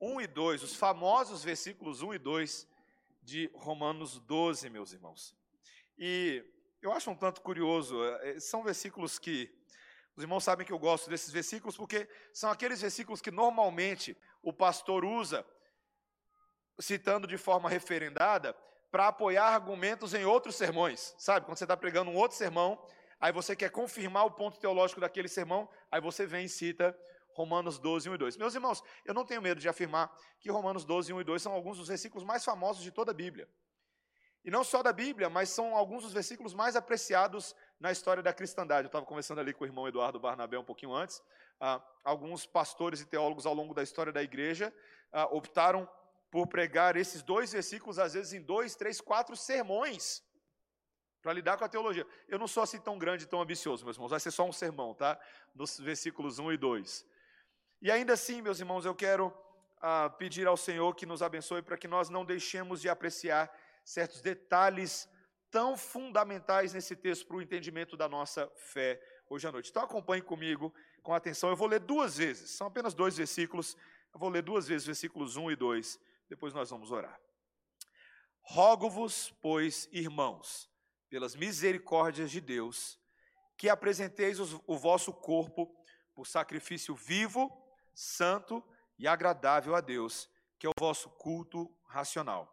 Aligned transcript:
1 0.00 0.20
e 0.20 0.26
2, 0.26 0.62
os 0.62 0.76
famosos 0.76 1.42
versículos 1.42 2.02
1 2.02 2.14
e 2.14 2.18
2 2.18 2.68
de 3.22 3.50
Romanos 3.54 4.18
12, 4.20 4.68
meus 4.68 4.92
irmãos. 4.92 5.34
E 5.98 6.44
eu 6.82 6.92
acho 6.92 7.10
um 7.10 7.16
tanto 7.16 7.40
curioso, 7.40 8.02
é, 8.04 8.38
são 8.38 8.62
versículos 8.62 9.18
que 9.18 9.52
os 10.14 10.22
irmãos 10.22 10.44
sabem 10.44 10.66
que 10.66 10.72
eu 10.72 10.78
gosto 10.78 11.10
desses 11.10 11.30
versículos 11.30 11.76
porque 11.76 12.08
são 12.32 12.50
aqueles 12.50 12.80
versículos 12.80 13.20
que 13.20 13.30
normalmente 13.30 14.16
o 14.42 14.52
pastor 14.52 15.04
usa, 15.04 15.44
citando 16.78 17.26
de 17.26 17.36
forma 17.36 17.68
referendada, 17.68 18.54
para 18.90 19.08
apoiar 19.08 19.48
argumentos 19.48 20.14
em 20.14 20.24
outros 20.24 20.54
sermões. 20.56 21.14
Sabe, 21.18 21.44
quando 21.44 21.58
você 21.58 21.64
está 21.64 21.76
pregando 21.76 22.10
um 22.10 22.16
outro 22.16 22.36
sermão, 22.36 22.82
aí 23.20 23.32
você 23.32 23.56
quer 23.56 23.70
confirmar 23.70 24.24
o 24.24 24.30
ponto 24.30 24.58
teológico 24.58 25.00
daquele 25.00 25.28
sermão, 25.28 25.68
aí 25.90 26.00
você 26.00 26.26
vem 26.26 26.44
e 26.44 26.48
cita 26.48 26.96
Romanos 27.36 27.78
12, 27.78 28.08
1 28.08 28.14
e 28.14 28.18
2. 28.18 28.36
Meus 28.38 28.54
irmãos, 28.54 28.82
eu 29.04 29.12
não 29.12 29.24
tenho 29.26 29.42
medo 29.42 29.60
de 29.60 29.68
afirmar 29.68 30.10
que 30.40 30.50
Romanos 30.50 30.86
12, 30.86 31.12
1 31.12 31.20
e 31.20 31.24
2 31.24 31.42
são 31.42 31.52
alguns 31.52 31.76
dos 31.76 31.88
versículos 31.88 32.24
mais 32.24 32.42
famosos 32.42 32.82
de 32.82 32.90
toda 32.90 33.10
a 33.10 33.14
Bíblia. 33.14 33.46
E 34.42 34.50
não 34.50 34.64
só 34.64 34.82
da 34.82 34.92
Bíblia, 34.92 35.28
mas 35.28 35.50
são 35.50 35.76
alguns 35.76 36.02
dos 36.02 36.14
versículos 36.14 36.54
mais 36.54 36.76
apreciados 36.76 37.54
na 37.78 37.92
história 37.92 38.22
da 38.22 38.32
cristandade. 38.32 38.86
Eu 38.86 38.86
estava 38.86 39.04
conversando 39.04 39.40
ali 39.40 39.52
com 39.52 39.64
o 39.64 39.66
irmão 39.66 39.86
Eduardo 39.86 40.18
Barnabé 40.18 40.58
um 40.58 40.64
pouquinho 40.64 40.94
antes. 40.94 41.22
Ah, 41.60 41.82
alguns 42.02 42.46
pastores 42.46 43.00
e 43.00 43.06
teólogos 43.06 43.44
ao 43.44 43.52
longo 43.52 43.74
da 43.74 43.82
história 43.82 44.12
da 44.12 44.22
igreja 44.22 44.72
ah, 45.12 45.26
optaram 45.26 45.86
por 46.30 46.46
pregar 46.46 46.96
esses 46.96 47.22
dois 47.22 47.52
versículos, 47.52 47.98
às 47.98 48.14
vezes 48.14 48.32
em 48.32 48.40
dois, 48.40 48.74
três, 48.74 49.00
quatro 49.00 49.36
sermões, 49.36 50.22
para 51.20 51.32
lidar 51.32 51.58
com 51.58 51.64
a 51.64 51.68
teologia. 51.68 52.06
Eu 52.28 52.38
não 52.38 52.46
sou 52.46 52.62
assim 52.62 52.80
tão 52.80 52.98
grande, 52.98 53.26
tão 53.26 53.40
ambicioso, 53.40 53.84
meus 53.84 53.96
irmãos, 53.96 54.10
vai 54.10 54.20
ser 54.20 54.30
só 54.30 54.44
um 54.44 54.52
sermão, 54.52 54.94
tá? 54.94 55.18
Nos 55.54 55.78
versículos 55.78 56.38
1 56.38 56.52
e 56.52 56.56
2. 56.56 57.06
E 57.86 57.90
ainda 57.92 58.14
assim, 58.14 58.42
meus 58.42 58.58
irmãos, 58.58 58.84
eu 58.84 58.96
quero 58.96 59.32
ah, 59.80 60.10
pedir 60.10 60.44
ao 60.44 60.56
Senhor 60.56 60.92
que 60.96 61.06
nos 61.06 61.22
abençoe 61.22 61.62
para 61.62 61.78
que 61.78 61.86
nós 61.86 62.08
não 62.08 62.24
deixemos 62.24 62.80
de 62.80 62.88
apreciar 62.88 63.48
certos 63.84 64.20
detalhes 64.20 65.08
tão 65.52 65.76
fundamentais 65.76 66.72
nesse 66.72 66.96
texto 66.96 67.24
para 67.28 67.36
o 67.36 67.40
entendimento 67.40 67.96
da 67.96 68.08
nossa 68.08 68.50
fé 68.56 69.00
hoje 69.30 69.46
à 69.46 69.52
noite. 69.52 69.70
Então 69.70 69.84
acompanhe 69.84 70.20
comigo 70.20 70.74
com 71.00 71.14
atenção. 71.14 71.48
Eu 71.48 71.54
vou 71.54 71.68
ler 71.68 71.78
duas 71.78 72.16
vezes, 72.16 72.50
são 72.50 72.66
apenas 72.66 72.92
dois 72.92 73.16
versículos. 73.16 73.76
Eu 74.12 74.18
vou 74.18 74.30
ler 74.30 74.42
duas 74.42 74.66
vezes 74.66 74.84
versículos 74.84 75.36
1 75.36 75.52
e 75.52 75.54
2, 75.54 76.00
depois 76.28 76.52
nós 76.52 76.68
vamos 76.70 76.90
orar. 76.90 77.20
Rogo-vos, 78.40 79.32
pois, 79.40 79.88
irmãos, 79.92 80.68
pelas 81.08 81.36
misericórdias 81.36 82.32
de 82.32 82.40
Deus, 82.40 82.98
que 83.56 83.68
apresenteis 83.68 84.40
o 84.40 84.76
vosso 84.76 85.12
corpo 85.12 85.72
por 86.16 86.26
sacrifício 86.26 86.92
vivo, 86.92 87.62
santo 87.96 88.62
e 88.98 89.08
agradável 89.08 89.74
a 89.74 89.80
Deus, 89.80 90.28
que 90.58 90.66
é 90.66 90.70
o 90.70 90.78
vosso 90.78 91.08
culto 91.10 91.74
racional. 91.86 92.52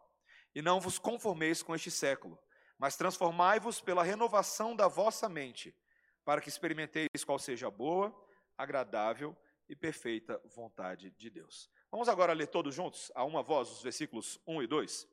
E 0.54 0.62
não 0.62 0.80
vos 0.80 0.98
conformeis 0.98 1.62
com 1.62 1.74
este 1.74 1.90
século, 1.90 2.38
mas 2.78 2.96
transformai-vos 2.96 3.80
pela 3.80 4.02
renovação 4.02 4.74
da 4.74 4.88
vossa 4.88 5.28
mente, 5.28 5.76
para 6.24 6.40
que 6.40 6.48
experimenteis 6.48 7.22
qual 7.24 7.38
seja 7.38 7.68
a 7.68 7.70
boa, 7.70 8.14
agradável 8.56 9.36
e 9.68 9.76
perfeita 9.76 10.40
vontade 10.54 11.10
de 11.10 11.28
Deus. 11.28 11.70
Vamos 11.90 12.08
agora 12.08 12.32
ler 12.32 12.46
todos 12.46 12.74
juntos, 12.74 13.12
a 13.14 13.22
uma 13.24 13.42
voz, 13.42 13.70
os 13.70 13.82
versículos 13.82 14.40
1 14.46 14.62
e 14.62 14.66
2. 14.66 15.08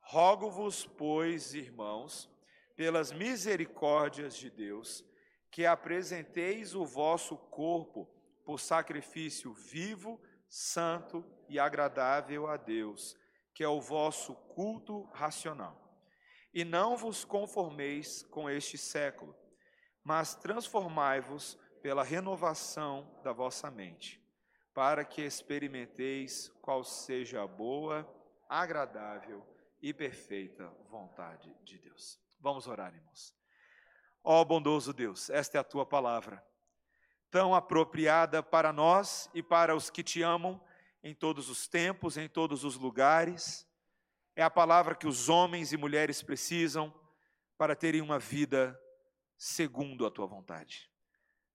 Rogo-vos, 0.00 0.86
pois, 0.86 1.54
irmãos, 1.54 2.30
pelas 2.76 3.12
misericórdias 3.12 4.36
de 4.36 4.50
Deus, 4.50 5.04
que 5.50 5.64
apresenteis 5.64 6.74
o 6.74 6.84
vosso 6.84 7.36
corpo 7.36 8.08
por 8.48 8.58
sacrifício 8.58 9.52
vivo, 9.52 10.18
santo 10.48 11.22
e 11.50 11.58
agradável 11.58 12.46
a 12.46 12.56
Deus, 12.56 13.14
que 13.52 13.62
é 13.62 13.68
o 13.68 13.78
vosso 13.78 14.34
culto 14.34 15.02
racional. 15.12 15.78
E 16.54 16.64
não 16.64 16.96
vos 16.96 17.26
conformeis 17.26 18.22
com 18.30 18.48
este 18.48 18.78
século, 18.78 19.36
mas 20.02 20.34
transformai-vos 20.34 21.58
pela 21.82 22.02
renovação 22.02 23.20
da 23.22 23.34
vossa 23.34 23.70
mente, 23.70 24.18
para 24.72 25.04
que 25.04 25.20
experimenteis 25.20 26.48
qual 26.62 26.82
seja 26.82 27.42
a 27.42 27.46
boa, 27.46 28.10
agradável 28.48 29.46
e 29.82 29.92
perfeita 29.92 30.72
vontade 30.88 31.54
de 31.64 31.76
Deus. 31.76 32.18
Vamos 32.40 32.66
orar, 32.66 32.94
irmãos. 32.94 33.36
Ó 34.24 34.42
bondoso 34.42 34.94
Deus, 34.94 35.28
esta 35.28 35.58
é 35.58 35.60
a 35.60 35.64
tua 35.64 35.84
palavra, 35.84 36.42
tão 37.30 37.54
apropriada 37.54 38.42
para 38.42 38.72
nós 38.72 39.28
e 39.34 39.42
para 39.42 39.74
os 39.74 39.90
que 39.90 40.02
te 40.02 40.22
amam 40.22 40.60
em 41.02 41.14
todos 41.14 41.48
os 41.48 41.68
tempos, 41.68 42.16
em 42.16 42.28
todos 42.28 42.64
os 42.64 42.76
lugares. 42.76 43.66
É 44.34 44.42
a 44.42 44.50
palavra 44.50 44.94
que 44.94 45.06
os 45.06 45.28
homens 45.28 45.72
e 45.72 45.76
mulheres 45.76 46.22
precisam 46.22 46.94
para 47.56 47.74
terem 47.74 48.00
uma 48.00 48.18
vida 48.18 48.78
segundo 49.36 50.06
a 50.06 50.10
tua 50.10 50.26
vontade. 50.26 50.90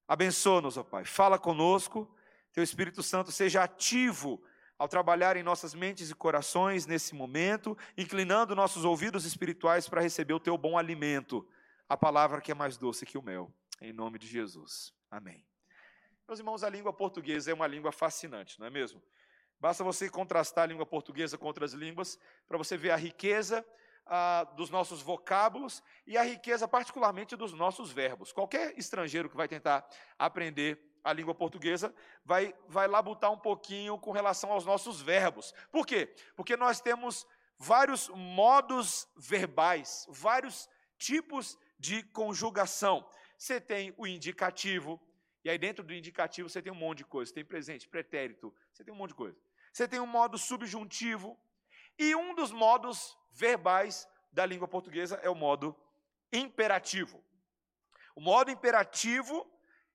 Abençoa-nos, 0.07 0.77
ó 0.77 0.83
Pai. 0.83 1.05
Fala 1.05 1.39
conosco, 1.39 2.13
teu 2.51 2.63
Espírito 2.63 3.01
Santo 3.01 3.31
seja 3.31 3.63
ativo 3.63 4.43
ao 4.77 4.87
trabalhar 4.87 5.37
em 5.37 5.43
nossas 5.43 5.73
mentes 5.73 6.09
e 6.09 6.15
corações 6.15 6.85
nesse 6.85 7.15
momento, 7.15 7.77
inclinando 7.97 8.55
nossos 8.55 8.83
ouvidos 8.83 9.23
espirituais 9.23 9.87
para 9.87 10.01
receber 10.01 10.33
o 10.33 10.39
teu 10.39 10.57
bom 10.57 10.77
alimento, 10.77 11.47
a 11.87 11.95
palavra 11.95 12.41
que 12.41 12.51
é 12.51 12.55
mais 12.55 12.77
doce 12.77 13.05
que 13.05 13.17
o 13.17 13.21
mel. 13.21 13.53
Em 13.81 13.93
nome 13.93 14.19
de 14.19 14.27
Jesus. 14.27 14.93
Amém. 15.09 15.43
Meus 16.33 16.39
irmãos, 16.39 16.63
a 16.63 16.69
língua 16.69 16.91
portuguesa 16.91 17.51
é 17.51 17.53
uma 17.53 17.67
língua 17.67 17.91
fascinante, 17.91 18.59
não 18.59 18.65
é 18.65 18.69
mesmo? 18.71 18.99
Basta 19.59 19.83
você 19.83 20.09
contrastar 20.09 20.63
a 20.63 20.65
língua 20.65 20.83
portuguesa 20.83 21.37
com 21.37 21.45
outras 21.45 21.73
línguas 21.73 22.17
para 22.47 22.57
você 22.57 22.75
ver 22.75 22.89
a 22.89 22.95
riqueza 22.95 23.63
dos 24.55 24.71
nossos 24.71 24.99
vocábulos 24.99 25.83
e 26.07 26.17
a 26.17 26.23
riqueza, 26.23 26.67
particularmente, 26.67 27.35
dos 27.35 27.53
nossos 27.53 27.91
verbos. 27.91 28.31
Qualquer 28.31 28.73
estrangeiro 28.79 29.29
que 29.29 29.37
vai 29.37 29.47
tentar 29.47 29.87
aprender 30.17 30.79
a 31.03 31.13
língua 31.13 31.35
portuguesa 31.35 31.93
vai, 32.25 32.51
vai 32.67 32.87
labutar 32.87 33.31
um 33.31 33.37
pouquinho 33.37 33.99
com 33.99 34.11
relação 34.11 34.51
aos 34.51 34.65
nossos 34.65 34.99
verbos. 34.99 35.53
Por 35.71 35.85
quê? 35.85 36.15
Porque 36.35 36.57
nós 36.57 36.81
temos 36.81 37.27
vários 37.59 38.09
modos 38.09 39.07
verbais, 39.15 40.07
vários 40.09 40.67
tipos 40.97 41.59
de 41.77 42.01
conjugação. 42.01 43.07
Você 43.37 43.61
tem 43.61 43.93
o 43.97 44.07
indicativo, 44.07 44.99
e 45.43 45.49
aí 45.49 45.57
dentro 45.57 45.83
do 45.83 45.93
indicativo 45.93 46.49
você 46.49 46.61
tem 46.61 46.71
um 46.71 46.75
monte 46.75 46.99
de 46.99 47.05
coisa. 47.05 47.29
Você 47.29 47.35
tem 47.35 47.45
presente, 47.45 47.87
pretérito, 47.87 48.53
você 48.71 48.83
tem 48.83 48.93
um 48.93 48.97
monte 48.97 49.09
de 49.09 49.15
coisa 49.15 49.37
você 49.73 49.87
tem 49.87 49.99
um 49.99 50.05
modo 50.05 50.37
subjuntivo, 50.37 51.37
e 51.97 52.15
um 52.15 52.35
dos 52.35 52.51
modos 52.51 53.17
verbais 53.31 54.07
da 54.31 54.45
língua 54.45 54.67
portuguesa 54.67 55.19
é 55.23 55.29
o 55.29 55.35
modo 55.35 55.75
imperativo. 56.31 57.23
O 58.15 58.21
modo 58.21 58.51
imperativo 58.51 59.49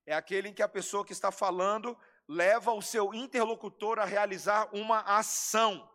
é 0.05 0.15
aquele 0.15 0.49
em 0.49 0.53
que 0.53 0.63
a 0.63 0.69
pessoa 0.69 1.05
que 1.05 1.13
está 1.13 1.31
falando 1.31 1.97
leva 2.27 2.73
o 2.73 2.83
seu 2.83 3.15
interlocutor 3.15 4.01
a 4.01 4.05
realizar 4.05 4.69
uma 4.75 5.01
ação. 5.01 5.89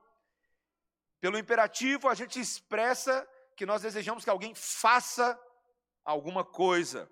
Pelo 1.20 1.38
imperativo, 1.38 2.08
a 2.08 2.16
gente 2.16 2.40
expressa 2.40 3.28
que 3.56 3.66
nós 3.66 3.82
desejamos 3.82 4.24
que 4.24 4.30
alguém 4.30 4.56
faça 4.56 5.40
alguma 6.06 6.44
coisa. 6.44 7.10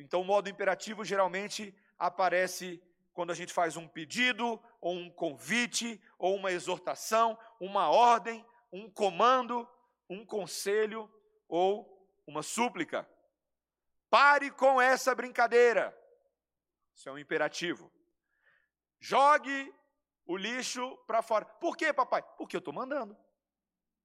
Então, 0.00 0.20
o 0.20 0.24
modo 0.24 0.48
imperativo 0.48 1.04
geralmente 1.04 1.74
aparece 1.98 2.82
quando 3.12 3.30
a 3.30 3.34
gente 3.34 3.52
faz 3.52 3.76
um 3.76 3.88
pedido, 3.88 4.62
ou 4.80 4.94
um 4.94 5.10
convite, 5.10 6.00
ou 6.18 6.36
uma 6.36 6.52
exortação, 6.52 7.38
uma 7.58 7.88
ordem, 7.88 8.44
um 8.70 8.90
comando, 8.90 9.66
um 10.08 10.24
conselho 10.24 11.10
ou 11.48 11.96
uma 12.26 12.42
súplica. 12.42 13.08
Pare 14.10 14.50
com 14.50 14.80
essa 14.80 15.14
brincadeira. 15.14 15.96
Isso 16.94 17.08
é 17.08 17.12
um 17.12 17.18
imperativo. 17.18 17.90
Jogue 19.00 19.74
o 20.26 20.36
lixo 20.36 20.96
para 21.06 21.22
fora. 21.22 21.44
Por 21.44 21.76
quê, 21.76 21.92
papai? 21.92 22.22
Porque 22.36 22.56
eu 22.56 22.58
estou 22.58 22.74
mandando. 22.74 23.16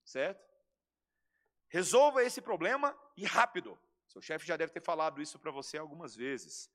Certo? 0.05 0.41
Resolva 1.67 2.23
esse 2.23 2.41
problema 2.41 2.97
e 3.17 3.25
rápido. 3.25 3.77
Seu 4.11 4.21
chefe 4.21 4.45
já 4.45 4.57
deve 4.57 4.73
ter 4.73 4.81
falado 4.81 5.21
isso 5.21 5.39
para 5.39 5.51
você 5.51 5.77
algumas 5.77 6.13
vezes. 6.13 6.69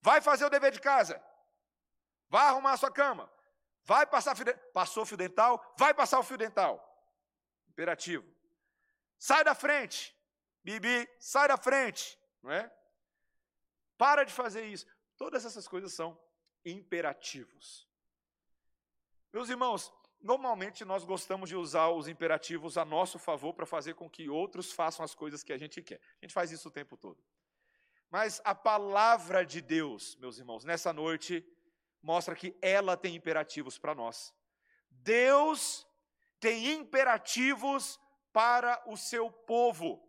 Vai 0.00 0.20
fazer 0.20 0.44
o 0.44 0.50
dever 0.50 0.72
de 0.72 0.80
casa. 0.80 1.22
Vai 2.28 2.46
arrumar 2.46 2.72
a 2.72 2.76
sua 2.76 2.90
cama. 2.90 3.30
Vai 3.84 4.04
passar 4.06 4.34
fio 4.34 4.44
dental. 4.44 4.70
Passou 4.72 5.06
fio 5.06 5.16
dental, 5.16 5.74
vai 5.78 5.94
passar 5.94 6.18
o 6.18 6.24
fio 6.24 6.36
dental. 6.36 6.74
Imperativo. 7.68 8.26
Sai 9.16 9.44
da 9.44 9.54
frente. 9.54 10.16
Bibi, 10.64 11.08
sai 11.20 11.46
da 11.46 11.56
frente. 11.56 12.18
Não 12.42 12.50
é? 12.50 12.68
Para 13.96 14.24
de 14.24 14.32
fazer 14.32 14.64
isso. 14.64 14.84
Todas 15.16 15.44
essas 15.44 15.68
coisas 15.68 15.92
são 15.92 16.20
imperativos. 16.64 17.88
Meus 19.32 19.48
irmãos, 19.48 19.92
normalmente 20.22 20.84
nós 20.84 21.04
gostamos 21.04 21.48
de 21.48 21.56
usar 21.56 21.88
os 21.88 22.08
imperativos 22.08 22.76
a 22.76 22.84
nosso 22.84 23.18
favor 23.18 23.54
para 23.54 23.66
fazer 23.66 23.94
com 23.94 24.08
que 24.08 24.28
outros 24.28 24.72
façam 24.72 25.04
as 25.04 25.14
coisas 25.14 25.42
que 25.42 25.52
a 25.52 25.58
gente 25.58 25.82
quer. 25.82 26.00
A 26.20 26.24
gente 26.24 26.34
faz 26.34 26.50
isso 26.50 26.68
o 26.68 26.70
tempo 26.70 26.96
todo. 26.96 27.22
Mas 28.10 28.40
a 28.44 28.54
palavra 28.54 29.46
de 29.46 29.60
Deus, 29.60 30.16
meus 30.16 30.38
irmãos, 30.38 30.64
nessa 30.64 30.92
noite 30.92 31.46
mostra 32.02 32.34
que 32.34 32.56
ela 32.60 32.96
tem 32.96 33.14
imperativos 33.14 33.78
para 33.78 33.94
nós. 33.94 34.34
Deus 34.90 35.86
tem 36.40 36.72
imperativos 36.72 38.00
para 38.32 38.82
o 38.86 38.96
seu 38.96 39.30
povo. 39.30 40.06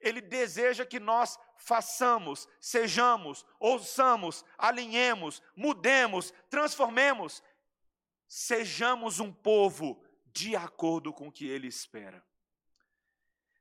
Ele 0.00 0.20
deseja 0.20 0.84
que 0.86 1.00
nós 1.00 1.38
façamos, 1.56 2.48
sejamos, 2.60 3.44
ouçamos, 3.58 4.44
alinhemos, 4.56 5.42
mudemos, 5.56 6.32
transformemos, 6.48 7.42
sejamos 8.28 9.18
um 9.18 9.32
povo 9.32 10.04
de 10.26 10.54
acordo 10.54 11.12
com 11.12 11.28
o 11.28 11.32
que 11.32 11.48
ele 11.48 11.66
espera. 11.66 12.24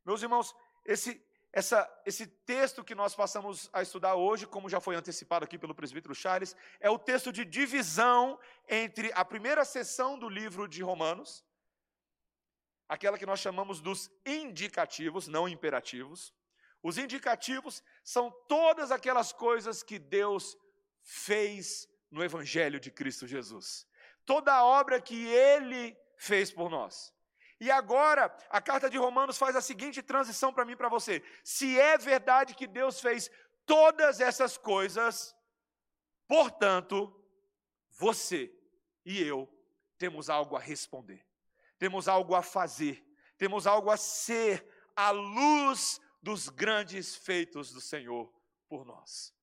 Meus 0.05 0.21
irmãos, 0.21 0.53
esse, 0.85 1.25
essa, 1.51 2.01
esse 2.05 2.27
texto 2.27 2.83
que 2.83 2.93
nós 2.93 3.15
passamos 3.15 3.69
a 3.71 3.81
estudar 3.81 4.15
hoje, 4.15 4.45
como 4.45 4.69
já 4.69 4.79
foi 4.79 4.95
antecipado 4.95 5.45
aqui 5.45 5.57
pelo 5.57 5.73
presbítero 5.73 6.13
Charles, 6.13 6.55
é 6.79 6.89
o 6.89 6.99
texto 6.99 7.31
de 7.31 7.45
divisão 7.45 8.39
entre 8.67 9.11
a 9.13 9.23
primeira 9.23 9.63
sessão 9.63 10.19
do 10.19 10.27
livro 10.27 10.67
de 10.67 10.83
Romanos, 10.83 11.45
aquela 12.87 13.17
que 13.17 13.25
nós 13.25 13.39
chamamos 13.39 13.79
dos 13.81 14.11
indicativos, 14.25 15.27
não 15.27 15.47
imperativos. 15.47 16.33
Os 16.83 16.97
indicativos 16.97 17.81
são 18.03 18.31
todas 18.47 18.91
aquelas 18.91 19.31
coisas 19.31 19.81
que 19.81 19.97
Deus 19.97 20.57
fez 21.01 21.87
no 22.11 22.23
Evangelho 22.23 22.79
de 22.79 22.91
Cristo 22.91 23.25
Jesus. 23.25 23.86
Toda 24.27 24.53
a 24.53 24.63
obra 24.63 25.01
que 25.01 25.25
Ele 25.25 25.97
fez 26.17 26.51
por 26.51 26.69
nós. 26.69 27.13
E 27.59 27.71
agora, 27.71 28.23
a 28.49 28.61
carta 28.61 28.89
de 28.89 28.97
Romanos 28.97 29.37
faz 29.37 29.55
a 29.55 29.61
seguinte 29.61 30.03
transição 30.03 30.53
para 30.53 30.65
mim 30.65 30.73
e 30.73 30.75
para 30.75 30.89
você. 30.89 31.23
Se 31.43 31.79
é 31.79 31.97
verdade 31.97 32.53
que 32.53 32.67
Deus 32.67 32.99
fez 32.99 33.31
todas 33.65 34.19
essas 34.19 34.57
coisas, 34.57 35.33
portanto, 36.27 37.11
você 37.89 38.53
e 39.05 39.23
eu 39.23 39.49
temos 39.97 40.29
algo 40.29 40.57
a 40.57 40.59
responder, 40.59 41.25
temos 41.79 42.09
algo 42.09 42.35
a 42.35 42.43
fazer, 42.43 43.03
temos 43.37 43.65
algo 43.65 43.89
a 43.89 43.95
ser 43.97 44.67
à 44.93 45.11
luz 45.11 46.01
dos 46.21 46.49
grandes 46.49 47.15
feitos 47.15 47.71
do 47.71 47.79
Senhor 47.79 48.29
por 48.67 48.85
nós. 48.85 49.33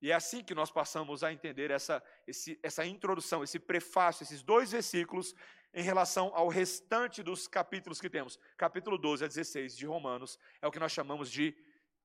E 0.00 0.10
é 0.10 0.14
assim 0.14 0.42
que 0.42 0.54
nós 0.54 0.70
passamos 0.70 1.24
a 1.24 1.32
entender 1.32 1.70
essa, 1.70 2.02
esse, 2.26 2.58
essa 2.62 2.84
introdução, 2.84 3.42
esse 3.42 3.58
prefácio, 3.58 4.22
esses 4.22 4.42
dois 4.42 4.72
versículos 4.72 5.34
em 5.72 5.82
relação 5.82 6.30
ao 6.34 6.48
restante 6.48 7.22
dos 7.22 7.46
capítulos 7.46 8.00
que 8.00 8.10
temos. 8.10 8.38
Capítulo 8.56 8.96
12 8.98 9.24
a 9.24 9.28
16 9.28 9.76
de 9.76 9.86
Romanos 9.86 10.38
é 10.60 10.66
o 10.66 10.70
que 10.70 10.78
nós 10.78 10.92
chamamos 10.92 11.30
de 11.30 11.56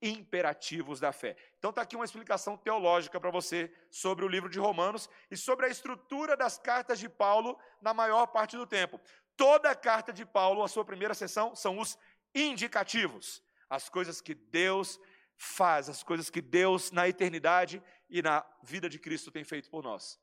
imperativos 0.01 0.99
da 0.99 1.11
fé. 1.11 1.35
Então 1.57 1.69
está 1.69 1.83
aqui 1.83 1.95
uma 1.95 2.05
explicação 2.05 2.57
teológica 2.57 3.19
para 3.19 3.29
você 3.29 3.71
sobre 3.89 4.25
o 4.25 4.27
livro 4.27 4.49
de 4.49 4.59
Romanos 4.59 5.09
e 5.29 5.38
sobre 5.38 5.67
a 5.67 5.69
estrutura 5.69 6.35
das 6.35 6.57
cartas 6.57 6.99
de 6.99 7.07
Paulo 7.07 7.57
na 7.81 7.93
maior 7.93 8.27
parte 8.27 8.57
do 8.57 8.65
tempo. 8.65 8.99
Toda 9.38 9.69
a 9.69 9.75
carta 9.75 10.11
de 10.11 10.25
Paulo, 10.25 10.63
a 10.63 10.67
sua 10.67 10.83
primeira 10.83 11.13
sessão, 11.13 11.55
são 11.55 11.79
os 11.79 11.97
indicativos, 12.33 13.43
as 13.69 13.89
coisas 13.89 14.21
que 14.21 14.33
Deus 14.33 14.99
faz, 15.41 15.89
as 15.89 16.03
coisas 16.03 16.29
que 16.29 16.39
Deus 16.39 16.91
na 16.91 17.07
eternidade 17.07 17.81
e 18.07 18.21
na 18.21 18.45
vida 18.61 18.88
de 18.88 18.99
Cristo 18.99 19.31
tem 19.31 19.43
feito 19.43 19.71
por 19.71 19.83
nós. 19.83 20.19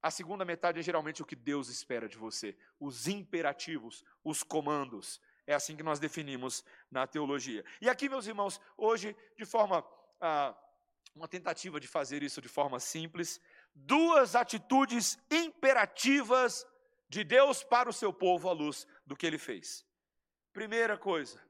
A 0.00 0.08
segunda 0.08 0.44
metade 0.44 0.78
é 0.78 0.82
geralmente 0.82 1.20
o 1.20 1.26
que 1.26 1.34
Deus 1.34 1.68
espera 1.68 2.08
de 2.08 2.16
você, 2.16 2.56
os 2.78 3.08
imperativos, 3.08 4.04
os 4.22 4.44
comandos. 4.44 5.20
É 5.48 5.52
assim 5.52 5.74
que 5.74 5.82
nós 5.82 5.98
definimos 5.98 6.64
na 6.88 7.08
teologia. 7.08 7.64
E 7.80 7.88
aqui, 7.88 8.08
meus 8.08 8.28
irmãos, 8.28 8.60
hoje, 8.76 9.16
de 9.36 9.44
forma, 9.44 9.84
ah, 10.20 10.56
uma 11.12 11.26
tentativa 11.26 11.80
de 11.80 11.88
fazer 11.88 12.22
isso 12.22 12.40
de 12.40 12.48
forma 12.48 12.78
simples, 12.78 13.40
duas 13.74 14.36
atitudes 14.36 15.18
imperativas 15.28 16.64
de 17.08 17.24
Deus 17.24 17.64
para 17.64 17.90
o 17.90 17.92
seu 17.92 18.12
povo 18.12 18.48
à 18.48 18.52
luz 18.52 18.86
do 19.04 19.16
que 19.16 19.26
ele 19.26 19.38
fez. 19.38 19.84
Primeira 20.52 20.96
coisa, 20.96 21.42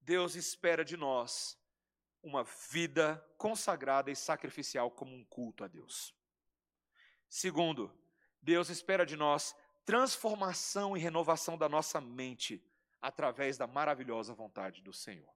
Deus 0.00 0.36
espera 0.36 0.84
de 0.84 0.96
nós 0.96 1.58
uma 2.22 2.44
vida 2.70 3.24
consagrada 3.36 4.10
e 4.10 4.16
sacrificial 4.16 4.90
como 4.90 5.14
um 5.14 5.24
culto 5.24 5.64
a 5.64 5.68
Deus. 5.68 6.14
Segundo, 7.28 7.92
Deus 8.40 8.68
espera 8.68 9.04
de 9.04 9.16
nós 9.16 9.54
transformação 9.84 10.96
e 10.96 11.00
renovação 11.00 11.56
da 11.56 11.68
nossa 11.68 12.00
mente 12.00 12.62
através 13.00 13.56
da 13.56 13.66
maravilhosa 13.66 14.34
vontade 14.34 14.82
do 14.82 14.92
Senhor. 14.92 15.32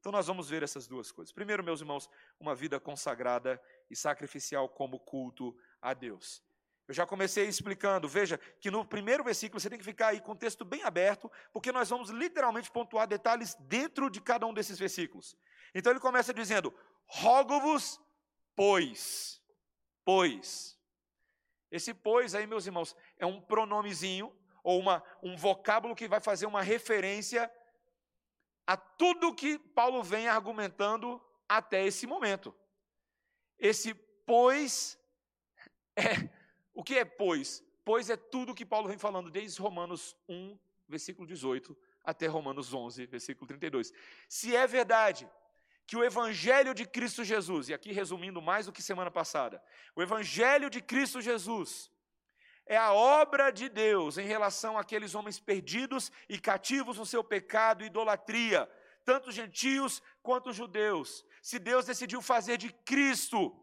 Então 0.00 0.12
nós 0.12 0.26
vamos 0.26 0.50
ver 0.50 0.62
essas 0.62 0.86
duas 0.86 1.10
coisas. 1.10 1.32
Primeiro, 1.32 1.64
meus 1.64 1.80
irmãos, 1.80 2.08
uma 2.38 2.54
vida 2.54 2.78
consagrada 2.78 3.60
e 3.90 3.96
sacrificial 3.96 4.68
como 4.68 5.00
culto 5.00 5.56
a 5.80 5.94
Deus. 5.94 6.42
Eu 6.86 6.92
já 6.92 7.06
comecei 7.06 7.46
explicando, 7.46 8.06
veja 8.06 8.38
que 8.60 8.70
no 8.70 8.84
primeiro 8.84 9.24
versículo 9.24 9.58
você 9.58 9.70
tem 9.70 9.78
que 9.78 9.84
ficar 9.84 10.08
aí 10.08 10.20
com 10.20 10.32
o 10.32 10.36
texto 10.36 10.62
bem 10.64 10.82
aberto, 10.82 11.32
porque 11.52 11.72
nós 11.72 11.88
vamos 11.88 12.10
literalmente 12.10 12.70
pontuar 12.70 13.06
detalhes 13.06 13.54
dentro 13.60 14.10
de 14.10 14.20
cada 14.20 14.46
um 14.46 14.52
desses 14.52 14.78
versículos. 14.78 15.34
Então 15.74 15.92
ele 15.92 16.00
começa 16.00 16.32
dizendo: 16.32 16.72
Rogo-vos, 17.06 18.00
pois, 18.54 19.42
pois. 20.04 20.78
Esse 21.70 21.92
pois 21.92 22.34
aí, 22.34 22.46
meus 22.46 22.66
irmãos, 22.66 22.94
é 23.18 23.26
um 23.26 23.40
pronomezinho 23.40 24.32
ou 24.62 24.78
uma, 24.78 25.02
um 25.22 25.36
vocábulo 25.36 25.94
que 25.94 26.06
vai 26.06 26.20
fazer 26.20 26.46
uma 26.46 26.62
referência 26.62 27.50
a 28.66 28.76
tudo 28.76 29.34
que 29.34 29.58
Paulo 29.58 30.02
vem 30.02 30.28
argumentando 30.28 31.20
até 31.48 31.84
esse 31.84 32.06
momento. 32.06 32.54
Esse 33.58 33.92
pois 34.24 34.98
é 35.96 36.30
o 36.72 36.82
que 36.82 36.98
é 36.98 37.04
pois? 37.04 37.62
Pois 37.84 38.08
é 38.08 38.16
tudo 38.16 38.54
que 38.54 38.64
Paulo 38.64 38.88
vem 38.88 38.98
falando 38.98 39.30
desde 39.30 39.60
Romanos 39.60 40.16
1, 40.28 40.58
versículo 40.88 41.26
18, 41.26 41.76
até 42.02 42.26
Romanos 42.26 42.72
11, 42.72 43.06
versículo 43.06 43.46
32. 43.46 43.92
Se 44.28 44.56
é 44.56 44.66
verdade 44.66 45.28
que 45.86 45.96
o 45.96 46.04
Evangelho 46.04 46.74
de 46.74 46.86
Cristo 46.86 47.22
Jesus, 47.22 47.68
e 47.68 47.74
aqui 47.74 47.92
resumindo 47.92 48.40
mais 48.40 48.66
do 48.66 48.72
que 48.72 48.82
semana 48.82 49.10
passada, 49.10 49.62
o 49.94 50.02
Evangelho 50.02 50.70
de 50.70 50.80
Cristo 50.80 51.20
Jesus 51.20 51.90
é 52.66 52.76
a 52.76 52.92
obra 52.94 53.50
de 53.50 53.68
Deus 53.68 54.16
em 54.16 54.26
relação 54.26 54.78
àqueles 54.78 55.14
homens 55.14 55.38
perdidos 55.38 56.10
e 56.28 56.38
cativos 56.38 56.96
no 56.96 57.04
seu 57.04 57.22
pecado 57.22 57.84
e 57.84 57.86
idolatria, 57.86 58.70
tanto 59.04 59.30
gentios 59.30 60.02
quanto 60.22 60.52
judeus. 60.52 61.24
Se 61.42 61.58
Deus 61.58 61.84
decidiu 61.84 62.22
fazer 62.22 62.56
de 62.56 62.72
Cristo 62.72 63.54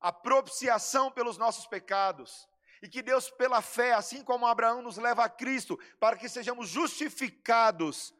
a 0.00 0.10
propiciação 0.10 1.10
pelos 1.10 1.36
nossos 1.36 1.66
pecados, 1.66 2.48
e 2.82 2.88
que 2.88 3.02
Deus, 3.02 3.30
pela 3.30 3.60
fé, 3.60 3.92
assim 3.92 4.22
como 4.22 4.46
Abraão 4.46 4.80
nos 4.80 4.96
leva 4.96 5.24
a 5.24 5.28
Cristo, 5.28 5.78
para 5.98 6.16
que 6.16 6.28
sejamos 6.28 6.68
justificados 6.68 8.14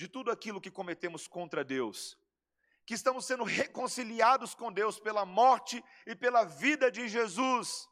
de 0.00 0.08
tudo 0.08 0.30
aquilo 0.30 0.62
que 0.62 0.70
cometemos 0.70 1.28
contra 1.28 1.62
Deus, 1.62 2.18
que 2.86 2.94
estamos 2.94 3.26
sendo 3.26 3.44
reconciliados 3.44 4.54
com 4.54 4.72
Deus 4.72 4.98
pela 4.98 5.26
morte 5.26 5.84
e 6.06 6.16
pela 6.16 6.42
vida 6.42 6.90
de 6.90 7.06
Jesus. 7.06 7.86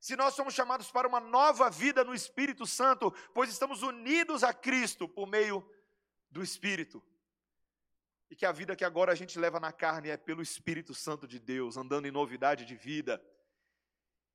Se 0.00 0.16
nós 0.16 0.34
somos 0.34 0.52
chamados 0.52 0.90
para 0.90 1.06
uma 1.06 1.20
nova 1.20 1.70
vida 1.70 2.02
no 2.02 2.12
Espírito 2.12 2.66
Santo, 2.66 3.12
pois 3.32 3.48
estamos 3.48 3.84
unidos 3.84 4.42
a 4.42 4.52
Cristo 4.52 5.08
por 5.08 5.28
meio 5.28 5.64
do 6.28 6.42
Espírito. 6.42 7.00
E 8.28 8.34
que 8.34 8.44
a 8.44 8.50
vida 8.50 8.74
que 8.74 8.84
agora 8.84 9.12
a 9.12 9.14
gente 9.14 9.38
leva 9.38 9.60
na 9.60 9.70
carne 9.70 10.08
é 10.08 10.16
pelo 10.16 10.42
Espírito 10.42 10.92
Santo 10.92 11.24
de 11.28 11.38
Deus, 11.38 11.76
andando 11.76 12.08
em 12.08 12.10
novidade 12.10 12.64
de 12.64 12.74
vida. 12.74 13.24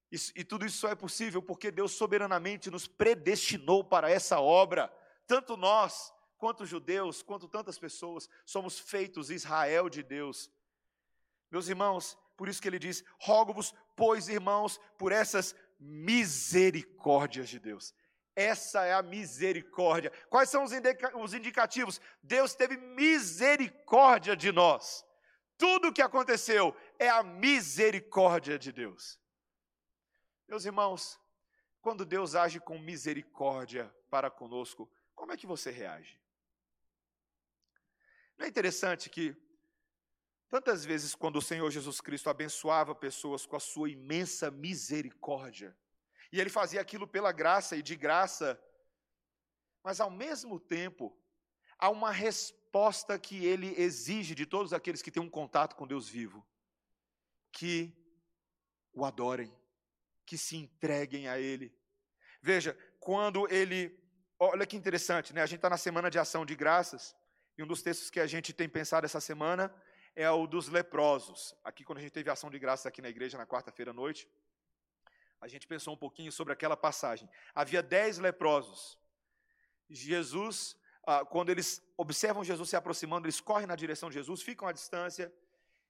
e 0.09 0.43
tudo 0.45 0.65
isso 0.65 0.77
só 0.77 0.87
é 0.87 0.95
possível 0.95 1.41
porque 1.41 1.69
Deus 1.69 1.91
soberanamente 1.91 2.71
nos 2.71 2.87
predestinou 2.87 3.83
para 3.83 4.09
essa 4.09 4.39
obra, 4.39 4.87
tanto 5.27 5.57
nós 5.57 6.14
quanto 6.37 6.65
judeus, 6.65 7.21
quanto 7.21 7.47
tantas 7.47 7.77
pessoas, 7.77 8.29
somos 8.45 8.79
feitos 8.79 9.29
Israel 9.29 9.89
de 9.89 10.03
Deus. 10.03 10.51
Meus 11.49 11.67
irmãos, 11.67 12.17
por 12.35 12.49
isso 12.49 12.61
que 12.61 12.67
ele 12.67 12.79
diz: 12.79 13.03
rogo-vos, 13.19 13.73
pois, 13.95 14.27
irmãos, 14.27 14.79
por 14.97 15.11
essas 15.11 15.55
misericórdias 15.79 17.49
de 17.49 17.59
Deus. 17.59 17.93
Essa 18.35 18.83
é 18.83 18.93
a 18.93 19.01
misericórdia. 19.01 20.11
Quais 20.29 20.49
são 20.49 20.63
os, 20.63 20.73
indica 20.73 21.17
os 21.17 21.33
indicativos? 21.33 22.01
Deus 22.21 22.53
teve 22.53 22.75
misericórdia 22.75 24.35
de 24.35 24.51
nós. 24.51 25.05
Tudo 25.57 25.87
o 25.87 25.93
que 25.93 26.01
aconteceu 26.01 26.75
é 26.99 27.07
a 27.07 27.23
misericórdia 27.23 28.59
de 28.59 28.73
Deus. 28.73 29.17
Meus 30.47 30.65
irmãos, 30.65 31.17
quando 31.81 32.05
Deus 32.05 32.35
age 32.35 32.59
com 32.59 32.77
misericórdia 32.77 33.93
para 34.09 34.29
conosco, 34.29 34.91
como 35.15 35.31
é 35.31 35.37
que 35.37 35.47
você 35.47 35.71
reage? 35.71 36.19
Não 38.37 38.45
é 38.45 38.49
interessante 38.49 39.09
que, 39.09 39.35
tantas 40.49 40.83
vezes, 40.83 41.15
quando 41.15 41.37
o 41.37 41.41
Senhor 41.41 41.69
Jesus 41.71 42.01
Cristo 42.01 42.29
abençoava 42.29 42.93
pessoas 42.93 43.45
com 43.45 43.55
a 43.55 43.59
sua 43.59 43.89
imensa 43.89 44.51
misericórdia, 44.51 45.77
e 46.31 46.39
ele 46.39 46.49
fazia 46.49 46.81
aquilo 46.81 47.07
pela 47.07 47.31
graça 47.31 47.75
e 47.77 47.81
de 47.81 47.95
graça, 47.95 48.59
mas 49.83 49.99
ao 49.99 50.09
mesmo 50.09 50.59
tempo, 50.59 51.17
há 51.77 51.89
uma 51.89 52.11
resposta 52.11 53.17
que 53.17 53.45
ele 53.45 53.73
exige 53.79 54.35
de 54.35 54.45
todos 54.45 54.73
aqueles 54.73 55.01
que 55.01 55.11
têm 55.11 55.23
um 55.23 55.29
contato 55.29 55.75
com 55.75 55.87
Deus 55.87 56.09
vivo: 56.09 56.45
que 57.51 57.95
o 58.95 59.05
adorem, 59.05 59.53
que 60.25 60.37
se 60.37 60.57
entreguem 60.57 61.27
a 61.27 61.39
Ele. 61.39 61.77
Veja, 62.41 62.77
quando 62.99 63.47
Ele. 63.51 64.03
Olha 64.39 64.65
que 64.65 64.75
interessante, 64.75 65.33
né? 65.33 65.41
A 65.41 65.45
gente 65.45 65.57
está 65.59 65.69
na 65.69 65.77
semana 65.77 66.09
de 66.09 66.19
ação 66.19 66.45
de 66.45 66.55
graças, 66.55 67.15
e 67.57 67.63
um 67.63 67.67
dos 67.67 67.81
textos 67.81 68.09
que 68.09 68.19
a 68.19 68.27
gente 68.27 68.53
tem 68.53 68.67
pensado 68.67 69.05
essa 69.05 69.21
semana 69.21 69.73
é 70.15 70.29
o 70.29 70.47
dos 70.47 70.67
leprosos. 70.67 71.55
Aqui, 71.63 71.83
quando 71.83 71.99
a 71.99 72.01
gente 72.01 72.11
teve 72.11 72.29
ação 72.29 72.49
de 72.49 72.59
graças 72.59 72.85
aqui 72.85 73.01
na 73.01 73.09
igreja 73.09 73.37
na 73.37 73.45
quarta-feira 73.45 73.91
à 73.91 73.93
noite, 73.93 74.27
a 75.39 75.47
gente 75.47 75.67
pensou 75.67 75.93
um 75.93 75.97
pouquinho 75.97 76.31
sobre 76.31 76.53
aquela 76.53 76.77
passagem. 76.77 77.29
Havia 77.53 77.83
dez 77.83 78.17
leprosos. 78.17 78.97
Jesus, 79.89 80.75
ah, 81.05 81.23
quando 81.23 81.49
eles 81.49 81.81
observam 81.97 82.43
Jesus 82.43 82.69
se 82.69 82.75
aproximando, 82.75 83.25
eles 83.25 83.39
correm 83.39 83.67
na 83.67 83.75
direção 83.75 84.09
de 84.09 84.15
Jesus, 84.15 84.41
ficam 84.41 84.67
à 84.67 84.71
distância 84.71 85.31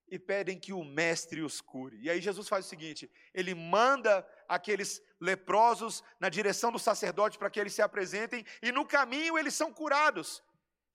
e 0.08 0.20
pedem 0.20 0.60
que 0.60 0.74
o 0.74 0.84
mestre 0.84 1.42
os 1.42 1.62
cure. 1.62 1.98
E 2.00 2.10
aí 2.10 2.22
Jesus 2.22 2.48
faz 2.48 2.66
o 2.66 2.70
seguinte: 2.70 3.10
ele 3.34 3.56
manda 3.56 4.28
aqueles 4.48 5.02
leprosos 5.20 6.04
na 6.20 6.30
direção 6.30 6.72
do 6.72 6.80
sacerdote 6.80 7.38
para 7.38 7.50
que 7.50 7.60
eles 7.60 7.74
se 7.74 7.82
apresentem, 7.82 8.46
e 8.62 8.72
no 8.72 8.86
caminho 8.86 9.38
eles 9.38 9.54
são 9.54 9.72
curados. 9.72 10.44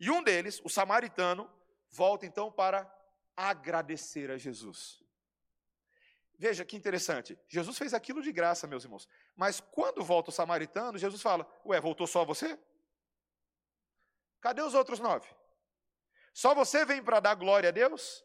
E 0.01 0.11
um 0.11 0.23
deles, 0.23 0.61
o 0.65 0.71
samaritano, 0.71 1.49
volta 1.91 2.25
então 2.25 2.51
para 2.51 2.91
agradecer 3.37 4.31
a 4.31 4.39
Jesus. 4.39 5.05
Veja 6.39 6.65
que 6.65 6.75
interessante. 6.75 7.39
Jesus 7.47 7.77
fez 7.77 7.93
aquilo 7.93 8.23
de 8.23 8.33
graça, 8.33 8.67
meus 8.67 8.83
irmãos. 8.83 9.07
Mas 9.37 9.61
quando 9.61 10.03
volta 10.03 10.31
o 10.31 10.33
samaritano, 10.33 10.97
Jesus 10.97 11.21
fala: 11.21 11.47
Ué, 11.67 11.79
voltou 11.79 12.07
só 12.07 12.25
você? 12.25 12.59
Cadê 14.41 14.63
os 14.63 14.73
outros 14.73 14.99
nove? 14.99 15.29
Só 16.33 16.55
você 16.55 16.87
vem 16.87 17.03
para 17.03 17.21
dar 17.21 17.35
glória 17.35 17.69
a 17.69 17.73
Deus? 17.73 18.25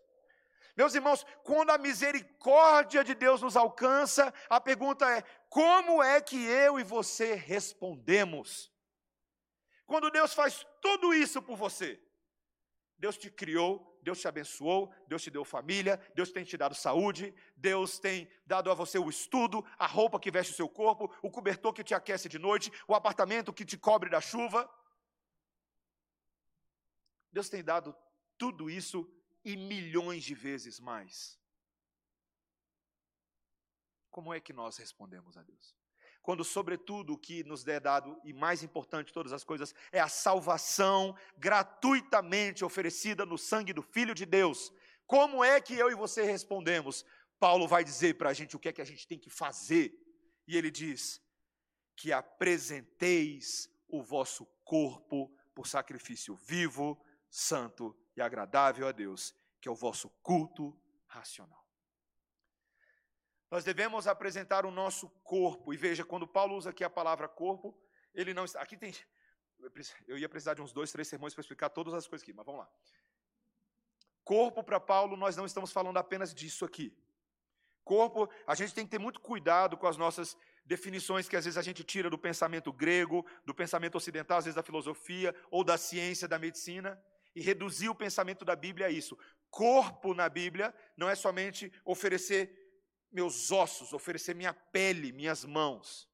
Meus 0.77 0.95
irmãos, 0.95 1.25
quando 1.43 1.71
a 1.71 1.77
misericórdia 1.77 3.03
de 3.03 3.13
Deus 3.13 3.41
nos 3.41 3.57
alcança, 3.57 4.33
a 4.49 4.61
pergunta 4.61 5.09
é: 5.09 5.21
como 5.49 6.01
é 6.01 6.21
que 6.21 6.41
eu 6.45 6.79
e 6.79 6.83
você 6.83 7.35
respondemos? 7.35 8.71
Quando 9.85 10.09
Deus 10.09 10.33
faz 10.33 10.65
tudo 10.81 11.13
isso 11.13 11.41
por 11.41 11.55
você, 11.55 12.01
Deus 12.97 13.17
te 13.17 13.29
criou, 13.29 13.99
Deus 14.01 14.19
te 14.19 14.27
abençoou, 14.27 14.93
Deus 15.07 15.21
te 15.21 15.29
deu 15.29 15.43
família, 15.43 15.99
Deus 16.13 16.31
tem 16.31 16.43
te 16.43 16.57
dado 16.57 16.73
saúde, 16.73 17.33
Deus 17.55 17.99
tem 17.99 18.29
dado 18.45 18.71
a 18.71 18.73
você 18.73 18.97
o 18.97 19.09
estudo, 19.09 19.65
a 19.77 19.87
roupa 19.87 20.19
que 20.19 20.31
veste 20.31 20.53
o 20.53 20.55
seu 20.55 20.69
corpo, 20.69 21.13
o 21.21 21.29
cobertor 21.29 21.73
que 21.73 21.83
te 21.83 21.93
aquece 21.93 22.29
de 22.29 22.39
noite, 22.39 22.71
o 22.87 22.95
apartamento 22.95 23.53
que 23.53 23.65
te 23.65 23.77
cobre 23.77 24.09
da 24.09 24.21
chuva. 24.21 24.69
Deus 27.31 27.49
tem 27.49 27.63
dado 27.63 27.95
tudo 28.37 28.69
isso 28.69 29.11
e 29.43 29.55
milhões 29.57 30.23
de 30.23 30.33
vezes 30.33 30.79
mais. 30.79 31.39
Como 34.09 34.33
é 34.33 34.39
que 34.39 34.53
nós 34.53 34.77
respondemos 34.77 35.37
a 35.37 35.43
Deus? 35.43 35.75
Quando, 36.25 36.43
sobretudo, 36.43 37.13
o 37.13 37.17
que 37.17 37.43
nos 37.43 37.67
é 37.67 37.79
dado, 37.79 38.19
e 38.23 38.33
mais 38.33 38.63
importante 38.63 39.07
de 39.07 39.13
todas 39.13 39.31
as 39.31 39.43
coisas, 39.43 39.75
é 39.91 39.99
a 39.99 40.07
salvação 40.07 41.15
gratuitamente 41.37 42.65
oferecida 42.65 43.27
no 43.27 43.37
sangue 43.37 43.71
do 43.71 43.83
Filho 43.83 44.15
de 44.15 44.25
Deus. 44.25 44.73
Como 45.05 45.43
é 45.43 45.61
que 45.61 45.75
eu 45.75 45.91
e 45.91 45.93
você 45.93 46.23
respondemos? 46.23 47.05
Paulo 47.39 47.67
vai 47.67 47.83
dizer 47.83 48.17
para 48.17 48.31
a 48.31 48.33
gente 48.33 48.55
o 48.55 48.59
que 48.59 48.69
é 48.69 48.73
que 48.73 48.81
a 48.81 48.85
gente 48.85 49.07
tem 49.07 49.19
que 49.19 49.29
fazer. 49.29 49.93
E 50.47 50.57
ele 50.57 50.71
diz: 50.71 51.21
que 51.95 52.11
apresenteis 52.11 53.69
o 53.87 54.01
vosso 54.01 54.47
corpo 54.63 55.31
por 55.53 55.67
sacrifício 55.67 56.35
vivo, 56.35 56.99
santo 57.29 57.95
e 58.17 58.21
agradável 58.21 58.87
a 58.87 58.91
Deus, 58.91 59.35
que 59.61 59.67
é 59.67 59.71
o 59.71 59.75
vosso 59.75 60.09
culto 60.23 60.75
racional. 61.05 61.64
Nós 63.55 63.63
devemos 63.63 64.05
apresentar 64.05 64.65
o 64.65 64.69
nosso 64.69 65.07
corpo. 65.23 65.73
E 65.73 65.77
veja, 65.77 66.03
quando 66.03 66.27
Paulo 66.27 66.57
usa 66.57 66.71
aqui 66.71 66.83
a 66.83 66.89
palavra 66.89 67.25
corpo, 67.25 67.73
ele 68.13 68.33
não 68.33 68.43
está. 68.43 68.61
Aqui 68.61 68.75
tem. 68.75 68.93
Eu 70.05 70.17
ia 70.17 70.27
precisar 70.27 70.55
de 70.55 70.61
uns 70.61 70.73
dois, 70.73 70.91
três 70.91 71.07
sermões 71.07 71.33
para 71.33 71.39
explicar 71.39 71.69
todas 71.69 71.93
as 71.93 72.05
coisas 72.05 72.21
aqui, 72.21 72.33
mas 72.33 72.45
vamos 72.45 72.59
lá. 72.59 72.69
Corpo 74.25 74.61
para 74.61 74.77
Paulo, 74.77 75.15
nós 75.15 75.37
não 75.37 75.45
estamos 75.45 75.71
falando 75.71 75.95
apenas 75.95 76.35
disso 76.35 76.65
aqui. 76.65 76.93
Corpo, 77.85 78.29
a 78.45 78.55
gente 78.55 78.73
tem 78.73 78.83
que 78.83 78.91
ter 78.91 78.99
muito 78.99 79.21
cuidado 79.21 79.77
com 79.77 79.87
as 79.87 79.95
nossas 79.95 80.35
definições 80.65 81.29
que 81.29 81.37
às 81.37 81.45
vezes 81.45 81.57
a 81.57 81.61
gente 81.61 81.81
tira 81.81 82.09
do 82.09 82.17
pensamento 82.17 82.73
grego, 82.73 83.25
do 83.45 83.55
pensamento 83.55 83.95
ocidental, 83.95 84.39
às 84.39 84.43
vezes 84.43 84.57
da 84.57 84.63
filosofia 84.63 85.33
ou 85.49 85.63
da 85.63 85.77
ciência, 85.77 86.27
da 86.27 86.37
medicina, 86.37 87.01
e 87.33 87.41
reduzir 87.41 87.87
o 87.87 87.95
pensamento 87.95 88.43
da 88.43 88.53
Bíblia 88.53 88.87
a 88.87 88.89
isso. 88.91 89.17
Corpo 89.49 90.13
na 90.13 90.27
Bíblia 90.27 90.75
não 90.97 91.09
é 91.09 91.15
somente 91.15 91.71
oferecer 91.85 92.64
meus 93.15 93.49
ossos, 93.49 93.93
oferecer 93.93 94.35
minha 94.35 94.53
pele, 94.53 95.13
minhas 95.13 95.45
mãos. 95.45 96.09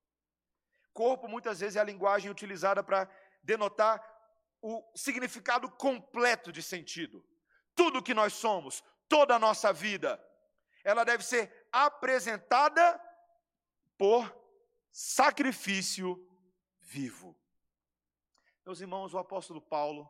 Corpo 0.94 1.28
muitas 1.28 1.60
vezes 1.60 1.76
é 1.76 1.80
a 1.80 1.84
linguagem 1.84 2.30
utilizada 2.30 2.84
para 2.84 3.10
denotar 3.42 4.00
o 4.62 4.84
significado 4.96 5.68
completo 5.72 6.52
de 6.52 6.62
sentido. 6.62 7.26
Tudo 7.74 8.04
que 8.04 8.14
nós 8.14 8.34
somos, 8.34 8.84
toda 9.10 9.36
a 9.36 9.40
nossa 9.40 9.74
vida, 9.74 10.24
ela 10.84 11.04
deve 11.04 11.24
ser 11.24 11.52
apresentada 11.72 13.02
por 13.98 14.32
sacrifício 14.92 16.16
vivo. 16.82 17.36
Meus 18.64 18.80
irmãos, 18.80 19.12
o 19.16 19.18
apóstolo 19.18 19.60
Paulo 19.60 20.08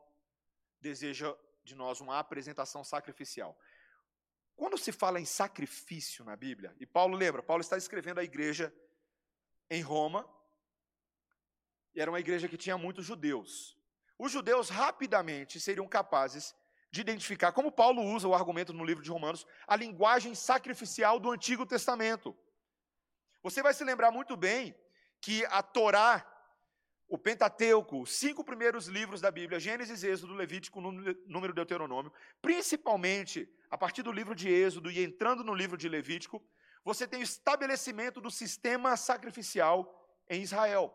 deseja 0.81 1.33
de 1.63 1.73
nós 1.73 2.01
uma 2.01 2.19
apresentação 2.19 2.83
sacrificial. 2.83 3.57
Quando 4.61 4.77
se 4.77 4.91
fala 4.91 5.19
em 5.19 5.25
sacrifício 5.25 6.23
na 6.23 6.35
Bíblia, 6.35 6.71
e 6.79 6.85
Paulo 6.85 7.17
lembra, 7.17 7.41
Paulo 7.41 7.61
está 7.61 7.77
escrevendo 7.77 8.19
a 8.19 8.23
igreja 8.23 8.71
em 9.71 9.81
Roma, 9.81 10.23
e 11.95 11.99
era 11.99 12.11
uma 12.11 12.19
igreja 12.19 12.47
que 12.47 12.55
tinha 12.55 12.77
muitos 12.77 13.03
judeus. 13.03 13.75
Os 14.19 14.31
judeus 14.31 14.69
rapidamente 14.69 15.59
seriam 15.59 15.87
capazes 15.87 16.53
de 16.91 17.01
identificar, 17.01 17.51
como 17.53 17.71
Paulo 17.71 18.03
usa 18.03 18.27
o 18.27 18.35
argumento 18.35 18.71
no 18.71 18.85
livro 18.85 19.03
de 19.03 19.09
Romanos, 19.09 19.47
a 19.65 19.75
linguagem 19.75 20.35
sacrificial 20.35 21.19
do 21.19 21.31
Antigo 21.31 21.65
Testamento. 21.65 22.37
Você 23.41 23.63
vai 23.63 23.73
se 23.73 23.83
lembrar 23.83 24.11
muito 24.11 24.37
bem 24.37 24.75
que 25.19 25.43
a 25.45 25.63
Torá 25.63 26.23
o 27.11 27.17
Pentateuco, 27.17 28.01
os 28.01 28.13
cinco 28.13 28.41
primeiros 28.41 28.87
livros 28.87 29.19
da 29.19 29.29
Bíblia, 29.29 29.59
Gênesis, 29.59 30.01
Êxodo, 30.01 30.33
Levítico, 30.33 30.79
Número 30.79 31.53
Deuteronômio, 31.53 32.09
principalmente 32.41 33.53
a 33.69 33.77
partir 33.77 34.01
do 34.01 34.13
livro 34.13 34.33
de 34.33 34.47
Êxodo 34.47 34.89
e 34.89 35.03
entrando 35.03 35.43
no 35.43 35.53
livro 35.53 35.77
de 35.77 35.89
Levítico, 35.89 36.41
você 36.85 37.05
tem 37.05 37.19
o 37.19 37.23
estabelecimento 37.23 38.21
do 38.21 38.31
sistema 38.31 38.95
sacrificial 38.95 40.09
em 40.29 40.41
Israel. 40.41 40.89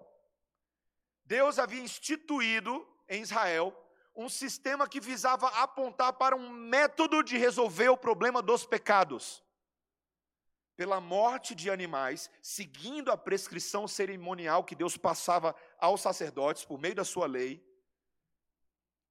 Deus 1.23 1.59
havia 1.59 1.83
instituído 1.83 2.89
em 3.11 3.21
Israel 3.21 3.77
um 4.15 4.31
sistema 4.31 4.89
que 4.89 5.01
visava 5.01 5.49
apontar 5.49 6.15
para 6.15 6.35
um 6.35 6.49
método 6.49 7.23
de 7.23 7.37
resolver 7.37 7.91
o 7.91 7.97
problema 7.97 8.41
dos 8.41 8.65
pecados 8.65 9.45
pela 10.77 11.01
morte 11.01 11.55
de 11.55 11.71
animais, 11.71 12.31
seguindo 12.43 13.11
a 13.11 13.17
prescrição 13.17 13.89
cerimonial 13.89 14.63
que 14.63 14.75
Deus 14.75 14.97
passava 14.97 15.57
aos 15.79 16.03
sacerdotes 16.03 16.65
por 16.65 16.79
meio 16.79 16.95
da 16.95 17.05
sua 17.05 17.27
lei, 17.27 17.65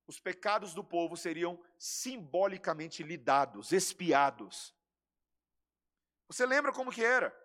os 0.08 0.20
pecados 0.20 0.76
do 0.76 0.84
povo 0.84 1.18
seriam 1.18 1.60
simbolicamente 1.78 3.02
lidados, 3.02 3.72
expiados. 3.72 4.76
Você 6.28 6.46
lembra 6.46 6.72
como 6.72 6.92
que 6.92 7.04
era? 7.04 7.36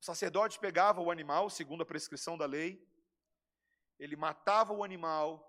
O 0.00 0.04
sacerdote 0.04 0.58
pegava 0.58 1.02
o 1.02 1.10
animal, 1.10 1.50
segundo 1.50 1.82
a 1.82 1.86
prescrição 1.86 2.38
da 2.38 2.46
lei, 2.46 2.82
ele 3.98 4.16
matava 4.16 4.72
o 4.72 4.82
animal, 4.82 5.46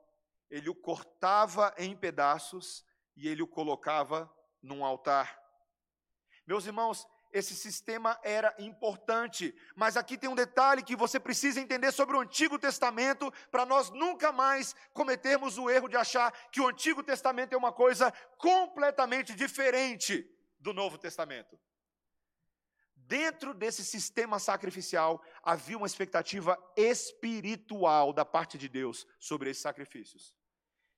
ele 0.49 0.69
o 0.69 0.75
cortava 0.75 1.73
em 1.77 1.95
pedaços 1.95 2.85
e 3.15 3.29
ele 3.29 3.41
o 3.41 3.47
colocava 3.47 4.29
num 4.61 4.83
altar. 4.83 5.41
Meus 6.45 6.65
irmãos, 6.65 7.07
esse 7.33 7.55
sistema 7.55 8.19
era 8.23 8.53
importante. 8.59 9.55
Mas 9.75 9.97
aqui 9.97 10.17
tem 10.17 10.29
um 10.29 10.35
detalhe 10.35 10.83
que 10.83 10.95
você 10.95 11.19
precisa 11.19 11.59
entender 11.59 11.91
sobre 11.91 12.15
o 12.15 12.19
Antigo 12.19 12.59
Testamento, 12.59 13.31
para 13.49 13.65
nós 13.65 13.89
nunca 13.89 14.31
mais 14.31 14.75
cometermos 14.93 15.57
o 15.57 15.69
erro 15.69 15.87
de 15.87 15.97
achar 15.97 16.31
que 16.49 16.61
o 16.61 16.67
Antigo 16.67 17.01
Testamento 17.01 17.53
é 17.53 17.57
uma 17.57 17.71
coisa 17.71 18.11
completamente 18.37 19.33
diferente 19.33 20.29
do 20.59 20.73
Novo 20.73 20.97
Testamento. 20.97 21.59
Dentro 22.95 23.53
desse 23.53 23.83
sistema 23.83 24.39
sacrificial 24.39 25.23
havia 25.43 25.77
uma 25.77 25.87
expectativa 25.87 26.57
espiritual 26.77 28.13
da 28.13 28.23
parte 28.23 28.57
de 28.57 28.69
Deus 28.69 29.05
sobre 29.19 29.49
esses 29.49 29.61
sacrifícios. 29.61 30.35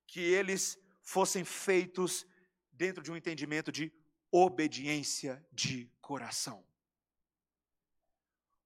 Que 0.06 0.22
eles 0.22 0.78
fossem 1.02 1.44
feitos 1.44 2.26
dentro 2.72 3.04
de 3.04 3.12
um 3.12 3.18
entendimento 3.18 3.72
de 3.72 3.92
obediência 4.32 5.46
de 5.52 5.93
coração. 6.04 6.64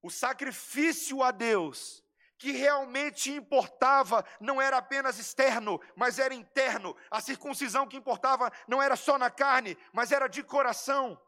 O 0.01 0.09
sacrifício 0.09 1.23
a 1.23 1.31
Deus 1.31 2.03
que 2.37 2.51
realmente 2.51 3.31
importava 3.31 4.23
não 4.39 4.61
era 4.61 4.77
apenas 4.77 5.17
externo, 5.17 5.79
mas 5.95 6.19
era 6.19 6.33
interno. 6.33 6.95
A 7.09 7.19
circuncisão 7.21 7.87
que 7.87 7.97
importava 7.97 8.51
não 8.67 8.81
era 8.81 8.95
só 8.95 9.17
na 9.17 9.29
carne, 9.29 9.77
mas 9.93 10.11
era 10.11 10.27
de 10.27 10.43
coração. 10.43 11.19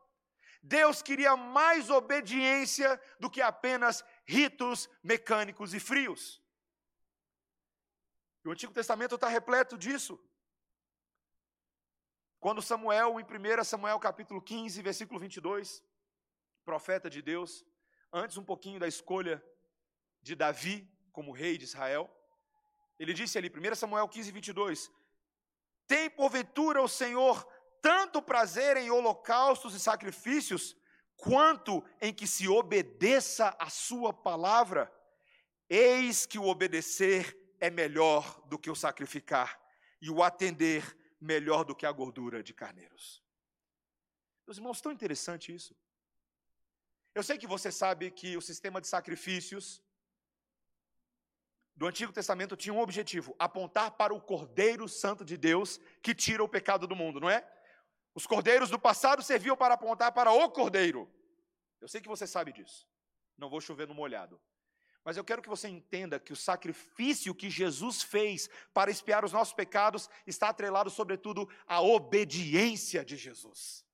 Deus 0.62 1.02
queria 1.02 1.36
mais 1.38 1.90
obediência 1.90 3.02
do 3.20 3.30
que 3.30 3.42
apenas 3.42 4.04
ritos 4.26 4.90
mecânicos 5.02 5.74
e 5.74 5.80
frios. 5.80 6.42
O 8.46 8.52
Antigo 8.52 8.74
Testamento 8.74 9.16
está 9.16 9.28
repleto 9.28 9.78
disso. 9.78 10.20
Quando 12.40 12.62
Samuel, 12.62 13.20
em 13.20 13.24
1 13.24 13.64
Samuel 13.64 14.00
capítulo 14.00 14.42
15, 14.42 14.82
versículo 14.82 15.20
22, 15.20 15.84
profeta 16.70 17.10
de 17.10 17.20
Deus, 17.20 17.66
antes 18.14 18.38
um 18.38 18.44
pouquinho 18.44 18.80
da 18.80 18.88
escolha 18.88 19.44
de 20.22 20.36
Davi 20.36 20.88
como 21.12 21.32
rei 21.32 21.58
de 21.58 21.64
Israel, 21.64 22.08
ele 23.00 23.12
disse 23.12 23.40
ali, 23.40 23.50
1 23.50 23.74
Samuel 23.74 24.08
15, 24.08 24.32
22, 24.32 24.92
Tem 25.88 26.12
porventura 26.12 26.80
o 26.80 26.88
Senhor 26.88 27.44
tanto 27.82 28.22
prazer 28.22 28.78
em 28.78 28.92
holocaustos 28.92 29.74
e 29.74 29.80
sacrifícios, 29.80 30.78
quanto 31.18 31.84
em 32.00 32.14
que 32.14 32.28
se 32.28 32.48
obedeça 32.48 33.56
a 33.58 33.68
sua 33.68 34.14
palavra? 34.14 34.94
Eis 35.68 36.28
que 36.28 36.38
o 36.38 36.46
obedecer 36.46 37.36
é 37.60 37.72
melhor 37.72 38.44
do 38.46 38.60
que 38.60 38.70
o 38.70 38.76
sacrificar, 38.76 39.60
e 40.00 40.12
o 40.12 40.22
atender 40.22 40.96
melhor 41.20 41.66
do 41.66 41.76
que 41.76 41.88
a 41.88 41.92
gordura 41.92 42.44
de 42.44 42.54
carneiros. 42.54 43.24
Meus 44.46 44.58
irmãos, 44.58 44.82
tão 44.82 44.92
interessante 44.92 45.52
isso. 45.52 45.76
Eu 47.14 47.24
sei 47.24 47.38
que 47.38 47.48
você 47.48 47.72
sabe 47.72 48.12
que 48.12 48.38
o 48.38 48.42
sistema 48.42 48.80
de 48.80 48.88
sacrifícios 48.88 49.82
do 51.76 51.88
Antigo 51.88 52.12
Testamento 52.12 52.56
tinha 52.56 52.74
um 52.74 52.82
objetivo: 52.82 53.36
apontar 53.40 53.92
para 53.92 54.14
o 54.14 54.22
Cordeiro 54.22 54.88
Santo 54.88 55.24
de 55.26 55.38
Deus 55.38 55.80
que 56.02 56.14
tira 56.14 56.44
o 56.44 56.50
pecado 56.50 56.86
do 56.88 56.96
mundo, 56.96 57.20
não 57.20 57.30
é? 57.30 57.48
Os 58.14 58.28
cordeiros 58.28 58.70
do 58.70 58.80
passado 58.80 59.24
serviam 59.24 59.56
para 59.56 59.76
apontar 59.76 60.12
para 60.12 60.32
o 60.32 60.50
Cordeiro. 60.50 61.10
Eu 61.80 61.88
sei 61.88 62.02
que 62.02 62.08
você 62.08 62.28
sabe 62.28 62.52
disso. 62.52 62.88
Não 63.38 63.50
vou 63.50 63.62
chover 63.62 63.88
no 63.88 63.94
molhado. 63.94 64.40
Mas 65.04 65.16
eu 65.16 65.24
quero 65.24 65.42
que 65.42 65.50
você 65.50 65.68
entenda 65.68 66.20
que 66.20 66.34
o 66.34 66.36
sacrifício 66.36 67.34
que 67.34 67.50
Jesus 67.50 68.04
fez 68.04 68.50
para 68.74 68.92
expiar 68.92 69.24
os 69.24 69.32
nossos 69.32 69.54
pecados 69.54 70.10
está 70.28 70.50
atrelado, 70.50 70.90
sobretudo, 70.90 71.50
à 71.66 71.82
obediência 71.82 73.04
de 73.06 73.16
Jesus. 73.16 73.86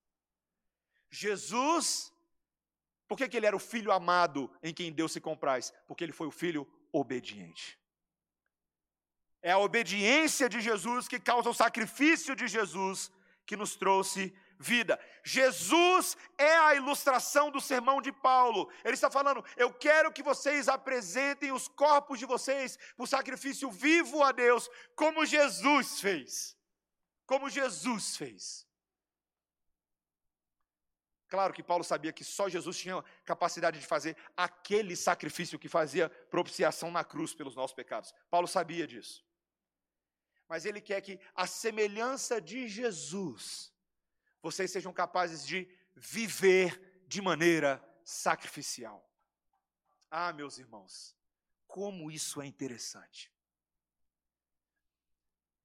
Jesus, 1.09 2.11
por 3.07 3.17
que, 3.17 3.27
que 3.27 3.37
ele 3.37 3.45
era 3.45 3.55
o 3.55 3.59
filho 3.59 3.91
amado 3.91 4.51
em 4.63 4.73
quem 4.73 4.91
Deus 4.91 5.11
se 5.11 5.21
compraz? 5.21 5.71
Porque 5.87 6.03
ele 6.03 6.11
foi 6.11 6.27
o 6.27 6.31
filho 6.31 6.67
obediente. 6.91 7.79
É 9.41 9.51
a 9.51 9.59
obediência 9.59 10.49
de 10.49 10.59
Jesus 10.59 11.07
que 11.07 11.19
causa 11.19 11.49
o 11.49 11.53
sacrifício 11.53 12.35
de 12.35 12.47
Jesus 12.47 13.11
que 13.45 13.55
nos 13.55 13.75
trouxe 13.75 14.35
vida. 14.57 14.99
Jesus 15.23 16.17
é 16.37 16.55
a 16.57 16.75
ilustração 16.75 17.51
do 17.51 17.61
sermão 17.61 18.01
de 18.01 18.11
Paulo. 18.11 18.71
Ele 18.83 18.95
está 18.95 19.11
falando: 19.11 19.45
eu 19.55 19.71
quero 19.71 20.11
que 20.11 20.23
vocês 20.23 20.67
apresentem 20.67 21.51
os 21.51 21.67
corpos 21.67 22.17
de 22.17 22.25
vocês 22.25 22.79
por 22.97 23.07
sacrifício 23.07 23.69
vivo 23.69 24.23
a 24.23 24.31
Deus, 24.31 24.69
como 24.95 25.25
Jesus 25.25 25.99
fez. 25.99 26.57
Como 27.27 27.49
Jesus 27.49 28.17
fez. 28.17 28.65
Claro 31.27 31.53
que 31.53 31.63
Paulo 31.63 31.83
sabia 31.83 32.13
que 32.13 32.23
só 32.23 32.47
Jesus 32.47 32.77
tinha 32.77 33.03
capacidade 33.23 33.79
de 33.79 33.85
fazer 33.85 34.15
aquele 34.37 34.95
sacrifício 34.95 35.57
que 35.57 35.67
fazia 35.67 36.09
propiciação 36.09 36.91
na 36.91 37.03
cruz 37.03 37.33
pelos 37.33 37.55
nossos 37.55 37.75
pecados. 37.75 38.13
Paulo 38.29 38.47
sabia 38.47 38.85
disso. 38.85 39.25
Mas 40.47 40.65
ele 40.65 40.79
quer 40.79 41.01
que, 41.01 41.19
a 41.33 41.47
semelhança 41.47 42.39
de 42.39 42.67
Jesus, 42.67 43.73
vocês 44.41 44.69
sejam 44.69 44.93
capazes 44.93 45.45
de 45.45 45.67
viver 45.95 47.03
de 47.07 47.21
maneira 47.21 47.83
sacrificial. 48.03 49.09
Ah, 50.11 50.31
meus 50.31 50.59
irmãos, 50.59 51.17
como 51.65 52.11
isso 52.11 52.41
é 52.41 52.45
interessante. 52.45 53.33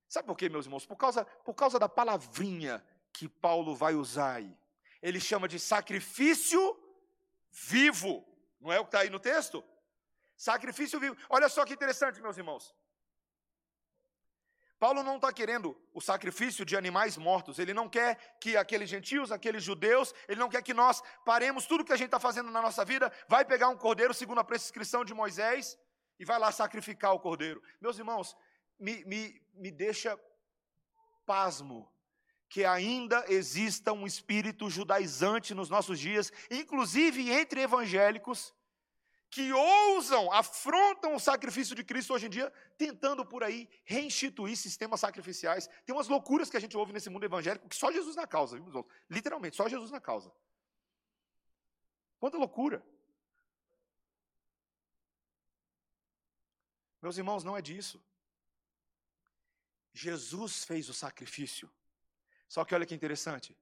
Sabe 0.08 0.26
por 0.26 0.36
quê, 0.36 0.48
meus 0.48 0.64
irmãos? 0.64 0.86
Por 0.86 0.96
causa, 0.96 1.24
por 1.24 1.54
causa 1.54 1.78
da 1.78 1.88
palavrinha 1.88 2.84
que 3.12 3.28
Paulo 3.28 3.76
vai 3.76 3.94
usar 3.94 4.36
aí. 4.36 4.58
Ele 5.02 5.20
chama 5.20 5.48
de 5.48 5.58
sacrifício 5.58 6.60
vivo. 7.50 8.24
Não 8.60 8.72
é 8.72 8.78
o 8.78 8.84
que 8.84 8.88
está 8.88 9.00
aí 9.00 9.10
no 9.10 9.18
texto? 9.18 9.64
Sacrifício 10.36 11.00
vivo. 11.00 11.16
Olha 11.28 11.48
só 11.48 11.64
que 11.64 11.74
interessante, 11.74 12.20
meus 12.20 12.36
irmãos. 12.36 12.74
Paulo 14.78 15.02
não 15.02 15.16
está 15.16 15.30
querendo 15.30 15.78
o 15.92 16.00
sacrifício 16.00 16.64
de 16.64 16.74
animais 16.74 17.18
mortos, 17.18 17.58
ele 17.58 17.74
não 17.74 17.86
quer 17.86 18.38
que 18.40 18.56
aqueles 18.56 18.88
gentios, 18.88 19.30
aqueles 19.30 19.62
judeus, 19.62 20.14
ele 20.26 20.40
não 20.40 20.48
quer 20.48 20.62
que 20.62 20.72
nós 20.72 21.02
paremos 21.22 21.66
tudo 21.66 21.84
que 21.84 21.92
a 21.92 21.96
gente 21.96 22.06
está 22.06 22.18
fazendo 22.18 22.50
na 22.50 22.62
nossa 22.62 22.82
vida, 22.82 23.12
vai 23.28 23.44
pegar 23.44 23.68
um 23.68 23.76
cordeiro 23.76 24.14
segundo 24.14 24.40
a 24.40 24.44
prescrição 24.44 25.04
de 25.04 25.12
Moisés 25.12 25.78
e 26.18 26.24
vai 26.24 26.38
lá 26.38 26.50
sacrificar 26.50 27.12
o 27.12 27.20
cordeiro. 27.20 27.62
Meus 27.78 27.98
irmãos, 27.98 28.34
me, 28.78 29.04
me, 29.04 29.42
me 29.52 29.70
deixa 29.70 30.18
pasmo 31.26 31.86
que 32.50 32.64
ainda 32.64 33.24
exista 33.28 33.92
um 33.92 34.04
espírito 34.04 34.68
judaizante 34.68 35.54
nos 35.54 35.70
nossos 35.70 36.00
dias, 36.00 36.32
inclusive 36.50 37.30
entre 37.30 37.60
evangélicos, 37.62 38.52
que 39.30 39.52
ousam, 39.52 40.32
afrontam 40.32 41.14
o 41.14 41.20
sacrifício 41.20 41.76
de 41.76 41.84
Cristo 41.84 42.12
hoje 42.12 42.26
em 42.26 42.28
dia, 42.28 42.52
tentando 42.76 43.24
por 43.24 43.44
aí 43.44 43.68
reinstituir 43.84 44.56
sistemas 44.56 44.98
sacrificiais. 44.98 45.68
Tem 45.86 45.94
umas 45.94 46.08
loucuras 46.08 46.50
que 46.50 46.56
a 46.56 46.60
gente 46.60 46.76
ouve 46.76 46.92
nesse 46.92 47.08
mundo 47.08 47.24
evangélico 47.24 47.68
que 47.68 47.76
só 47.76 47.92
Jesus 47.92 48.16
na 48.16 48.26
causa, 48.26 48.58
viu? 48.58 48.84
literalmente, 49.08 49.54
só 49.54 49.68
Jesus 49.68 49.92
na 49.92 50.00
causa. 50.00 50.32
Quanta 52.18 52.36
loucura! 52.36 52.84
Meus 57.00 57.16
irmãos, 57.16 57.44
não 57.44 57.56
é 57.56 57.62
disso. 57.62 58.02
Jesus 59.94 60.64
fez 60.64 60.88
o 60.88 60.94
sacrifício. 60.94 61.70
Só 62.50 62.64
que 62.64 62.74
olha 62.74 62.84
que 62.84 62.96
interessante. 62.96 63.56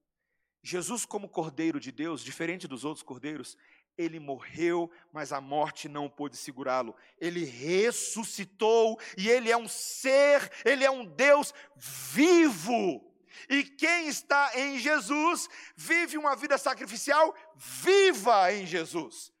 Jesus, 0.63 1.05
como 1.05 1.29
Cordeiro 1.29 1.79
de 1.79 1.91
Deus, 1.91 2.23
diferente 2.23 2.67
dos 2.67 2.83
outros 2.83 3.03
cordeiros, 3.03 3.55
ele 3.95 4.19
morreu, 4.19 4.89
mas 5.13 5.31
a 5.31 5.39
morte 5.39 5.87
não 5.87 6.09
pôde 6.09 6.35
segurá-lo. 6.35 6.95
Ele 7.19 7.45
ressuscitou 7.45 8.99
e 9.15 9.29
ele 9.29 9.51
é 9.51 9.55
um 9.55 9.67
ser, 9.67 10.51
ele 10.65 10.83
é 10.83 10.89
um 10.89 11.05
Deus 11.05 11.53
vivo. 11.75 13.05
E 13.47 13.63
quem 13.63 14.07
está 14.07 14.53
em 14.55 14.79
Jesus 14.79 15.47
vive 15.75 16.17
uma 16.17 16.35
vida 16.35 16.57
sacrificial 16.57 17.35
viva 17.55 18.51
em 18.51 18.65
Jesus. 18.65 19.31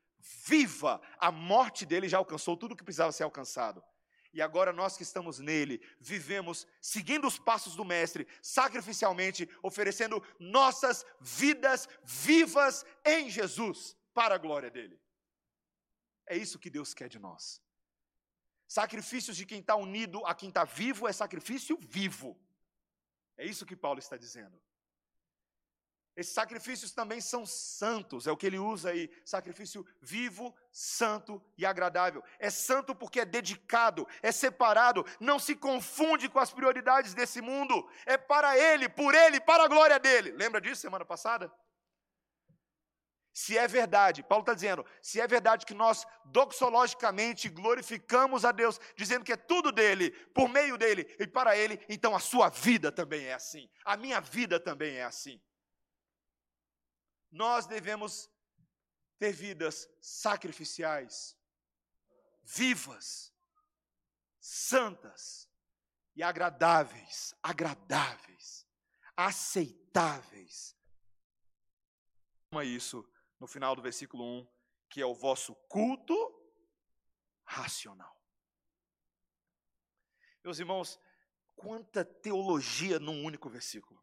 Viva! 0.45 1.01
A 1.17 1.31
morte 1.31 1.87
dele 1.87 2.07
já 2.07 2.19
alcançou 2.19 2.55
tudo 2.55 2.73
o 2.73 2.77
que 2.77 2.83
precisava 2.83 3.11
ser 3.11 3.23
alcançado. 3.23 3.83
E 4.31 4.41
agora 4.41 4.71
nós 4.71 4.95
que 4.95 5.03
estamos 5.03 5.39
nele, 5.39 5.81
vivemos 5.99 6.67
seguindo 6.79 7.27
os 7.27 7.39
passos 7.39 7.75
do 7.75 7.83
Mestre, 7.83 8.27
sacrificialmente, 8.41 9.49
oferecendo 9.63 10.23
nossas 10.39 11.05
vidas 11.19 11.87
vivas 12.03 12.85
em 13.03 13.29
Jesus 13.29 13.97
para 14.13 14.35
a 14.35 14.37
glória 14.37 14.69
dele. 14.69 14.99
É 16.27 16.37
isso 16.37 16.59
que 16.59 16.69
Deus 16.69 16.93
quer 16.93 17.09
de 17.09 17.17
nós. 17.17 17.61
Sacrifícios 18.67 19.35
de 19.35 19.47
quem 19.47 19.61
está 19.61 19.75
unido 19.75 20.23
a 20.27 20.35
quem 20.35 20.49
está 20.49 20.63
vivo 20.63 21.07
é 21.07 21.11
sacrifício 21.11 21.75
vivo. 21.81 22.39
É 23.35 23.43
isso 23.43 23.65
que 23.65 23.75
Paulo 23.75 23.97
está 23.97 24.15
dizendo. 24.15 24.61
Esses 26.19 26.33
sacrifícios 26.33 26.91
também 26.91 27.21
são 27.21 27.45
santos, 27.45 28.27
é 28.27 28.31
o 28.31 28.35
que 28.35 28.45
ele 28.45 28.59
usa 28.59 28.89
aí, 28.89 29.09
sacrifício 29.23 29.87
vivo, 30.01 30.53
santo 30.69 31.41
e 31.57 31.65
agradável. 31.65 32.21
É 32.37 32.49
santo 32.49 32.93
porque 32.93 33.21
é 33.21 33.25
dedicado, 33.25 34.05
é 34.21 34.29
separado, 34.29 35.05
não 35.17 35.39
se 35.39 35.55
confunde 35.55 36.27
com 36.27 36.37
as 36.37 36.51
prioridades 36.51 37.13
desse 37.13 37.39
mundo, 37.39 37.89
é 38.05 38.17
para 38.17 38.57
ele, 38.57 38.89
por 38.89 39.15
ele, 39.15 39.39
para 39.39 39.63
a 39.63 39.67
glória 39.69 39.97
dele. 39.97 40.31
Lembra 40.31 40.59
disso 40.59 40.81
semana 40.81 41.05
passada? 41.05 41.49
Se 43.31 43.57
é 43.57 43.65
verdade, 43.65 44.21
Paulo 44.21 44.41
está 44.41 44.53
dizendo, 44.53 44.85
se 45.01 45.21
é 45.21 45.25
verdade 45.25 45.65
que 45.65 45.73
nós 45.73 46.05
doxologicamente 46.25 47.47
glorificamos 47.47 48.43
a 48.43 48.51
Deus, 48.51 48.77
dizendo 48.97 49.23
que 49.23 49.31
é 49.31 49.37
tudo 49.37 49.71
dele, 49.71 50.11
por 50.33 50.49
meio 50.49 50.77
dele 50.77 51.15
e 51.17 51.25
para 51.25 51.55
ele, 51.55 51.79
então 51.87 52.13
a 52.13 52.19
sua 52.19 52.49
vida 52.49 52.91
também 52.91 53.27
é 53.27 53.35
assim, 53.35 53.69
a 53.85 53.95
minha 53.95 54.19
vida 54.19 54.59
também 54.59 54.97
é 54.97 55.05
assim. 55.05 55.41
Nós 57.31 57.67
devemos 57.67 58.29
ter 59.17 59.31
vidas 59.31 59.89
sacrificiais, 60.01 61.37
vivas, 62.43 63.33
santas 64.39 65.49
e 66.15 66.23
agradáveis, 66.23 67.33
agradáveis, 67.43 68.65
aceitáveis. 69.15 70.75
Isso? 72.63 73.07
no 73.39 73.47
final 73.47 73.75
do 73.75 73.81
versículo 73.81 74.23
1, 74.23 74.47
que 74.89 75.01
é 75.01 75.05
o 75.05 75.13
vosso 75.13 75.55
culto 75.67 76.13
racional. 77.45 78.15
Meus 80.43 80.59
irmãos, 80.59 80.99
quanta 81.55 82.03
teologia 82.03 82.99
num 82.99 83.23
único 83.23 83.49
versículo. 83.49 83.99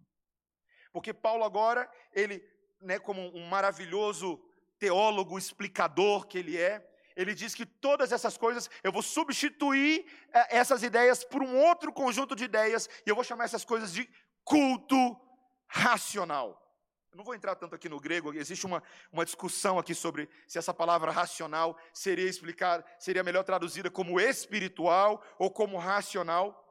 Porque 0.93 1.13
Paulo 1.13 1.45
agora, 1.45 1.91
ele 2.13 2.41
né, 2.81 2.99
como 2.99 3.35
um 3.37 3.47
maravilhoso 3.47 4.41
teólogo 4.79 5.39
explicador 5.39 6.27
que 6.27 6.39
ele 6.39 6.57
é, 6.57 6.87
ele 7.17 7.35
diz 7.35 7.55
que 7.55 7.65
todas 7.65 8.13
essas 8.13 8.37
coisas 8.37 8.69
eu 8.85 8.93
vou 8.93 9.03
substituir 9.03 10.05
é, 10.33 10.59
essas 10.59 10.83
ideias 10.83 11.25
por 11.25 11.43
um 11.43 11.57
outro 11.57 11.91
conjunto 11.91 12.37
de 12.37 12.45
ideias 12.45 12.89
e 13.07 13.09
eu 13.09 13.15
vou 13.15 13.25
chamar 13.25 13.45
essas 13.45 13.65
coisas 13.65 13.93
de 13.93 14.09
culto 14.45 15.19
racional. 15.67 16.63
Eu 17.11 17.17
não 17.17 17.25
vou 17.25 17.35
entrar 17.35 17.55
tanto 17.55 17.75
aqui 17.75 17.89
no 17.89 17.99
grego, 17.99 18.35
existe 18.35 18.67
uma, 18.67 18.83
uma 19.11 19.25
discussão 19.25 19.79
aqui 19.79 19.95
sobre 19.95 20.29
se 20.47 20.59
essa 20.59 20.75
palavra 20.75 21.11
racional 21.11 21.79
seria 21.91 22.29
explicar, 22.29 22.85
seria 22.99 23.25
melhor 23.25 23.43
traduzida 23.43 23.91
como 23.91 24.21
espiritual 24.21 25.25
ou 25.39 25.51
como 25.51 25.79
racional. 25.79 26.63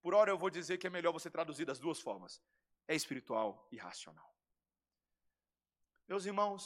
Por 0.00 0.14
hora 0.14 0.30
eu 0.30 0.38
vou 0.38 0.48
dizer 0.48 0.78
que 0.78 0.86
é 0.86 0.90
melhor 0.90 1.12
você 1.12 1.28
traduzir 1.28 1.66
das 1.66 1.78
duas 1.78 2.00
formas: 2.00 2.40
é 2.88 2.94
espiritual 2.94 3.68
e 3.70 3.76
racional. 3.76 4.31
Meus 6.12 6.26
irmãos, 6.26 6.62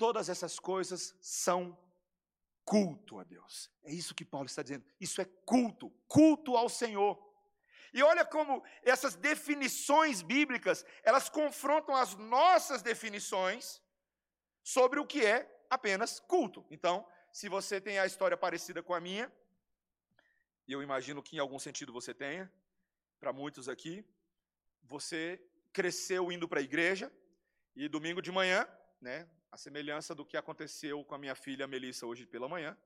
Todas 0.00 0.30
essas 0.30 0.58
coisas 0.58 1.14
são 1.20 1.78
culto 2.64 3.18
a 3.18 3.22
Deus. 3.22 3.70
É 3.82 3.92
isso 3.92 4.14
que 4.14 4.24
Paulo 4.24 4.46
está 4.46 4.62
dizendo. 4.62 4.82
Isso 4.98 5.20
é 5.20 5.26
culto, 5.44 5.90
culto 6.08 6.56
ao 6.56 6.70
Senhor. 6.70 7.20
E 7.92 8.02
olha 8.02 8.24
como 8.24 8.64
essas 8.82 9.14
definições 9.14 10.22
bíblicas, 10.22 10.86
elas 11.02 11.28
confrontam 11.28 11.94
as 11.94 12.14
nossas 12.14 12.80
definições 12.80 13.82
sobre 14.62 14.98
o 14.98 15.06
que 15.06 15.22
é 15.22 15.38
apenas 15.68 16.18
culto. 16.18 16.64
Então, 16.70 17.06
se 17.30 17.46
você 17.46 17.78
tem 17.78 17.98
a 17.98 18.06
história 18.06 18.38
parecida 18.38 18.82
com 18.82 18.94
a 18.94 19.00
minha, 19.00 19.30
e 20.66 20.72
eu 20.72 20.82
imagino 20.82 21.22
que 21.22 21.36
em 21.36 21.40
algum 21.40 21.58
sentido 21.58 21.92
você 21.92 22.14
tenha, 22.14 22.50
para 23.18 23.34
muitos 23.34 23.68
aqui, 23.68 24.02
você 24.82 25.38
cresceu 25.74 26.32
indo 26.32 26.48
para 26.48 26.60
a 26.60 26.62
igreja 26.62 27.12
e 27.74 27.88
domingo 27.88 28.20
de 28.20 28.30
manhã, 28.32 28.68
né, 29.00 29.28
a 29.50 29.56
semelhança 29.56 30.14
do 30.14 30.24
que 30.24 30.36
aconteceu 30.36 31.04
com 31.04 31.14
a 31.14 31.18
minha 31.18 31.34
filha 31.34 31.66
Melissa 31.66 32.06
hoje 32.06 32.26
pela 32.26 32.48
manhã, 32.48 32.76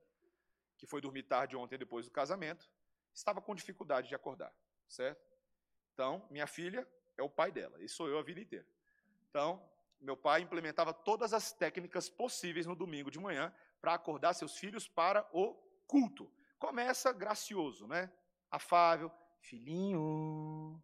que 0.77 0.87
foi 0.87 1.01
dormir 1.01 1.25
tarde 1.25 1.57
ontem 1.57 1.79
depois 1.79 2.07
do 2.07 2.11
casamento, 2.11 2.71
estava 3.13 3.41
com 3.41 3.55
dificuldade 3.55 4.09
de 4.09 4.15
acordar, 4.15 4.53
certo? 4.89 5.25
Então, 5.93 6.27
minha 6.31 6.47
filha 6.47 6.87
é 7.17 7.23
o 7.23 7.31
pai 7.31 7.53
dela, 7.53 7.83
e 7.83 7.89
sou 7.89 8.09
eu 8.09 8.19
a 8.19 8.23
vida 8.23 8.41
inteira. 8.41 8.67
Então, 9.31 9.63
meu 10.01 10.17
pai 10.17 10.43
implementava 10.43 10.93
todas 10.93 11.33
as 11.33 11.53
técnicas 11.53 12.09
possíveis 12.09 12.67
no 12.67 12.75
domingo 12.75 13.11
de 13.11 13.19
manhã 13.19 13.55
para 13.81 13.95
acordar 13.95 14.35
seus 14.35 14.57
filhos 14.57 14.89
para 14.89 15.29
o 15.33 15.55
culto. 15.87 16.31
Começa 16.59 17.13
gracioso, 17.13 17.87
né? 17.87 18.13
Afável, 18.51 19.11
filhinho, 19.41 20.83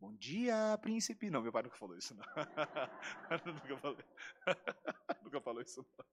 Bom 0.00 0.14
dia, 0.14 0.78
príncipe. 0.80 1.28
Não, 1.28 1.42
meu 1.42 1.52
pai 1.52 1.62
nunca 1.62 1.76
falou 1.76 1.94
isso, 1.94 2.14
não. 2.14 2.24
nunca, 3.44 3.76
falei. 3.76 4.04
nunca 5.22 5.40
falou 5.42 5.60
isso, 5.60 5.86
não. 5.98 6.06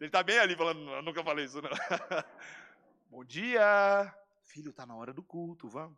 Ele 0.00 0.08
está 0.08 0.20
bem 0.20 0.36
ali 0.40 0.56
falando, 0.56 0.80
não, 0.80 1.00
nunca 1.02 1.22
falei 1.22 1.44
isso, 1.44 1.62
não. 1.62 1.70
Bom 3.08 3.24
dia. 3.24 4.12
Filho, 4.42 4.70
está 4.70 4.84
na 4.84 4.96
hora 4.96 5.12
do 5.12 5.22
culto, 5.22 5.68
vamos. 5.68 5.96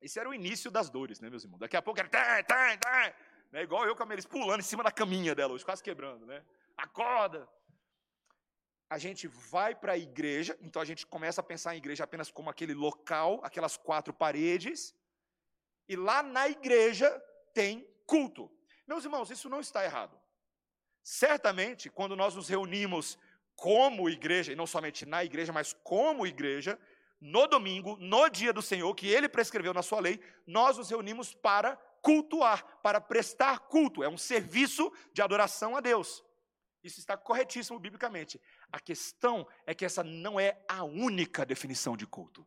Esse 0.00 0.18
era 0.18 0.26
o 0.26 0.32
início 0.32 0.70
das 0.70 0.88
dores, 0.88 1.20
né, 1.20 1.28
meus 1.28 1.44
irmãos? 1.44 1.58
Daqui 1.58 1.76
a 1.76 1.82
pouco 1.82 2.00
era... 2.00 2.08
Tá, 2.08 2.42
tá, 2.42 2.78
tá, 2.78 3.14
né, 3.52 3.62
igual 3.62 3.84
eu 3.84 3.94
com 3.94 4.02
a 4.02 4.06
Melis 4.06 4.24
pulando 4.24 4.60
em 4.60 4.64
cima 4.64 4.82
da 4.82 4.90
caminha 4.90 5.34
dela 5.34 5.52
hoje, 5.52 5.66
quase 5.66 5.82
quebrando, 5.82 6.24
né? 6.24 6.42
Acorda. 6.78 7.46
A 8.88 8.96
gente 8.96 9.28
vai 9.28 9.74
para 9.74 9.92
a 9.92 9.98
igreja, 9.98 10.58
então 10.62 10.80
a 10.80 10.84
gente 10.86 11.06
começa 11.06 11.42
a 11.42 11.44
pensar 11.44 11.74
em 11.74 11.78
igreja 11.78 12.04
apenas 12.04 12.30
como 12.30 12.48
aquele 12.48 12.72
local, 12.72 13.38
aquelas 13.44 13.76
quatro 13.76 14.14
paredes, 14.14 14.94
e 15.92 15.96
lá 15.96 16.22
na 16.22 16.48
igreja 16.48 17.10
tem 17.52 17.86
culto. 18.06 18.50
Meus 18.88 19.04
irmãos, 19.04 19.30
isso 19.30 19.48
não 19.48 19.60
está 19.60 19.84
errado. 19.84 20.18
Certamente, 21.02 21.90
quando 21.90 22.16
nós 22.16 22.34
nos 22.34 22.48
reunimos 22.48 23.18
como 23.54 24.08
igreja, 24.08 24.52
e 24.52 24.56
não 24.56 24.66
somente 24.66 25.04
na 25.04 25.22
igreja, 25.22 25.52
mas 25.52 25.74
como 25.84 26.26
igreja, 26.26 26.78
no 27.20 27.46
domingo, 27.46 27.96
no 28.00 28.28
dia 28.30 28.54
do 28.54 28.62
Senhor, 28.62 28.92
que 28.94 29.06
ele 29.06 29.28
prescreveu 29.28 29.74
na 29.74 29.82
sua 29.82 30.00
lei, 30.00 30.18
nós 30.46 30.78
nos 30.78 30.88
reunimos 30.88 31.34
para 31.34 31.76
cultuar, 32.00 32.64
para 32.82 32.98
prestar 32.98 33.58
culto. 33.60 34.02
É 34.02 34.08
um 34.08 34.16
serviço 34.18 34.90
de 35.12 35.20
adoração 35.20 35.76
a 35.76 35.80
Deus. 35.80 36.24
Isso 36.82 37.00
está 37.00 37.18
corretíssimo 37.18 37.78
biblicamente. 37.78 38.40
A 38.72 38.80
questão 38.80 39.46
é 39.66 39.74
que 39.74 39.84
essa 39.84 40.02
não 40.02 40.40
é 40.40 40.64
a 40.66 40.84
única 40.84 41.44
definição 41.44 41.98
de 41.98 42.06
culto. 42.06 42.46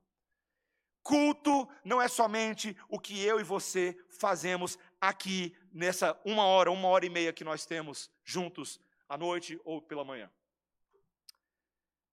Culto 1.06 1.70
não 1.84 2.02
é 2.02 2.08
somente 2.08 2.76
o 2.90 3.00
que 3.00 3.24
eu 3.24 3.40
e 3.40 3.44
você 3.44 3.96
fazemos 4.10 4.76
aqui 5.00 5.56
nessa 5.72 6.20
uma 6.26 6.44
hora, 6.46 6.72
uma 6.72 6.88
hora 6.88 7.06
e 7.06 7.12
meia 7.12 7.32
que 7.32 7.44
nós 7.44 7.64
temos 7.64 8.10
juntos 8.24 8.82
à 9.08 9.16
noite 9.16 9.62
ou 9.64 9.80
pela 9.80 10.04
manhã. 10.04 10.32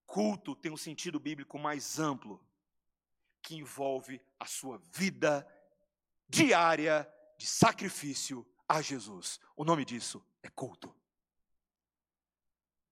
Culto 0.05 0.55
tem 0.55 0.71
um 0.71 0.77
sentido 0.77 1.19
bíblico 1.19 1.59
mais 1.59 1.99
amplo, 1.99 2.39
que 3.41 3.57
envolve 3.57 4.21
a 4.39 4.45
sua 4.45 4.77
vida 4.77 5.49
diária 6.29 7.11
de 7.39 7.47
sacrifício 7.47 8.47
a 8.69 8.83
Jesus. 8.83 9.41
O 9.57 9.65
nome 9.65 9.87
disso 9.87 10.23
é 10.43 10.51
culto. 10.51 10.95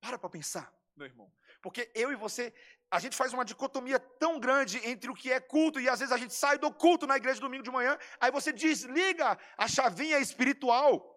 Para 0.01 0.19
para 0.19 0.31
pensar, 0.31 0.75
meu 0.97 1.07
irmão. 1.07 1.31
Porque 1.61 1.91
eu 1.95 2.11
e 2.11 2.17
você 2.17 2.55
a 2.91 2.99
gente 2.99 3.17
faz 3.17 3.33
uma 3.33 3.45
dicotomia 3.45 4.01
tão 4.01 4.41
grande 4.41 4.79
entre 4.85 5.11
o 5.11 5.15
que 5.15 5.31
é 5.31 5.39
culto 5.39 5.79
e 5.79 5.89
às 5.89 6.01
vezes 6.01 6.13
a 6.13 6.19
gente 6.19 6.35
sai 6.35 6.59
do 6.59 6.73
culto 6.73 7.07
na 7.07 7.17
igreja 7.17 7.41
domingo 7.41 7.63
de 7.63 7.71
manhã, 7.71 7.97
aí 8.19 8.33
você 8.33 8.53
desliga 8.53 9.39
a 9.57 9.69
chavinha 9.69 10.19
espiritual. 10.19 11.17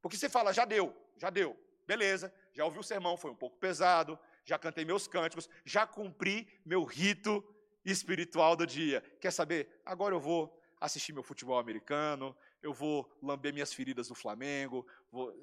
Porque 0.00 0.16
você 0.16 0.28
fala, 0.28 0.52
já 0.52 0.64
deu, 0.64 0.94
já 1.16 1.30
deu, 1.30 1.58
beleza, 1.84 2.32
já 2.52 2.64
ouvi 2.64 2.78
o 2.78 2.82
sermão, 2.82 3.16
foi 3.16 3.32
um 3.32 3.36
pouco 3.36 3.58
pesado, 3.58 4.16
já 4.44 4.56
cantei 4.56 4.84
meus 4.84 5.08
cânticos, 5.08 5.48
já 5.64 5.84
cumpri 5.84 6.48
meu 6.64 6.84
rito 6.84 7.42
espiritual 7.84 8.54
do 8.54 8.64
dia. 8.64 9.00
Quer 9.20 9.32
saber? 9.32 9.82
Agora 9.84 10.14
eu 10.14 10.20
vou 10.20 10.56
assistir 10.80 11.12
meu 11.12 11.24
futebol 11.24 11.58
americano, 11.58 12.36
eu 12.62 12.72
vou 12.72 13.10
lamber 13.20 13.52
minhas 13.52 13.72
feridas 13.72 14.06
do 14.06 14.14
Flamengo, 14.14 14.86
vou. 15.10 15.34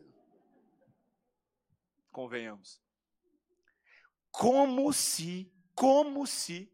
Convenhamos 2.09 2.81
como 4.31 4.91
se, 4.93 5.51
como 5.75 6.25
se 6.25 6.71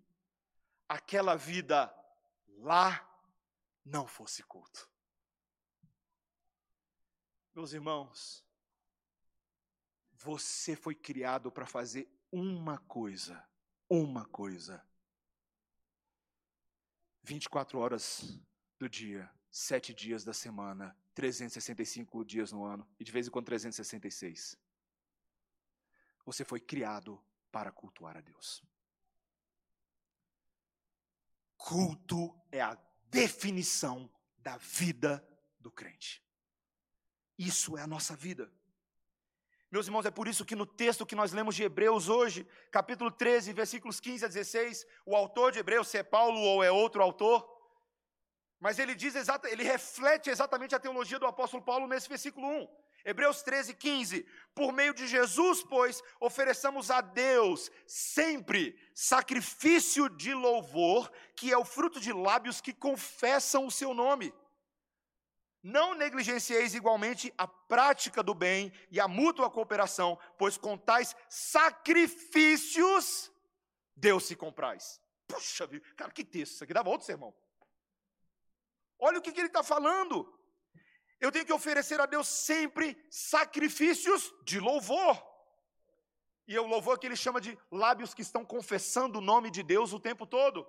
aquela 0.87 1.35
vida 1.35 1.93
lá 2.59 3.03
não 3.83 4.07
fosse 4.07 4.43
culto. 4.43 4.89
Meus 7.53 7.73
irmãos, 7.73 8.45
você 10.13 10.75
foi 10.75 10.93
criado 10.93 11.51
para 11.51 11.65
fazer 11.65 12.07
uma 12.31 12.77
coisa, 12.79 13.43
uma 13.89 14.25
coisa. 14.25 14.85
24 17.23 17.79
horas 17.79 18.39
do 18.79 18.87
dia, 18.87 19.29
sete 19.49 19.93
dias 19.93 20.23
da 20.23 20.33
semana, 20.33 20.95
365 21.13 22.23
dias 22.23 22.51
no 22.51 22.63
ano 22.63 22.87
e 22.99 23.03
de 23.03 23.11
vez 23.11 23.27
em 23.27 23.31
quando 23.31 23.47
366. 23.47 24.55
Você 26.25 26.45
foi 26.45 26.59
criado 26.59 27.21
para 27.51 27.71
cultuar 27.71 28.17
a 28.17 28.21
Deus. 28.21 28.63
Culto 31.57 32.39
é 32.51 32.61
a 32.61 32.77
definição 33.05 34.09
da 34.37 34.57
vida 34.57 35.27
do 35.59 35.71
crente. 35.71 36.23
Isso 37.37 37.77
é 37.77 37.81
a 37.81 37.87
nossa 37.87 38.15
vida. 38.15 38.51
Meus 39.69 39.85
irmãos, 39.85 40.05
é 40.05 40.11
por 40.11 40.27
isso 40.27 40.45
que 40.45 40.55
no 40.55 40.65
texto 40.65 41.05
que 41.05 41.15
nós 41.15 41.33
lemos 41.33 41.55
de 41.55 41.63
Hebreus 41.63 42.07
hoje, 42.07 42.47
capítulo 42.71 43.11
13, 43.11 43.51
versículos 43.51 43.99
15 43.99 44.23
a 44.23 44.27
16, 44.27 44.85
o 45.05 45.15
autor 45.15 45.51
de 45.51 45.59
Hebreus, 45.59 45.89
se 45.89 45.97
é 45.97 46.03
Paulo 46.03 46.39
ou 46.39 46.63
é 46.63 46.71
outro 46.71 47.03
autor, 47.03 47.45
mas 48.59 48.79
ele 48.79 48.95
diz 48.95 49.13
exata, 49.13 49.49
ele 49.49 49.63
reflete 49.63 50.29
exatamente 50.29 50.73
a 50.73 50.79
teologia 50.79 51.19
do 51.19 51.27
apóstolo 51.27 51.63
Paulo 51.63 51.85
nesse 51.85 52.07
versículo 52.07 52.47
1. 52.47 52.86
Hebreus 53.05 53.41
13, 53.41 53.73
15. 53.73 54.25
Por 54.53 54.73
meio 54.73 54.93
de 54.93 55.07
Jesus, 55.07 55.63
pois, 55.63 56.03
ofereçamos 56.19 56.91
a 56.91 57.01
Deus 57.01 57.71
sempre 57.85 58.77
sacrifício 58.93 60.09
de 60.09 60.33
louvor, 60.33 61.11
que 61.35 61.51
é 61.51 61.57
o 61.57 61.65
fruto 61.65 61.99
de 61.99 62.11
lábios 62.11 62.59
que 62.59 62.73
confessam 62.73 63.65
o 63.65 63.71
seu 63.71 63.93
nome. 63.93 64.33
Não 65.63 65.93
negligencieis 65.93 66.75
igualmente 66.75 67.33
a 67.37 67.47
prática 67.47 68.23
do 68.23 68.33
bem 68.33 68.71
e 68.89 68.99
a 68.99 69.07
mútua 69.07 69.49
cooperação, 69.49 70.17
pois 70.37 70.57
com 70.57 70.77
tais 70.77 71.15
sacrifícios 71.29 73.31
Deus 73.95 74.25
se 74.25 74.35
compraz. 74.35 75.01
Puxa 75.27 75.67
vida, 75.67 75.85
cara, 75.95 76.11
que 76.11 76.23
texto 76.23 76.53
isso 76.53 76.63
aqui, 76.63 76.73
dava 76.73 76.89
outro 76.89 77.05
sermão. 77.05 77.33
Olha 78.99 79.19
o 79.19 79.21
que, 79.21 79.31
que 79.31 79.39
ele 79.39 79.47
está 79.47 79.63
falando. 79.63 80.31
Eu 81.19 81.31
tenho 81.31 81.45
que 81.45 81.53
oferecer 81.53 81.99
a 81.99 82.05
Deus 82.05 82.27
sempre 82.27 82.97
sacrifícios 83.09 84.33
de 84.43 84.59
louvor. 84.59 85.21
E 86.47 86.57
o 86.57 86.65
louvor 86.65 86.97
que 86.97 87.07
ele 87.07 87.15
chama 87.15 87.41
de 87.41 87.57
lábios 87.71 88.13
que 88.13 88.21
estão 88.21 88.45
confessando 88.45 89.17
o 89.17 89.21
nome 89.21 89.49
de 89.51 89.63
Deus 89.63 89.91
o 89.93 89.99
tempo 89.99 90.25
todo. 90.25 90.67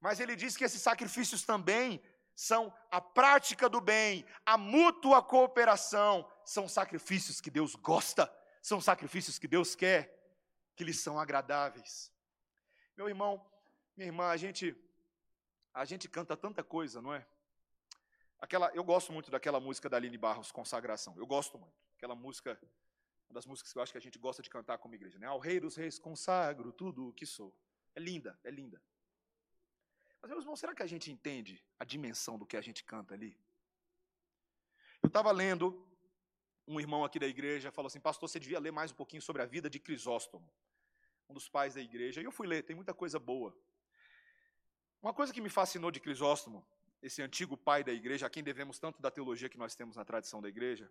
Mas 0.00 0.20
ele 0.20 0.36
diz 0.36 0.56
que 0.56 0.64
esses 0.64 0.82
sacrifícios 0.82 1.44
também 1.44 2.02
são 2.34 2.74
a 2.90 3.00
prática 3.00 3.68
do 3.68 3.80
bem, 3.80 4.26
a 4.44 4.58
mútua 4.58 5.22
cooperação, 5.22 6.28
são 6.44 6.68
sacrifícios 6.68 7.40
que 7.40 7.50
Deus 7.50 7.74
gosta, 7.76 8.30
são 8.60 8.80
sacrifícios 8.80 9.38
que 9.38 9.46
Deus 9.46 9.74
quer, 9.74 10.12
que 10.74 10.84
lhes 10.84 10.98
são 11.00 11.18
agradáveis. 11.18 12.12
Meu 12.96 13.08
irmão, 13.08 13.44
minha 13.96 14.08
irmã, 14.08 14.28
a 14.28 14.36
gente 14.36 14.76
a 15.72 15.84
gente 15.84 16.08
canta 16.08 16.36
tanta 16.36 16.62
coisa, 16.62 17.02
não 17.02 17.12
é? 17.12 17.26
Aquela, 18.44 18.70
eu 18.74 18.84
gosto 18.84 19.10
muito 19.10 19.30
daquela 19.30 19.58
música 19.58 19.88
da 19.88 19.96
Aline 19.96 20.18
Barros, 20.18 20.52
Consagração. 20.52 21.16
Eu 21.16 21.26
gosto 21.26 21.58
muito. 21.58 21.82
Aquela 21.96 22.14
música, 22.14 22.60
uma 23.26 23.32
das 23.32 23.46
músicas 23.46 23.72
que 23.72 23.78
eu 23.78 23.82
acho 23.82 23.90
que 23.90 23.96
a 23.96 24.00
gente 24.02 24.18
gosta 24.18 24.42
de 24.42 24.50
cantar 24.50 24.76
como 24.76 24.94
igreja, 24.94 25.18
né? 25.18 25.26
Ao 25.26 25.38
Rei 25.38 25.58
dos 25.58 25.76
Reis 25.76 25.98
consagro 25.98 26.70
tudo 26.70 27.08
o 27.08 27.12
que 27.14 27.24
sou. 27.24 27.56
É 27.94 28.00
linda, 28.00 28.38
é 28.44 28.50
linda. 28.50 28.82
Mas, 30.20 30.30
meus 30.30 30.42
irmãos, 30.44 30.60
será 30.60 30.74
que 30.74 30.82
a 30.82 30.86
gente 30.86 31.10
entende 31.10 31.64
a 31.80 31.86
dimensão 31.86 32.38
do 32.38 32.44
que 32.44 32.54
a 32.54 32.60
gente 32.60 32.84
canta 32.84 33.14
ali? 33.14 33.34
Eu 35.02 35.06
estava 35.06 35.32
lendo, 35.32 35.82
um 36.68 36.78
irmão 36.78 37.02
aqui 37.02 37.18
da 37.18 37.26
igreja 37.26 37.72
falou 37.72 37.86
assim: 37.86 37.98
Pastor, 37.98 38.28
você 38.28 38.38
devia 38.38 38.60
ler 38.60 38.72
mais 38.72 38.92
um 38.92 38.94
pouquinho 38.94 39.22
sobre 39.22 39.40
a 39.40 39.46
vida 39.46 39.70
de 39.70 39.78
Crisóstomo, 39.78 40.52
um 41.30 41.32
dos 41.32 41.48
pais 41.48 41.76
da 41.76 41.80
igreja. 41.80 42.20
E 42.20 42.24
eu 42.24 42.30
fui 42.30 42.46
ler, 42.46 42.62
tem 42.62 42.76
muita 42.76 42.92
coisa 42.92 43.18
boa. 43.18 43.56
Uma 45.00 45.14
coisa 45.14 45.32
que 45.32 45.40
me 45.40 45.48
fascinou 45.48 45.90
de 45.90 45.98
Crisóstomo, 45.98 46.62
esse 47.04 47.20
antigo 47.20 47.54
pai 47.54 47.84
da 47.84 47.92
igreja, 47.92 48.26
a 48.26 48.30
quem 48.30 48.42
devemos 48.42 48.78
tanto 48.78 49.02
da 49.02 49.10
teologia 49.10 49.50
que 49.50 49.58
nós 49.58 49.74
temos 49.74 49.94
na 49.94 50.04
tradição 50.06 50.40
da 50.40 50.48
igreja, 50.48 50.90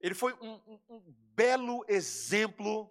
ele 0.00 0.14
foi 0.14 0.32
um, 0.40 0.54
um, 0.66 0.80
um 0.88 1.00
belo 1.34 1.84
exemplo 1.86 2.90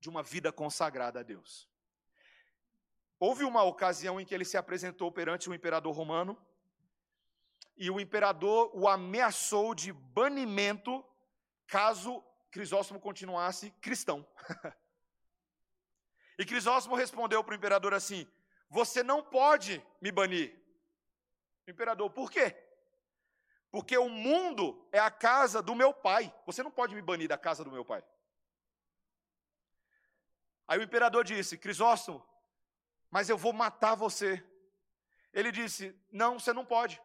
de 0.00 0.08
uma 0.08 0.24
vida 0.24 0.50
consagrada 0.52 1.20
a 1.20 1.22
Deus. 1.22 1.70
Houve 3.18 3.44
uma 3.44 3.62
ocasião 3.62 4.20
em 4.20 4.24
que 4.24 4.34
ele 4.34 4.44
se 4.44 4.56
apresentou 4.56 5.12
perante 5.12 5.48
o 5.48 5.54
imperador 5.54 5.94
romano 5.94 6.36
e 7.76 7.88
o 7.90 8.00
imperador 8.00 8.70
o 8.74 8.88
ameaçou 8.88 9.72
de 9.72 9.92
banimento 9.92 11.04
caso 11.66 12.24
Crisóstomo 12.50 12.98
continuasse 12.98 13.70
cristão. 13.80 14.26
e 16.36 16.44
Crisóstomo 16.44 16.96
respondeu 16.96 17.44
para 17.44 17.52
o 17.52 17.56
imperador 17.56 17.94
assim: 17.94 18.26
Você 18.68 19.04
não 19.04 19.22
pode 19.22 19.80
me 20.00 20.10
banir. 20.10 20.60
Imperador, 21.66 22.10
por 22.10 22.30
quê? 22.30 22.56
Porque 23.70 23.96
o 23.96 24.08
mundo 24.08 24.88
é 24.90 24.98
a 24.98 25.10
casa 25.10 25.62
do 25.62 25.74
meu 25.74 25.94
pai. 25.94 26.34
Você 26.46 26.62
não 26.62 26.70
pode 26.70 26.94
me 26.94 27.02
banir 27.02 27.28
da 27.28 27.38
casa 27.38 27.62
do 27.62 27.70
meu 27.70 27.84
pai. 27.84 28.04
Aí 30.66 30.78
o 30.78 30.82
imperador 30.82 31.24
disse: 31.24 31.58
Crisóstomo, 31.58 32.24
mas 33.10 33.28
eu 33.28 33.38
vou 33.38 33.52
matar 33.52 33.94
você. 33.94 34.44
Ele 35.32 35.52
disse: 35.52 35.94
Não, 36.10 36.38
você 36.38 36.52
não 36.52 36.64
pode. 36.64 37.00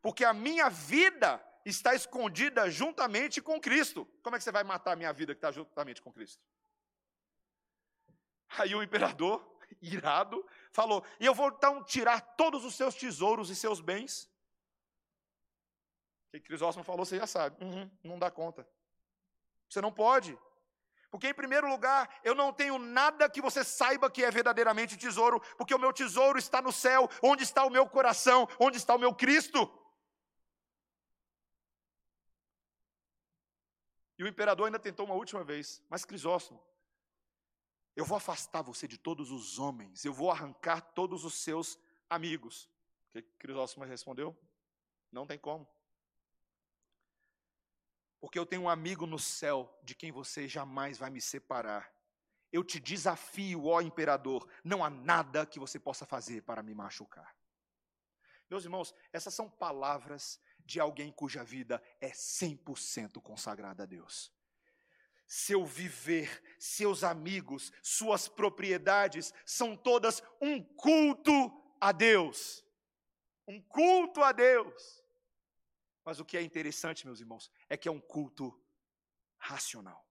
Porque 0.00 0.24
a 0.24 0.32
minha 0.32 0.70
vida 0.70 1.44
está 1.64 1.94
escondida 1.94 2.70
juntamente 2.70 3.42
com 3.42 3.60
Cristo. 3.60 4.06
Como 4.22 4.36
é 4.36 4.38
que 4.38 4.44
você 4.44 4.52
vai 4.52 4.62
matar 4.62 4.92
a 4.92 4.96
minha 4.96 5.12
vida 5.12 5.34
que 5.34 5.38
está 5.38 5.50
juntamente 5.50 6.00
com 6.00 6.12
Cristo? 6.12 6.42
Aí 8.58 8.74
o 8.74 8.82
imperador, 8.82 9.44
irado, 9.82 10.46
falou: 10.76 11.02
E 11.18 11.24
eu 11.24 11.34
vou 11.34 11.48
então 11.48 11.82
tirar 11.82 12.20
todos 12.36 12.64
os 12.64 12.74
seus 12.74 12.94
tesouros 12.94 13.48
e 13.48 13.56
seus 13.56 13.80
bens. 13.80 14.30
O 16.28 16.32
que 16.32 16.40
Crisóstomo 16.40 16.84
falou, 16.84 17.04
você 17.04 17.16
já 17.18 17.26
sabe. 17.26 17.64
Uhum, 17.64 17.90
não 18.04 18.18
dá 18.18 18.30
conta. 18.30 18.68
Você 19.68 19.80
não 19.80 19.90
pode. 19.90 20.38
Porque, 21.10 21.28
em 21.28 21.34
primeiro 21.34 21.66
lugar, 21.66 22.20
eu 22.22 22.34
não 22.34 22.52
tenho 22.52 22.78
nada 22.78 23.30
que 23.30 23.40
você 23.40 23.64
saiba 23.64 24.10
que 24.10 24.22
é 24.22 24.30
verdadeiramente 24.30 24.98
tesouro, 24.98 25.40
porque 25.56 25.74
o 25.74 25.78
meu 25.78 25.92
tesouro 25.92 26.38
está 26.38 26.60
no 26.60 26.72
céu, 26.72 27.08
onde 27.22 27.42
está 27.42 27.64
o 27.64 27.70
meu 27.70 27.88
coração, 27.88 28.46
onde 28.60 28.76
está 28.76 28.94
o 28.94 28.98
meu 28.98 29.14
Cristo. 29.14 29.58
E 34.18 34.24
o 34.24 34.28
imperador 34.28 34.66
ainda 34.66 34.78
tentou 34.78 35.06
uma 35.06 35.14
última 35.14 35.42
vez, 35.42 35.82
mas 35.88 36.04
Crisóstomo, 36.04 36.62
eu 37.96 38.04
vou 38.04 38.16
afastar 38.16 38.62
você 38.62 38.86
de 38.86 38.98
todos 38.98 39.32
os 39.32 39.58
homens, 39.58 40.04
eu 40.04 40.12
vou 40.12 40.30
arrancar 40.30 40.80
todos 40.80 41.24
os 41.24 41.34
seus 41.34 41.78
amigos. 42.08 42.70
O 43.08 43.12
que 43.14 43.22
Crisóstomo 43.38 43.84
respondeu? 43.84 44.36
Não 45.10 45.26
tem 45.26 45.38
como 45.38 45.66
porque 48.26 48.38
eu 48.40 48.44
tenho 48.44 48.62
um 48.62 48.68
amigo 48.68 49.06
no 49.06 49.20
céu 49.20 49.72
de 49.84 49.94
quem 49.94 50.10
você 50.10 50.48
jamais 50.48 50.98
vai 50.98 51.10
me 51.10 51.20
separar. 51.20 51.92
Eu 52.52 52.64
te 52.64 52.80
desafio, 52.80 53.66
ó 53.66 53.80
imperador, 53.80 54.48
não 54.64 54.84
há 54.84 54.90
nada 54.90 55.46
que 55.46 55.60
você 55.60 55.78
possa 55.78 56.04
fazer 56.04 56.42
para 56.42 56.60
me 56.60 56.74
machucar. 56.74 57.36
Meus 58.50 58.64
irmãos, 58.64 58.92
essas 59.12 59.32
são 59.32 59.48
palavras 59.48 60.40
de 60.58 60.80
alguém 60.80 61.12
cuja 61.12 61.44
vida 61.44 61.80
é 62.00 62.10
100% 62.10 63.20
consagrada 63.22 63.84
a 63.84 63.86
Deus. 63.86 64.32
Seu 65.26 65.64
viver, 65.64 66.42
seus 66.58 67.02
amigos, 67.02 67.72
suas 67.82 68.28
propriedades 68.28 69.34
são 69.44 69.76
todas 69.76 70.22
um 70.40 70.62
culto 70.62 71.32
a 71.80 71.92
Deus. 71.92 72.64
Um 73.46 73.60
culto 73.60 74.22
a 74.22 74.32
Deus. 74.32 75.04
Mas 76.04 76.20
o 76.20 76.24
que 76.24 76.36
é 76.36 76.42
interessante, 76.42 77.06
meus 77.06 77.20
irmãos, 77.20 77.50
é 77.68 77.76
que 77.76 77.88
é 77.88 77.92
um 77.92 78.00
culto 78.00 78.56
racional. 79.36 80.06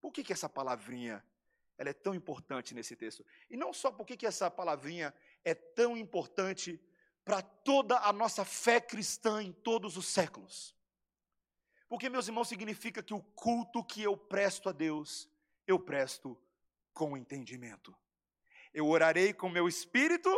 Por 0.00 0.12
que, 0.12 0.22
que 0.22 0.32
essa 0.32 0.48
palavrinha 0.48 1.24
ela 1.76 1.90
é 1.90 1.92
tão 1.92 2.14
importante 2.14 2.74
nesse 2.74 2.94
texto? 2.94 3.24
E 3.50 3.56
não 3.56 3.72
só 3.72 3.90
por 3.90 4.06
que, 4.06 4.16
que 4.16 4.26
essa 4.26 4.50
palavrinha 4.50 5.14
é 5.44 5.54
tão 5.54 5.96
importante 5.96 6.80
para 7.24 7.40
toda 7.40 7.98
a 7.98 8.12
nossa 8.12 8.44
fé 8.44 8.80
cristã 8.80 9.42
em 9.42 9.52
todos 9.52 9.96
os 9.96 10.06
séculos. 10.06 10.74
Porque, 11.92 12.08
meus 12.08 12.26
irmãos, 12.26 12.48
significa 12.48 13.02
que 13.02 13.12
o 13.12 13.20
culto 13.20 13.84
que 13.84 14.02
eu 14.02 14.16
presto 14.16 14.70
a 14.70 14.72
Deus, 14.72 15.28
eu 15.66 15.78
presto 15.78 16.40
com 16.94 17.18
entendimento. 17.18 17.94
Eu 18.72 18.88
orarei 18.88 19.34
com 19.34 19.50
meu 19.50 19.68
espírito, 19.68 20.30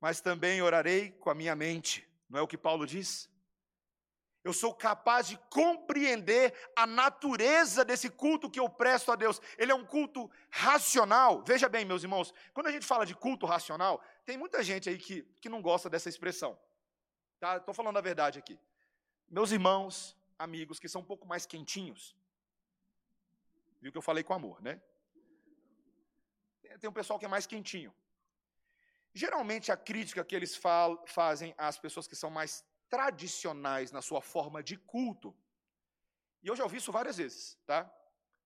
mas 0.00 0.20
também 0.20 0.62
orarei 0.62 1.10
com 1.10 1.30
a 1.30 1.34
minha 1.34 1.56
mente. 1.56 2.08
Não 2.30 2.38
é 2.38 2.42
o 2.42 2.46
que 2.46 2.56
Paulo 2.56 2.86
diz? 2.86 3.28
Eu 4.44 4.52
sou 4.52 4.72
capaz 4.72 5.26
de 5.26 5.36
compreender 5.50 6.54
a 6.76 6.86
natureza 6.86 7.84
desse 7.84 8.08
culto 8.08 8.48
que 8.48 8.60
eu 8.60 8.68
presto 8.68 9.10
a 9.10 9.16
Deus. 9.16 9.40
Ele 9.58 9.72
é 9.72 9.74
um 9.74 9.84
culto 9.84 10.30
racional. 10.48 11.42
Veja 11.44 11.68
bem, 11.68 11.84
meus 11.84 12.04
irmãos, 12.04 12.32
quando 12.52 12.68
a 12.68 12.70
gente 12.70 12.86
fala 12.86 13.04
de 13.04 13.16
culto 13.16 13.46
racional, 13.46 14.00
tem 14.24 14.38
muita 14.38 14.62
gente 14.62 14.88
aí 14.88 14.96
que, 14.96 15.22
que 15.40 15.48
não 15.48 15.60
gosta 15.60 15.90
dessa 15.90 16.08
expressão. 16.08 16.56
Tá? 17.40 17.56
Estou 17.56 17.74
falando 17.74 17.96
a 17.96 18.00
verdade 18.00 18.38
aqui. 18.38 18.56
Meus 19.28 19.50
irmãos, 19.50 20.16
amigos 20.38 20.78
que 20.78 20.88
são 20.88 21.02
um 21.02 21.04
pouco 21.04 21.26
mais 21.26 21.46
quentinhos, 21.46 22.16
viu 23.80 23.92
que 23.92 23.98
eu 23.98 24.02
falei 24.02 24.24
com 24.24 24.34
amor, 24.34 24.60
né? 24.62 24.80
Tem 26.80 26.90
um 26.90 26.92
pessoal 26.92 27.18
que 27.18 27.24
é 27.24 27.28
mais 27.28 27.46
quentinho. 27.46 27.94
Geralmente 29.12 29.70
a 29.70 29.76
crítica 29.76 30.24
que 30.24 30.34
eles 30.34 30.56
fazem 31.06 31.54
às 31.56 31.78
pessoas 31.78 32.06
que 32.06 32.16
são 32.16 32.30
mais 32.30 32.64
tradicionais 32.88 33.92
na 33.92 34.02
sua 34.02 34.20
forma 34.20 34.62
de 34.62 34.76
culto. 34.76 35.36
E 36.42 36.48
eu 36.48 36.56
já 36.56 36.64
ouvi 36.64 36.78
isso 36.78 36.92
várias 36.92 37.16
vezes, 37.16 37.58
tá? 37.64 37.92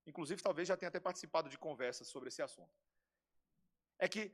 Inclusive, 0.07 0.43
talvez 0.43 0.69
já 0.69 0.77
tenha 0.77 0.89
até 0.89 1.01
participado 1.01 1.49
de 1.49 1.59
conversas 1.59 2.09
sobre 2.09 2.29
esse 2.29 2.41
assunto. 2.41 2.73
É 3.99 4.09
que, 4.09 4.33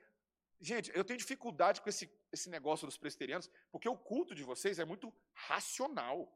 gente, 0.61 0.91
eu 0.95 1.05
tenho 1.05 1.19
dificuldade 1.19 1.81
com 1.81 1.89
esse, 1.89 2.13
esse 2.31 2.49
negócio 2.51 2.87
dos 2.87 2.99
presbiterianos, 2.99 3.51
porque 3.73 3.89
o 3.89 3.97
culto 3.97 4.35
de 4.35 4.45
vocês 4.45 4.79
é 4.79 4.85
muito 4.85 5.13
racional. 5.33 6.33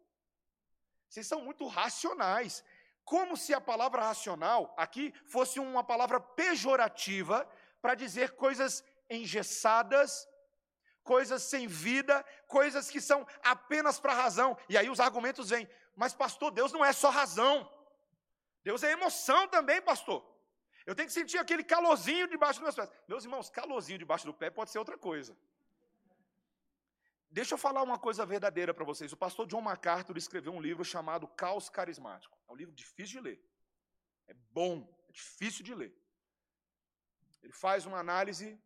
Vocês 1.08 1.26
são 1.26 1.40
muito 1.40 1.66
racionais. 1.66 2.64
Como 3.04 3.36
se 3.36 3.54
a 3.54 3.60
palavra 3.60 4.02
racional 4.02 4.74
aqui 4.76 5.14
fosse 5.26 5.58
uma 5.58 5.82
palavra 5.82 6.20
pejorativa 6.20 7.48
para 7.80 7.94
dizer 7.94 8.32
coisas 8.36 8.84
engessadas, 9.08 10.28
coisas 11.02 11.42
sem 11.42 11.66
vida, 11.66 12.22
coisas 12.46 12.90
que 12.90 13.00
são 13.00 13.26
apenas 13.42 13.98
para 13.98 14.12
razão. 14.12 14.58
E 14.68 14.76
aí 14.76 14.90
os 14.90 15.00
argumentos 15.00 15.48
vêm, 15.48 15.66
mas 15.96 16.12
pastor, 16.12 16.50
Deus 16.50 16.70
não 16.70 16.84
é 16.84 16.92
só 16.92 17.08
razão. 17.08 17.70
Deus 18.62 18.82
é 18.82 18.92
emoção 18.92 19.48
também, 19.48 19.80
pastor. 19.80 20.22
Eu 20.84 20.94
tenho 20.94 21.08
que 21.08 21.14
sentir 21.14 21.38
aquele 21.38 21.64
calorzinho 21.64 22.28
debaixo 22.28 22.60
dos 22.60 22.64
meus 22.64 22.74
pés. 22.74 22.90
Meus 23.06 23.24
irmãos, 23.24 23.48
calorzinho 23.48 23.98
debaixo 23.98 24.26
do 24.26 24.34
pé 24.34 24.50
pode 24.50 24.70
ser 24.70 24.78
outra 24.78 24.98
coisa. 24.98 25.36
Deixa 27.30 27.54
eu 27.54 27.58
falar 27.58 27.82
uma 27.82 27.98
coisa 27.98 28.24
verdadeira 28.24 28.72
para 28.72 28.84
vocês. 28.84 29.12
O 29.12 29.16
pastor 29.16 29.46
John 29.46 29.60
MacArthur 29.60 30.16
escreveu 30.16 30.52
um 30.52 30.60
livro 30.60 30.84
chamado 30.84 31.28
Caos 31.28 31.68
Carismático. 31.68 32.38
É 32.48 32.52
um 32.52 32.56
livro 32.56 32.74
difícil 32.74 33.20
de 33.20 33.28
ler. 33.28 33.44
É 34.26 34.34
bom, 34.50 34.88
é 35.08 35.12
difícil 35.12 35.64
de 35.64 35.74
ler. 35.74 35.94
Ele 37.42 37.52
faz 37.52 37.86
uma 37.86 37.98
análise 37.98 38.58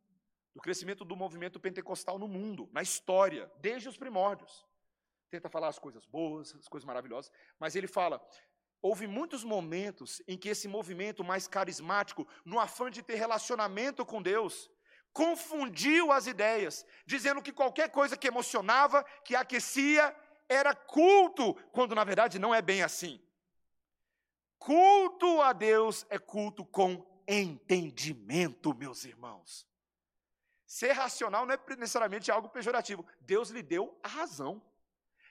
do 0.55 0.61
crescimento 0.61 1.05
do 1.05 1.17
movimento 1.17 1.59
pentecostal 1.59 2.19
no 2.19 2.29
mundo, 2.29 2.69
na 2.73 2.83
história, 2.83 3.51
desde 3.59 3.89
os 3.89 3.97
primórdios. 3.97 4.67
Tenta 5.31 5.49
falar 5.49 5.69
as 5.69 5.79
coisas 5.79 6.05
boas, 6.07 6.55
as 6.55 6.69
coisas 6.69 6.87
maravilhosas, 6.87 7.33
mas 7.59 7.75
ele 7.75 7.87
fala: 7.87 8.25
houve 8.81 9.07
muitos 9.07 9.45
momentos 9.45 10.23
em 10.29 10.37
que 10.37 10.49
esse 10.49 10.69
movimento 10.69 11.25
mais 11.25 11.49
carismático, 11.49 12.29
no 12.45 12.61
afã 12.61 12.91
de 12.91 13.03
ter 13.03 13.15
relacionamento 13.15 14.05
com 14.05 14.23
Deus, 14.23 14.71
confundiu 15.13 16.11
as 16.11 16.27
ideias, 16.27 16.87
dizendo 17.07 17.43
que 17.43 17.53
qualquer 17.53 17.91
coisa 17.91 18.17
que 18.17 18.29
emocionava, 18.29 19.05
que 19.25 19.35
aquecia, 19.35 20.15
era 20.49 20.75
culto, 20.75 21.55
quando 21.73 21.95
na 21.95 22.05
verdade 22.05 22.39
não 22.39 22.55
é 22.55 22.61
bem 22.61 22.83
assim. 22.83 23.21
Culto 24.59 25.41
a 25.41 25.53
Deus 25.53 26.07
é 26.09 26.19
culto 26.19 26.65
com 26.65 27.05
entendimento, 27.27 28.75
meus 28.75 29.05
irmãos. 29.05 29.67
Ser 30.67 30.93
racional 30.93 31.45
não 31.45 31.55
é 31.55 31.59
necessariamente 31.77 32.31
algo 32.31 32.49
pejorativo. 32.49 33.05
Deus 33.21 33.51
lhe 33.51 33.63
deu 33.63 33.99
a 34.03 34.09
razão. 34.09 34.63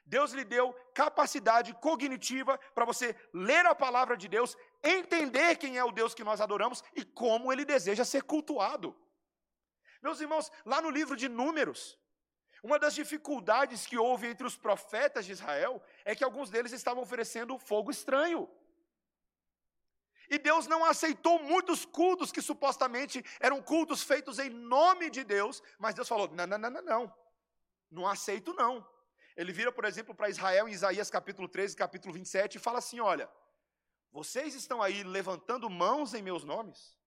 Deus 0.06 0.34
lhe 0.34 0.44
deu 0.44 0.74
capacidade 0.94 1.74
cognitiva 1.76 2.60
para 2.76 2.86
você 2.86 3.16
ler 3.34 3.66
a 3.66 3.74
palavra 3.74 4.18
de 4.18 4.28
Deus, 4.28 4.58
entender 4.84 5.56
quem 5.56 5.78
é 5.78 5.84
o 5.84 5.92
Deus 5.92 6.14
que 6.14 6.24
nós 6.24 6.42
adoramos 6.42 6.84
e 6.96 7.06
como 7.06 7.52
ele 7.52 7.64
deseja 7.64 8.04
ser 8.04 8.24
cultuado. 8.24 8.96
Meus 10.02 10.20
irmãos, 10.20 10.52
lá 10.66 10.82
no 10.82 10.90
livro 10.90 11.16
de 11.16 11.30
Números, 11.30 12.00
uma 12.64 12.78
das 12.78 12.94
dificuldades 12.94 13.86
que 13.86 13.98
houve 13.98 14.28
entre 14.28 14.46
os 14.46 14.56
profetas 14.56 15.26
de 15.26 15.32
Israel 15.32 15.82
é 16.06 16.16
que 16.16 16.24
alguns 16.24 16.50
deles 16.50 16.72
estavam 16.72 17.02
oferecendo 17.02 17.58
fogo 17.58 17.90
estranho. 17.90 18.50
E 20.30 20.38
Deus 20.38 20.66
não 20.66 20.86
aceitou 20.86 21.44
muitos 21.44 21.86
cultos 21.86 22.32
que 22.32 22.42
supostamente 22.42 23.24
eram 23.40 23.62
cultos 23.62 24.02
feitos 24.02 24.40
em 24.40 24.50
nome 24.50 25.10
de 25.10 25.24
Deus, 25.24 25.62
mas 25.78 25.94
Deus 25.94 26.08
falou: 26.08 26.30
não, 26.30 26.48
não, 26.48 26.58
não, 26.58 26.70
não, 26.70 26.82
não, 26.82 27.16
não 27.90 28.08
aceito 28.08 28.54
não. 28.54 28.88
Ele 29.36 29.52
vira, 29.52 29.72
por 29.72 29.84
exemplo, 29.84 30.14
para 30.14 30.30
Israel 30.30 30.68
em 30.68 30.72
Isaías 30.72 31.10
capítulo 31.10 31.48
13, 31.48 31.76
capítulo 31.76 32.14
27 32.14 32.56
e 32.56 32.60
fala 32.60 32.80
assim: 32.80 33.00
olha, 33.00 33.30
vocês 34.12 34.56
estão 34.56 34.82
aí 34.82 35.04
levantando 35.04 35.70
mãos 35.70 36.14
em 36.14 36.22
meus 36.22 36.44
nomes, 36.44 36.98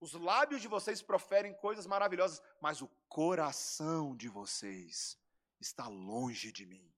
os 0.00 0.12
lábios 0.12 0.62
de 0.62 0.68
vocês 0.68 1.02
proferem 1.02 1.54
coisas 1.54 1.86
maravilhosas, 1.86 2.42
mas 2.60 2.80
o 2.80 2.88
coração 3.08 4.16
de 4.16 4.28
vocês 4.28 5.18
está 5.60 5.88
longe 5.88 6.52
de 6.52 6.64
mim. 6.64 6.88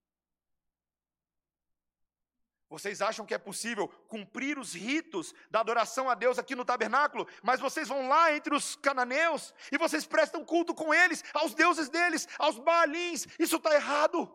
Vocês 2.69 3.03
acham 3.03 3.27
que 3.27 3.35
é 3.35 3.39
possível 3.39 3.89
cumprir 4.07 4.57
os 4.57 4.75
ritos 4.75 5.35
da 5.51 5.59
adoração 5.59 6.09
a 6.09 6.15
Deus 6.15 6.39
aqui 6.39 6.55
no 6.55 6.65
tabernáculo, 6.65 7.27
mas 7.43 7.59
vocês 7.59 7.89
vão 7.89 8.07
lá 8.07 8.33
entre 8.33 8.55
os 8.55 8.77
cananeus 8.77 9.53
e 9.73 9.77
vocês 9.77 10.07
prestam 10.07 10.45
culto 10.45 10.73
com 10.73 10.95
eles, 10.95 11.25
aos 11.35 11.53
deuses 11.53 11.89
deles, 11.89 12.29
aos 12.39 12.59
baalins. 12.59 13.27
Isso 13.41 13.57
está 13.57 13.75
errado. 13.75 14.33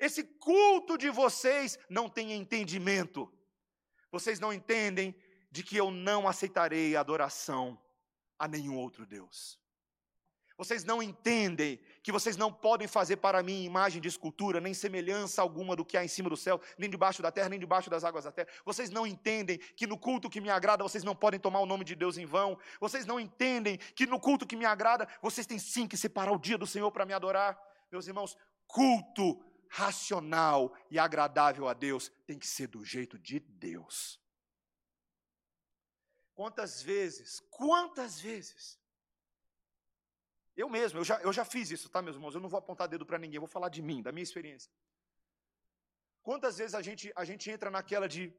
Esse 0.00 0.24
culto 0.24 0.98
de 0.98 1.10
vocês 1.10 1.78
não 1.88 2.08
tem 2.08 2.32
entendimento. 2.32 3.32
Vocês 4.10 4.40
não 4.40 4.52
entendem 4.52 5.14
de 5.54 5.62
que 5.62 5.76
eu 5.76 5.88
não 5.88 6.26
aceitarei 6.26 6.96
adoração 6.96 7.80
a 8.36 8.48
nenhum 8.48 8.76
outro 8.76 9.06
Deus. 9.06 9.56
Vocês 10.58 10.82
não 10.82 11.00
entendem 11.00 11.78
que 12.02 12.10
vocês 12.10 12.36
não 12.36 12.52
podem 12.52 12.88
fazer 12.88 13.18
para 13.18 13.40
mim 13.40 13.62
imagem 13.62 14.02
de 14.02 14.08
escultura, 14.08 14.60
nem 14.60 14.74
semelhança 14.74 15.40
alguma 15.40 15.76
do 15.76 15.84
que 15.84 15.96
há 15.96 16.04
em 16.04 16.08
cima 16.08 16.28
do 16.28 16.36
céu, 16.36 16.60
nem 16.76 16.90
debaixo 16.90 17.22
da 17.22 17.30
terra, 17.30 17.48
nem 17.48 17.60
debaixo 17.60 17.88
das 17.88 18.02
águas 18.02 18.24
da 18.24 18.32
terra. 18.32 18.48
Vocês 18.64 18.90
não 18.90 19.06
entendem 19.06 19.58
que 19.76 19.86
no 19.86 19.96
culto 19.96 20.28
que 20.28 20.40
me 20.40 20.50
agrada 20.50 20.82
vocês 20.82 21.04
não 21.04 21.14
podem 21.14 21.38
tomar 21.38 21.60
o 21.60 21.66
nome 21.66 21.84
de 21.84 21.94
Deus 21.94 22.18
em 22.18 22.26
vão. 22.26 22.58
Vocês 22.80 23.06
não 23.06 23.20
entendem 23.20 23.78
que 23.94 24.06
no 24.06 24.18
culto 24.18 24.44
que 24.44 24.56
me 24.56 24.64
agrada 24.64 25.06
vocês 25.22 25.46
têm 25.46 25.60
sim 25.60 25.86
que 25.86 25.96
separar 25.96 26.32
o 26.32 26.38
dia 26.38 26.58
do 26.58 26.66
Senhor 26.66 26.90
para 26.90 27.06
me 27.06 27.12
adorar. 27.12 27.56
Meus 27.92 28.08
irmãos, 28.08 28.36
culto 28.66 29.40
racional 29.68 30.74
e 30.90 30.98
agradável 30.98 31.68
a 31.68 31.74
Deus 31.74 32.10
tem 32.26 32.40
que 32.40 32.46
ser 32.48 32.66
do 32.66 32.84
jeito 32.84 33.16
de 33.20 33.38
Deus. 33.38 34.23
Quantas 36.34 36.82
vezes, 36.82 37.40
quantas 37.50 38.20
vezes, 38.20 38.80
eu 40.56 40.68
mesmo, 40.68 40.98
eu 41.00 41.04
já, 41.04 41.20
eu 41.20 41.32
já 41.32 41.44
fiz 41.44 41.70
isso, 41.70 41.88
tá, 41.88 42.02
meus 42.02 42.16
irmãos? 42.16 42.34
Eu 42.34 42.40
não 42.40 42.48
vou 42.48 42.58
apontar 42.58 42.88
dedo 42.88 43.06
para 43.06 43.18
ninguém, 43.18 43.36
eu 43.36 43.40
vou 43.40 43.48
falar 43.48 43.68
de 43.68 43.80
mim, 43.80 44.02
da 44.02 44.10
minha 44.12 44.22
experiência. 44.22 44.70
Quantas 46.22 46.58
vezes 46.58 46.74
a 46.74 46.82
gente, 46.82 47.12
a 47.14 47.24
gente 47.24 47.50
entra 47.50 47.70
naquela 47.70 48.08
de, 48.08 48.34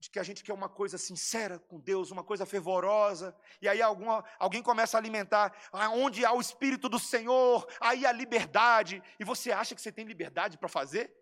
de 0.00 0.10
que 0.10 0.18
a 0.18 0.22
gente 0.22 0.42
quer 0.42 0.52
uma 0.52 0.68
coisa 0.68 0.98
sincera 0.98 1.58
com 1.58 1.78
Deus, 1.78 2.10
uma 2.10 2.24
coisa 2.24 2.44
fervorosa, 2.44 3.36
e 3.62 3.68
aí 3.68 3.80
alguma, 3.82 4.24
alguém 4.38 4.62
começa 4.62 4.96
a 4.96 5.00
alimentar, 5.00 5.54
onde 5.92 6.24
há 6.24 6.32
o 6.32 6.40
Espírito 6.40 6.88
do 6.88 6.98
Senhor, 6.98 7.68
aí 7.80 8.04
a 8.04 8.10
liberdade, 8.10 9.02
e 9.18 9.24
você 9.24 9.52
acha 9.52 9.74
que 9.76 9.82
você 9.82 9.92
tem 9.92 10.04
liberdade 10.04 10.58
para 10.58 10.68
fazer 10.68 11.14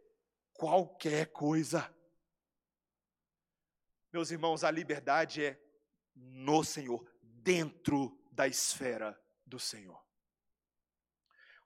qualquer 0.55 1.27
coisa. 1.27 1.95
Meus 4.13 4.31
irmãos, 4.31 4.65
a 4.65 4.71
liberdade 4.71 5.45
é 5.45 5.66
no 6.17 6.65
Senhor, 6.65 7.07
dentro 7.23 8.19
da 8.33 8.49
esfera 8.49 9.17
do 9.45 9.59
Senhor. 9.59 10.03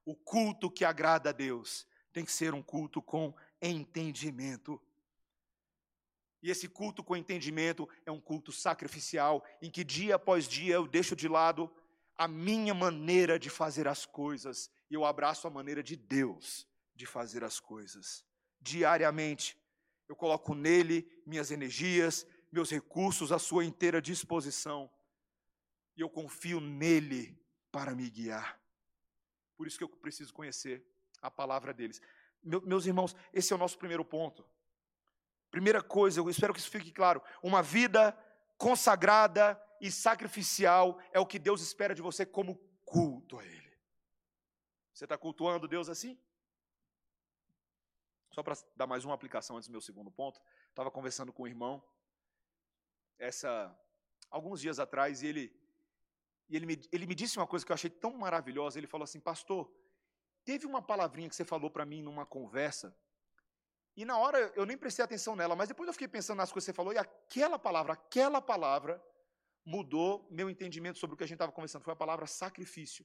O 0.04 0.14
culto 0.14 0.70
que 0.70 0.84
agrada 0.84 1.30
a 1.30 1.32
Deus 1.32 1.86
tem 2.12 2.24
que 2.24 2.32
ser 2.32 2.52
um 2.52 2.62
culto 2.62 3.00
com 3.00 3.34
entendimento. 3.62 4.80
E 6.42 6.50
esse 6.50 6.68
culto 6.68 7.04
com 7.04 7.16
entendimento 7.16 7.88
é 8.04 8.10
um 8.10 8.20
culto 8.20 8.50
sacrificial, 8.50 9.44
em 9.62 9.70
que 9.70 9.84
dia 9.84 10.16
após 10.16 10.48
dia 10.48 10.74
eu 10.74 10.86
deixo 10.86 11.14
de 11.14 11.28
lado 11.28 11.70
a 12.16 12.26
minha 12.26 12.74
maneira 12.74 13.38
de 13.38 13.48
fazer 13.48 13.86
as 13.88 14.04
coisas 14.04 14.70
e 14.90 14.94
eu 14.94 15.04
abraço 15.04 15.46
a 15.46 15.50
maneira 15.50 15.82
de 15.82 15.96
Deus 15.96 16.66
de 16.94 17.06
fazer 17.06 17.44
as 17.44 17.58
coisas. 17.58 18.24
Diariamente, 18.60 19.56
eu 20.08 20.16
coloco 20.16 20.54
nele 20.54 21.08
minhas 21.24 21.50
energias, 21.50 22.26
meus 22.50 22.70
recursos 22.70 23.32
à 23.32 23.38
sua 23.38 23.64
inteira 23.64 24.00
disposição. 24.00 24.90
E 25.96 26.00
eu 26.00 26.08
confio 26.08 26.60
nele 26.60 27.38
para 27.70 27.94
me 27.94 28.08
guiar. 28.08 28.60
Por 29.56 29.66
isso 29.66 29.78
que 29.78 29.84
eu 29.84 29.88
preciso 29.88 30.32
conhecer 30.32 30.84
a 31.20 31.30
palavra 31.30 31.72
deles. 31.72 32.00
Meu, 32.42 32.60
meus 32.62 32.86
irmãos, 32.86 33.14
esse 33.32 33.52
é 33.52 33.56
o 33.56 33.58
nosso 33.58 33.78
primeiro 33.78 34.04
ponto. 34.04 34.44
Primeira 35.50 35.82
coisa, 35.82 36.20
eu 36.20 36.30
espero 36.30 36.54
que 36.54 36.60
isso 36.60 36.70
fique 36.70 36.92
claro: 36.92 37.22
uma 37.42 37.62
vida 37.62 38.16
consagrada 38.56 39.60
e 39.80 39.90
sacrificial 39.90 41.00
é 41.12 41.20
o 41.20 41.26
que 41.26 41.38
Deus 41.38 41.60
espera 41.60 41.94
de 41.94 42.02
você 42.02 42.24
como 42.24 42.56
culto 42.84 43.38
a 43.38 43.44
Ele. 43.44 43.78
Você 44.92 45.04
está 45.04 45.16
cultuando 45.16 45.68
Deus 45.68 45.88
assim? 45.88 46.18
Só 48.32 48.42
para 48.42 48.54
dar 48.76 48.86
mais 48.86 49.04
uma 49.04 49.14
aplicação 49.14 49.56
antes 49.56 49.68
do 49.68 49.72
meu 49.72 49.80
segundo 49.80 50.10
ponto, 50.10 50.40
estava 50.68 50.90
conversando 50.90 51.32
com 51.32 51.42
um 51.42 51.48
irmão 51.48 51.82
essa 53.20 53.72
alguns 54.28 54.60
dias 54.60 54.80
atrás 54.80 55.22
e 55.22 55.28
ele 55.28 55.52
e 56.48 56.56
ele 56.56 56.66
me, 56.66 56.80
ele 56.90 57.06
me 57.06 57.14
disse 57.14 57.36
uma 57.36 57.46
coisa 57.46 57.64
que 57.64 57.70
eu 57.70 57.74
achei 57.74 57.88
tão 57.88 58.12
maravilhosa. 58.12 58.76
Ele 58.76 58.88
falou 58.88 59.04
assim, 59.04 59.20
pastor, 59.20 59.72
teve 60.44 60.66
uma 60.66 60.82
palavrinha 60.82 61.28
que 61.28 61.36
você 61.36 61.44
falou 61.44 61.70
para 61.70 61.86
mim 61.86 62.02
numa 62.02 62.26
conversa 62.26 62.92
e 63.96 64.04
na 64.04 64.16
hora 64.16 64.52
eu 64.56 64.64
nem 64.64 64.78
prestei 64.78 65.04
atenção 65.04 65.36
nela, 65.36 65.54
mas 65.54 65.68
depois 65.68 65.86
eu 65.86 65.92
fiquei 65.92 66.08
pensando 66.08 66.38
nas 66.38 66.50
coisas 66.50 66.64
que 66.64 66.72
você 66.72 66.76
falou 66.76 66.92
e 66.92 66.98
aquela 66.98 67.58
palavra, 67.58 67.92
aquela 67.92 68.40
palavra 68.40 69.02
mudou 69.64 70.26
meu 70.30 70.48
entendimento 70.48 70.98
sobre 70.98 71.14
o 71.14 71.16
que 71.16 71.24
a 71.24 71.26
gente 71.26 71.36
estava 71.36 71.52
conversando. 71.52 71.82
Foi 71.82 71.92
a 71.92 71.96
palavra 71.96 72.26
sacrifício. 72.26 73.04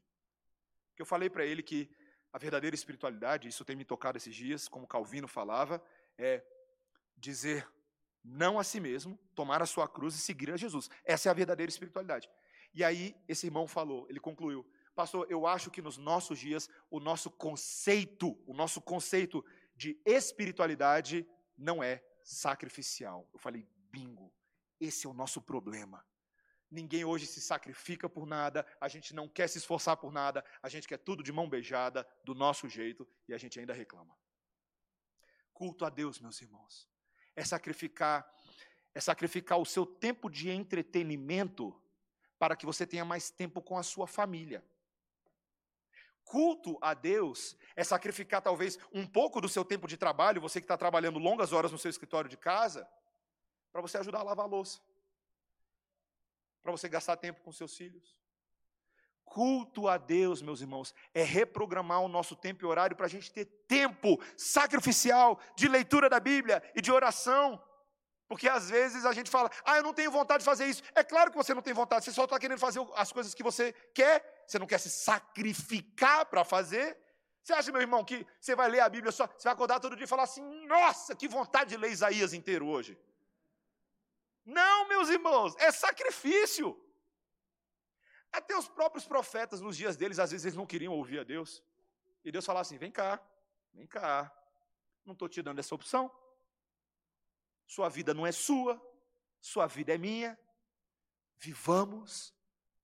Que 0.96 1.02
eu 1.02 1.06
falei 1.06 1.30
para 1.30 1.46
ele 1.46 1.62
que 1.62 1.90
a 2.32 2.38
verdadeira 2.38 2.76
espiritualidade, 2.76 3.48
isso 3.48 3.66
tem 3.66 3.76
me 3.76 3.84
tocado 3.84 4.18
esses 4.18 4.34
dias, 4.34 4.68
como 4.68 4.88
Calvino 4.88 5.28
falava, 5.28 5.84
é 6.18 6.44
dizer 7.18 7.68
não 8.26 8.58
a 8.58 8.64
si 8.64 8.80
mesmo, 8.80 9.20
tomar 9.36 9.62
a 9.62 9.68
sua 9.68 9.88
cruz 9.88 10.16
e 10.16 10.20
seguir 10.20 10.52
a 10.52 10.58
Jesus. 10.58 10.90
Essa 11.04 11.30
é 11.30 11.32
a 11.32 11.34
verdadeira 11.34 11.70
espiritualidade. 11.70 12.28
E 12.74 12.84
aí 12.84 13.16
esse 13.28 13.46
irmão 13.46 13.68
falou, 13.68 14.08
ele 14.10 14.20
concluiu: 14.20 14.66
"Pastor, 14.96 15.28
eu 15.30 15.46
acho 15.46 15.70
que 15.70 15.82
nos 15.82 15.98
nossos 15.98 16.40
dias 16.40 16.68
o 16.90 17.00
nosso 17.00 17.30
conceito, 17.30 18.38
o 18.48 18.54
nosso 18.54 18.82
conceito 18.82 19.46
de 19.76 20.02
espiritualidade 20.06 21.28
não 21.56 21.84
é 21.84 22.04
sacrificial". 22.24 23.30
Eu 23.32 23.40
falei: 23.40 23.68
"Bingo. 23.92 24.34
Esse 24.80 25.06
é 25.06 25.10
o 25.10 25.14
nosso 25.14 25.42
problema. 25.42 26.06
Ninguém 26.70 27.06
hoje 27.06 27.28
se 27.28 27.40
sacrifica 27.40 28.10
por 28.10 28.26
nada, 28.26 28.66
a 28.82 28.90
gente 28.90 29.14
não 29.14 29.30
quer 29.30 29.48
se 29.48 29.60
esforçar 29.60 29.96
por 29.96 30.12
nada, 30.12 30.44
a 30.62 30.68
gente 30.68 30.88
quer 30.88 30.98
tudo 30.98 31.24
de 31.24 31.32
mão 31.32 31.48
beijada, 31.48 32.06
do 32.24 32.36
nosso 32.36 32.68
jeito, 32.68 33.08
e 33.28 33.34
a 33.34 33.38
gente 33.38 33.58
ainda 33.58 33.74
reclama. 33.74 34.18
Culto 35.54 35.86
a 35.86 35.90
Deus, 35.90 36.20
meus 36.20 36.42
irmãos 36.42 36.90
é 37.36 37.44
sacrificar 37.44 38.32
é 38.94 39.02
sacrificar 39.02 39.60
o 39.60 39.66
seu 39.66 39.86
tempo 39.86 40.30
de 40.30 40.50
entretenimento 40.50 41.76
para 42.40 42.56
que 42.56 42.66
você 42.66 42.88
tenha 42.88 43.04
mais 43.04 43.30
tempo 43.30 43.62
com 43.62 43.78
a 43.78 43.84
sua 43.84 44.08
família. 44.08 44.64
Culto 46.24 46.78
a 46.82 46.94
Deus 46.94 47.58
é 47.76 47.84
sacrificar 47.84 48.42
talvez 48.42 48.80
um 48.94 49.06
pouco 49.06 49.42
do 49.42 49.50
seu 49.50 49.66
tempo 49.66 49.86
de 49.86 49.98
trabalho, 49.98 50.42
você 50.42 50.62
que 50.62 50.66
está 50.66 50.78
trabalhando 50.78 51.20
longas 51.20 51.52
horas 51.52 51.74
no 51.74 51.78
seu 51.78 51.90
escritório 51.90 52.30
de 52.30 52.38
casa, 52.38 52.88
para 53.72 53.82
você 53.82 53.98
ajudar 53.98 54.20
a 54.20 54.24
lavar 54.24 54.46
a 54.46 54.50
louça, 54.50 54.80
para 56.64 56.72
você 56.72 56.88
gastar 56.88 57.18
tempo 57.18 57.42
com 57.42 57.52
seus 57.52 57.76
filhos. 57.76 58.16
Culto 59.26 59.90
a 59.90 59.98
Deus, 59.98 60.42
meus 60.42 60.62
irmãos, 60.62 60.94
é 61.14 61.24
reprogramar 61.24 62.02
o 62.02 62.08
nosso 62.08 62.36
tempo 62.36 62.64
e 62.64 62.68
horário 62.68 62.96
para 62.96 63.08
a 63.08 63.10
gente 63.10 63.32
ter 63.32 63.46
tempo 63.68 64.18
sacrificial 64.38 65.40
de 65.58 65.68
leitura 65.68 66.08
da 66.08 66.20
Bíblia 66.20 66.64
e 66.74 66.82
de 66.82 66.92
oração. 66.92 67.62
Porque 68.28 68.48
às 68.48 68.70
vezes 68.70 69.06
a 69.06 69.12
gente 69.12 69.30
fala, 69.30 69.52
ah, 69.66 69.78
eu 69.78 69.84
não 69.84 69.94
tenho 69.94 70.10
vontade 70.10 70.40
de 70.40 70.46
fazer 70.46 70.66
isso. 70.66 70.82
É 70.96 71.04
claro 71.04 71.32
que 71.32 71.38
você 71.38 71.54
não 71.54 71.62
tem 71.62 71.74
vontade, 71.74 72.06
você 72.06 72.12
só 72.12 72.24
está 72.24 72.40
querendo 72.40 72.60
fazer 72.60 72.80
as 72.96 73.12
coisas 73.12 73.34
que 73.34 73.44
você 73.44 73.74
quer, 73.94 74.46
você 74.48 74.58
não 74.58 74.68
quer 74.68 74.80
se 74.80 74.90
sacrificar 74.90 76.26
para 76.26 76.44
fazer. 76.44 76.98
Você 77.44 77.54
acha, 77.54 77.72
meu 77.72 77.82
irmão, 77.82 78.04
que 78.04 78.26
você 78.40 78.56
vai 78.56 78.70
ler 78.70 78.80
a 78.80 78.90
Bíblia 78.90 79.12
só, 79.12 79.28
você 79.28 79.44
vai 79.44 79.54
acordar 79.54 79.80
todo 79.80 79.96
dia 79.96 80.06
e 80.06 80.08
falar 80.08 80.24
assim, 80.24 80.42
nossa, 80.66 81.16
que 81.16 81.28
vontade 81.28 81.72
de 81.72 81.78
ler 81.78 81.92
Isaías 81.92 82.34
inteiro 82.34 82.66
hoje. 82.68 82.98
Não, 84.46 84.88
meus 84.88 85.10
irmãos, 85.10 85.56
é 85.58 85.72
sacrifício. 85.72 86.80
Até 88.36 88.58
os 88.58 88.68
próprios 88.68 89.06
profetas, 89.06 89.62
nos 89.62 89.78
dias 89.78 89.96
deles, 89.96 90.20
às 90.20 90.32
vezes 90.32 90.46
eles 90.46 90.58
não 90.58 90.66
queriam 90.66 90.94
ouvir 90.94 91.20
a 91.20 91.24
Deus. 91.24 91.64
E 92.22 92.30
Deus 92.30 92.46
falava 92.46 92.64
assim: 92.64 92.78
vem 92.78 92.92
cá, 92.92 93.22
vem 93.74 93.88
cá, 93.88 94.30
não 95.06 95.14
estou 95.14 95.30
te 95.30 95.42
dando 95.42 95.60
essa 95.60 95.74
opção. 95.74 96.12
Sua 97.66 97.88
vida 97.88 98.14
não 98.14 98.28
é 98.28 98.34
sua, 98.34 98.82
sua 99.40 99.68
vida 99.68 99.96
é 99.96 99.98
minha. 99.98 100.38
Vivamos 101.38 102.36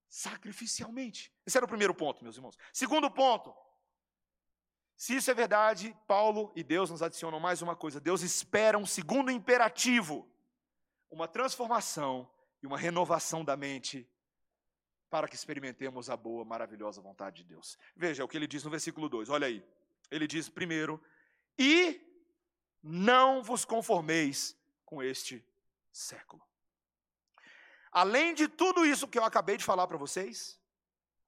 sacrificialmente. 0.08 1.30
Esse 1.44 1.58
era 1.58 1.66
o 1.66 1.68
primeiro 1.68 1.94
ponto, 1.94 2.24
meus 2.24 2.36
irmãos. 2.36 2.56
Segundo 2.72 3.10
ponto, 3.10 3.54
se 4.96 5.14
isso 5.14 5.30
é 5.30 5.34
verdade, 5.34 5.94
Paulo 6.06 6.50
e 6.56 6.62
Deus 6.62 6.88
nos 6.88 7.02
adicionam 7.02 7.38
mais 7.38 7.60
uma 7.60 7.76
coisa. 7.76 8.00
Deus 8.00 8.22
espera 8.22 8.78
um 8.78 8.86
segundo 8.86 9.30
imperativo, 9.30 10.26
uma 11.10 11.28
transformação 11.28 12.30
e 12.62 12.66
uma 12.66 12.78
renovação 12.78 13.44
da 13.44 13.54
mente 13.54 14.10
para 15.12 15.28
que 15.28 15.36
experimentemos 15.36 16.08
a 16.08 16.16
boa, 16.16 16.42
maravilhosa 16.42 17.02
vontade 17.02 17.42
de 17.42 17.44
Deus. 17.44 17.78
Veja 17.94 18.24
o 18.24 18.28
que 18.28 18.34
ele 18.34 18.46
diz 18.46 18.64
no 18.64 18.70
versículo 18.70 19.10
2, 19.10 19.28
olha 19.28 19.46
aí. 19.46 19.62
Ele 20.10 20.26
diz 20.26 20.48
primeiro: 20.48 20.98
E 21.58 22.00
não 22.82 23.42
vos 23.42 23.62
conformeis 23.62 24.56
com 24.86 25.02
este 25.02 25.44
século. 25.92 26.42
Além 27.92 28.32
de 28.32 28.48
tudo 28.48 28.86
isso 28.86 29.06
que 29.06 29.18
eu 29.18 29.24
acabei 29.24 29.58
de 29.58 29.64
falar 29.64 29.86
para 29.86 29.98
vocês, 29.98 30.58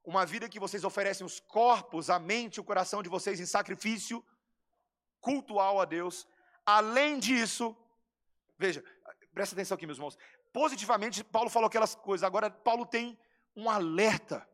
uma 0.02 0.24
vida 0.24 0.48
que 0.48 0.58
vocês 0.58 0.82
oferecem 0.82 1.26
os 1.26 1.38
corpos, 1.38 2.08
a 2.08 2.18
mente, 2.18 2.58
o 2.58 2.64
coração 2.64 3.02
de 3.02 3.10
vocês 3.10 3.38
em 3.38 3.44
sacrifício 3.44 4.24
cultual 5.20 5.78
a 5.78 5.84
Deus. 5.84 6.26
Além 6.64 7.18
disso, 7.18 7.76
veja, 8.56 8.82
presta 9.34 9.54
atenção 9.54 9.74
aqui, 9.74 9.84
meus 9.84 9.98
irmãos. 9.98 10.16
Positivamente, 10.54 11.22
Paulo 11.22 11.50
falou 11.50 11.66
aquelas 11.66 11.94
coisas. 11.94 12.24
Agora, 12.24 12.50
Paulo 12.50 12.86
tem 12.86 13.18
um 13.54 13.68
alerta. 13.68 14.48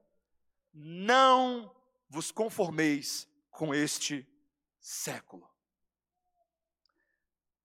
Não 0.72 1.74
vos 2.08 2.30
conformeis 2.30 3.28
com 3.50 3.74
este 3.74 4.26
século. 4.80 5.48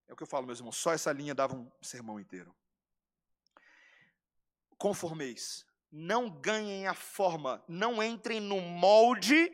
É 0.08 0.14
o 0.14 0.16
que 0.16 0.24
eu 0.24 0.28
falo, 0.28 0.46
meus 0.46 0.60
irmãos, 0.60 0.78
só 0.78 0.94
essa 0.94 1.12
linha 1.12 1.34
dava 1.34 1.56
um 1.56 1.72
sermão 1.82 2.20
inteiro. 2.20 2.56
Conformeis, 4.78 5.66
não 5.92 6.30
ganhem 6.30 6.88
a 6.88 6.94
forma, 6.94 7.64
não 7.68 8.04
entrem 8.04 8.40
no 8.40 8.60
molde 8.60 9.52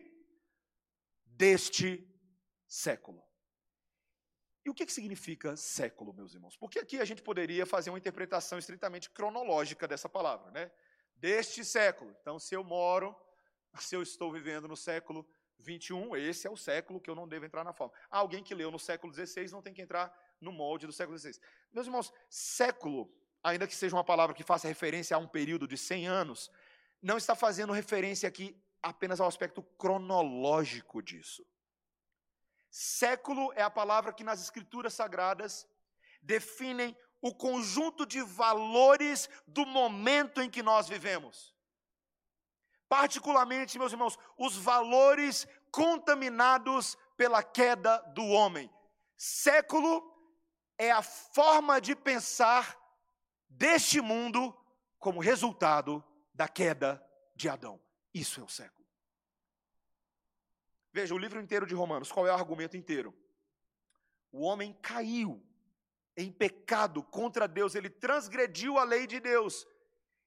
deste 1.26 2.08
século. 2.68 3.24
E 4.66 4.70
o 4.70 4.74
que, 4.74 4.86
que 4.86 4.94
significa 4.94 5.56
século, 5.58 6.14
meus 6.14 6.34
irmãos? 6.34 6.56
Porque 6.56 6.80
aqui 6.80 7.00
a 7.00 7.06
gente 7.06 7.22
poderia 7.22 7.66
fazer 7.66 7.90
uma 7.90 7.98
interpretação 7.98 8.60
estritamente 8.60 9.10
cronológica 9.10 9.88
dessa 9.88 10.08
palavra, 10.08 10.52
né? 10.52 10.72
Deste 11.22 11.64
século. 11.64 12.16
Então, 12.20 12.40
se 12.40 12.56
eu 12.56 12.64
moro, 12.64 13.16
se 13.80 13.96
eu 13.96 14.02
estou 14.02 14.32
vivendo 14.32 14.68
no 14.68 14.76
século 14.76 15.24
21, 15.60 16.16
esse 16.16 16.48
é 16.48 16.50
o 16.50 16.58
século 16.58 17.00
que 17.00 17.08
eu 17.12 17.14
não 17.14 17.28
devo 17.28 17.46
entrar 17.46 17.64
na 17.64 17.72
forma. 17.72 17.94
Alguém 18.10 18.44
que 18.44 18.56
leu 18.56 18.72
no 18.72 18.80
século 18.80 19.14
16 19.14 19.52
não 19.52 19.62
tem 19.62 19.72
que 19.72 19.84
entrar 19.84 20.12
no 20.42 20.52
molde 20.52 20.88
do 20.88 20.92
século 20.92 21.16
XVI. 21.20 21.40
Meus 21.72 21.86
irmãos, 21.86 22.12
século, 22.28 23.14
ainda 23.44 23.68
que 23.68 23.76
seja 23.76 23.96
uma 23.96 24.04
palavra 24.04 24.36
que 24.36 24.44
faça 24.44 24.68
referência 24.68 25.16
a 25.16 25.20
um 25.20 25.28
período 25.28 25.68
de 25.68 25.78
100 25.78 26.08
anos, 26.08 26.52
não 27.00 27.18
está 27.18 27.36
fazendo 27.36 27.72
referência 27.72 28.28
aqui 28.28 28.60
apenas 28.82 29.22
ao 29.22 29.28
aspecto 29.28 29.62
cronológico 29.78 31.04
disso. 31.04 31.46
Século 32.72 33.54
é 33.54 33.62
a 33.62 33.70
palavra 33.70 34.12
que 34.12 34.24
nas 34.24 34.42
escrituras 34.42 34.96
sagradas 34.96 35.68
definem 36.20 36.98
o 37.22 37.34
conjunto 37.34 38.06
de 38.06 38.22
valores 38.22 39.30
do 39.46 39.66
momento 39.66 40.42
em 40.42 40.50
que 40.50 40.64
nós 40.64 40.88
vivemos. 40.88 41.56
Particularmente, 42.90 43.78
meus 43.78 43.92
irmãos, 43.92 44.18
os 44.38 44.58
valores 44.58 45.48
contaminados 45.72 46.98
pela 47.16 47.44
queda 47.44 48.00
do 48.14 48.26
homem. 48.26 48.70
Século 49.16 50.12
é 50.78 50.92
a 50.92 51.04
forma 51.04 51.80
de 51.80 51.96
pensar 51.96 52.78
deste 53.48 54.02
mundo 54.02 54.58
como 54.98 55.22
resultado 55.22 56.04
da 56.34 56.48
queda 56.48 57.02
de 57.36 57.48
Adão. 57.48 57.80
Isso 58.14 58.42
é 58.42 58.44
o 58.44 58.50
século. 58.50 58.82
Veja, 60.92 61.14
o 61.14 61.18
livro 61.18 61.40
inteiro 61.40 61.66
de 61.66 61.74
Romanos, 61.74 62.12
qual 62.12 62.28
é 62.28 62.32
o 62.32 62.36
argumento 62.36 62.76
inteiro? 62.76 63.16
O 64.32 64.42
homem 64.42 64.74
caiu 64.82 65.42
em 66.16 66.32
pecado 66.32 67.04
contra 67.04 67.48
Deus, 67.48 67.76
ele 67.76 67.90
transgrediu 67.90 68.78
a 68.78 68.84
lei 68.84 69.08
de 69.08 69.20
Deus, 69.20 69.68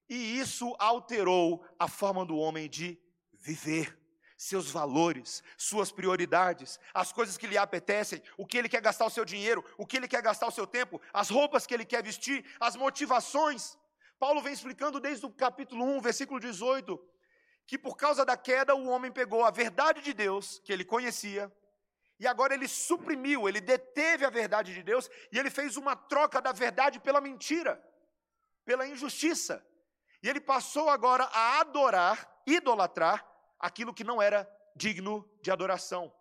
e 0.09 0.39
isso 0.39 0.75
alterou 0.79 1.65
a 1.79 1.89
forma 1.89 2.25
do 2.25 2.37
homem 2.37 2.69
de 2.69 2.99
viver 3.33 3.99
seus 4.37 4.71
valores, 4.71 5.43
suas 5.57 5.91
prioridades, 5.93 6.79
as 6.93 7.13
coisas 7.13 7.37
que 7.37 7.47
lhe 7.47 7.57
apetecem, 7.57 8.23
o 8.37 8.47
que 8.47 8.59
ele 8.59 8.69
quer 8.69 8.81
gastar 8.81 9.07
o 9.07 9.11
seu 9.11 9.25
dinheiro, 9.25 9.65
o 9.79 9.87
que 9.87 9.97
ele 9.97 10.09
quer 10.09 10.23
gastar 10.23 10.47
o 10.47 10.51
seu 10.51 10.67
tempo, 10.67 11.01
as 11.13 11.31
roupas 11.31 11.67
que 11.67 11.73
ele 11.73 11.85
quer 11.85 12.03
vestir, 12.03 12.45
as 12.61 12.77
motivações. 12.77 13.79
Paulo 14.19 14.43
vem 14.43 14.53
explicando 14.53 15.01
desde 15.01 15.25
o 15.25 15.31
capítulo 15.31 15.85
1, 15.85 16.01
versículo 16.01 16.41
18, 16.41 17.01
que 17.67 17.79
por 17.79 17.97
causa 17.97 18.25
da 18.25 18.37
queda 18.37 18.75
o 18.75 18.89
homem 18.89 19.11
pegou 19.11 19.45
a 19.45 19.51
verdade 19.51 20.03
de 20.03 20.13
Deus, 20.13 20.61
que 20.65 20.73
ele 20.73 20.85
conhecia, 20.85 21.51
e 22.19 22.27
agora 22.27 22.55
ele 22.55 22.69
suprimiu, 22.69 23.49
ele 23.49 23.61
deteve 23.61 24.25
a 24.25 24.31
verdade 24.31 24.73
de 24.73 24.83
Deus 24.83 25.11
e 25.33 25.39
ele 25.39 25.51
fez 25.51 25.77
uma 25.77 25.97
troca 25.97 26.41
da 26.41 26.53
verdade 26.53 27.01
pela 27.01 27.21
mentira, 27.21 27.83
pela 28.65 28.87
injustiça. 28.87 29.65
E 30.23 30.29
ele 30.29 30.41
passou 30.41 30.89
agora 30.89 31.25
a 31.25 31.61
adorar, 31.61 32.43
idolatrar 32.47 33.27
aquilo 33.59 33.93
que 33.93 34.05
não 34.05 34.23
era 34.23 34.49
digno 34.77 35.29
de 35.43 35.51
adoração. 35.51 36.15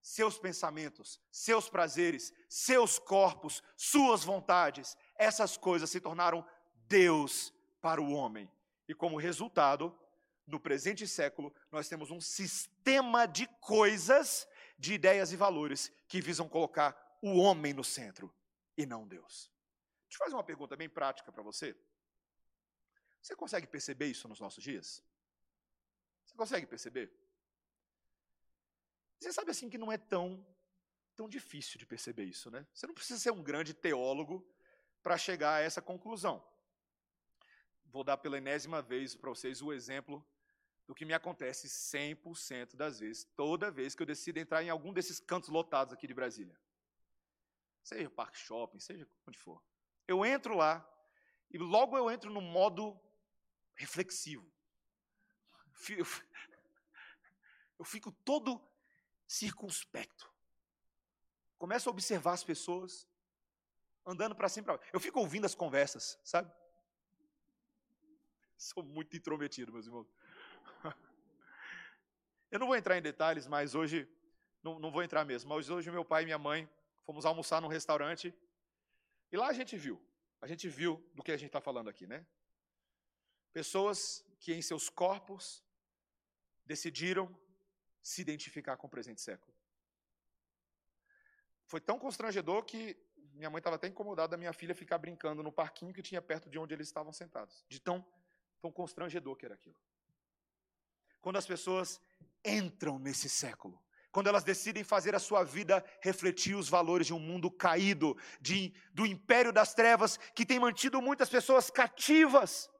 Seus 0.00 0.38
pensamentos, 0.38 1.20
seus 1.30 1.68
prazeres, 1.68 2.32
seus 2.48 2.98
corpos, 2.98 3.62
suas 3.76 4.24
vontades, 4.24 4.96
essas 5.16 5.56
coisas 5.56 5.90
se 5.90 6.00
tornaram 6.00 6.46
Deus 6.86 7.52
para 7.80 8.00
o 8.00 8.12
homem. 8.12 8.50
E 8.88 8.94
como 8.94 9.18
resultado, 9.18 9.96
no 10.46 10.58
presente 10.58 11.06
século, 11.06 11.54
nós 11.70 11.88
temos 11.88 12.10
um 12.10 12.20
sistema 12.20 13.26
de 13.26 13.46
coisas, 13.60 14.47
de 14.78 14.94
ideias 14.94 15.32
e 15.32 15.36
valores 15.36 15.92
que 16.06 16.20
visam 16.20 16.48
colocar 16.48 17.18
o 17.20 17.38
homem 17.38 17.74
no 17.74 17.82
centro 17.82 18.32
e 18.76 18.86
não 18.86 19.06
Deus. 19.06 19.50
Deixa 20.08 20.22
eu 20.22 20.26
fazer 20.26 20.36
uma 20.36 20.44
pergunta 20.44 20.76
bem 20.76 20.88
prática 20.88 21.32
para 21.32 21.42
você. 21.42 21.76
Você 23.20 23.34
consegue 23.34 23.66
perceber 23.66 24.06
isso 24.06 24.28
nos 24.28 24.40
nossos 24.40 24.62
dias? 24.62 25.02
consegue 26.38 26.66
perceber? 26.66 27.12
Você 29.18 29.32
sabe 29.32 29.50
assim 29.50 29.68
que 29.68 29.76
não 29.76 29.90
é 29.90 29.98
tão 29.98 30.46
tão 31.16 31.28
difícil 31.28 31.80
de 31.80 31.84
perceber 31.84 32.26
isso, 32.26 32.48
né? 32.48 32.64
Você 32.72 32.86
não 32.86 32.94
precisa 32.94 33.18
ser 33.18 33.32
um 33.32 33.42
grande 33.42 33.74
teólogo 33.74 34.48
para 35.02 35.18
chegar 35.18 35.54
a 35.56 35.60
essa 35.60 35.82
conclusão. 35.82 36.40
Vou 37.86 38.04
dar 38.04 38.18
pela 38.18 38.38
enésima 38.38 38.80
vez 38.80 39.16
para 39.16 39.28
vocês 39.28 39.60
o 39.60 39.72
exemplo 39.72 40.24
do 40.88 40.94
que 40.94 41.04
me 41.04 41.14
acontece 41.14 41.68
100% 41.68 42.74
das 42.74 42.98
vezes, 42.98 43.24
toda 43.36 43.70
vez 43.70 43.94
que 43.94 44.02
eu 44.02 44.06
decido 44.06 44.40
entrar 44.40 44.64
em 44.64 44.70
algum 44.70 44.92
desses 44.92 45.20
cantos 45.20 45.48
lotados 45.50 45.94
aqui 45.94 46.08
de 46.08 46.14
Brasília. 46.14 46.58
Seja 47.84 48.10
parque 48.10 48.36
shopping, 48.38 48.80
seja 48.80 49.08
onde 49.24 49.38
for. 49.38 49.62
Eu 50.08 50.26
entro 50.26 50.56
lá 50.56 50.84
e 51.50 51.58
logo 51.58 51.96
eu 51.96 52.10
entro 52.10 52.28
no 52.28 52.40
modo 52.40 53.00
reflexivo 53.76 54.50
eu 57.78 57.84
fico 57.84 58.10
todo 58.24 58.60
circunspecto. 59.26 60.32
Começo 61.56 61.88
a 61.88 61.92
observar 61.92 62.32
as 62.32 62.44
pessoas, 62.44 63.08
andando 64.04 64.34
para 64.34 64.48
cima 64.48 64.66
baixo. 64.66 64.90
Eu 64.92 65.00
fico 65.00 65.20
ouvindo 65.20 65.44
as 65.44 65.54
conversas, 65.54 66.18
sabe? 66.24 66.52
Sou 68.56 68.82
muito 68.82 69.16
intrometido, 69.16 69.72
meus 69.72 69.86
irmãos. 69.86 70.08
Eu 72.50 72.58
não 72.58 72.66
vou 72.66 72.76
entrar 72.76 72.96
em 72.96 73.02
detalhes, 73.02 73.46
mas 73.46 73.74
hoje, 73.74 74.08
não, 74.62 74.78
não 74.78 74.90
vou 74.90 75.02
entrar 75.02 75.24
mesmo, 75.24 75.50
mas 75.50 75.68
hoje 75.68 75.90
meu 75.90 76.04
pai 76.04 76.22
e 76.22 76.24
minha 76.24 76.38
mãe 76.38 76.68
fomos 77.04 77.26
almoçar 77.26 77.60
num 77.60 77.68
restaurante 77.68 78.34
e 79.30 79.36
lá 79.36 79.48
a 79.48 79.52
gente 79.52 79.76
viu, 79.76 80.00
a 80.40 80.46
gente 80.46 80.68
viu 80.68 81.02
do 81.14 81.22
que 81.22 81.32
a 81.32 81.36
gente 81.36 81.48
está 81.48 81.60
falando 81.60 81.88
aqui, 81.88 82.06
né? 82.06 82.26
Pessoas 83.52 84.24
que 84.40 84.54
em 84.54 84.62
seus 84.62 84.88
corpos 84.88 85.62
decidiram 86.64 87.34
se 88.02 88.22
identificar 88.22 88.76
com 88.76 88.86
o 88.86 88.90
presente 88.90 89.20
século. 89.20 89.54
Foi 91.66 91.80
tão 91.80 91.98
constrangedor 91.98 92.64
que 92.64 92.96
minha 93.34 93.50
mãe 93.50 93.58
estava 93.58 93.76
até 93.76 93.86
incomodada 93.86 94.28
da 94.28 94.36
minha 94.36 94.52
filha 94.52 94.74
ficar 94.74 94.98
brincando 94.98 95.42
no 95.42 95.52
parquinho 95.52 95.92
que 95.92 96.02
tinha 96.02 96.22
perto 96.22 96.48
de 96.48 96.58
onde 96.58 96.72
eles 96.74 96.88
estavam 96.88 97.12
sentados. 97.12 97.64
De 97.68 97.78
tão, 97.78 98.04
tão 98.60 98.72
constrangedor 98.72 99.36
que 99.36 99.44
era 99.44 99.54
aquilo. 99.54 99.76
Quando 101.20 101.36
as 101.36 101.46
pessoas 101.46 102.00
entram 102.48 102.98
nesse 102.98 103.28
século, 103.28 103.82
quando 104.10 104.28
elas 104.28 104.42
decidem 104.42 104.82
fazer 104.82 105.14
a 105.14 105.18
sua 105.18 105.44
vida 105.44 105.84
refletir 106.02 106.56
os 106.56 106.68
valores 106.68 107.06
de 107.06 107.14
um 107.14 107.20
mundo 107.20 107.50
caído, 107.50 108.16
de, 108.40 108.74
do 108.92 109.06
império 109.06 109.52
das 109.52 109.74
trevas, 109.74 110.16
que 110.34 110.46
tem 110.46 110.58
mantido 110.58 111.00
muitas 111.02 111.28
pessoas 111.28 111.70
cativas. 111.70 112.70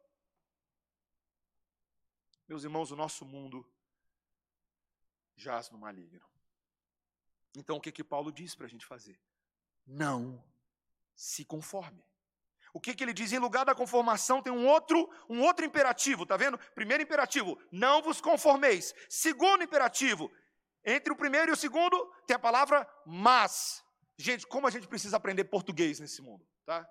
Meus 2.49 2.65
irmãos, 2.65 2.91
o 2.91 2.97
nosso 2.97 3.27
mundo 3.27 3.71
jaz 5.37 5.71
no 5.71 5.79
maligno. 5.79 6.27
Então, 7.55 7.77
o 7.77 7.81
que 7.81 7.93
que 7.93 8.03
Paulo 8.03 8.33
diz 8.33 8.55
para 8.55 8.67
a 8.67 8.69
gente 8.69 8.87
fazer? 8.87 9.21
Não 9.87 10.43
se 11.15 11.45
conforme. 11.45 12.08
O 12.79 12.81
que, 12.81 12.95
que 12.95 13.03
ele 13.03 13.13
diz? 13.13 13.33
Em 13.33 13.41
lugar 13.41 13.65
da 13.65 13.75
conformação 13.75 14.41
tem 14.41 14.53
um 14.53 14.65
outro, 14.65 15.11
um 15.29 15.43
outro 15.43 15.65
imperativo, 15.65 16.25
tá 16.25 16.37
vendo? 16.37 16.57
Primeiro 16.77 17.03
imperativo, 17.03 17.61
não 17.73 18.01
vos 18.01 18.21
conformeis. 18.21 18.95
Segundo 19.09 19.65
imperativo, 19.65 20.31
entre 20.85 21.13
o 21.13 21.17
primeiro 21.17 21.51
e 21.51 21.55
o 21.55 21.57
segundo 21.57 21.97
tem 22.25 22.37
a 22.37 22.39
palavra 22.39 22.89
mas. 23.05 23.85
Gente, 24.17 24.47
como 24.47 24.69
a 24.69 24.71
gente 24.71 24.87
precisa 24.87 25.17
aprender 25.17 25.43
português 25.47 25.99
nesse 25.99 26.23
mundo, 26.23 26.47
tá? 26.65 26.89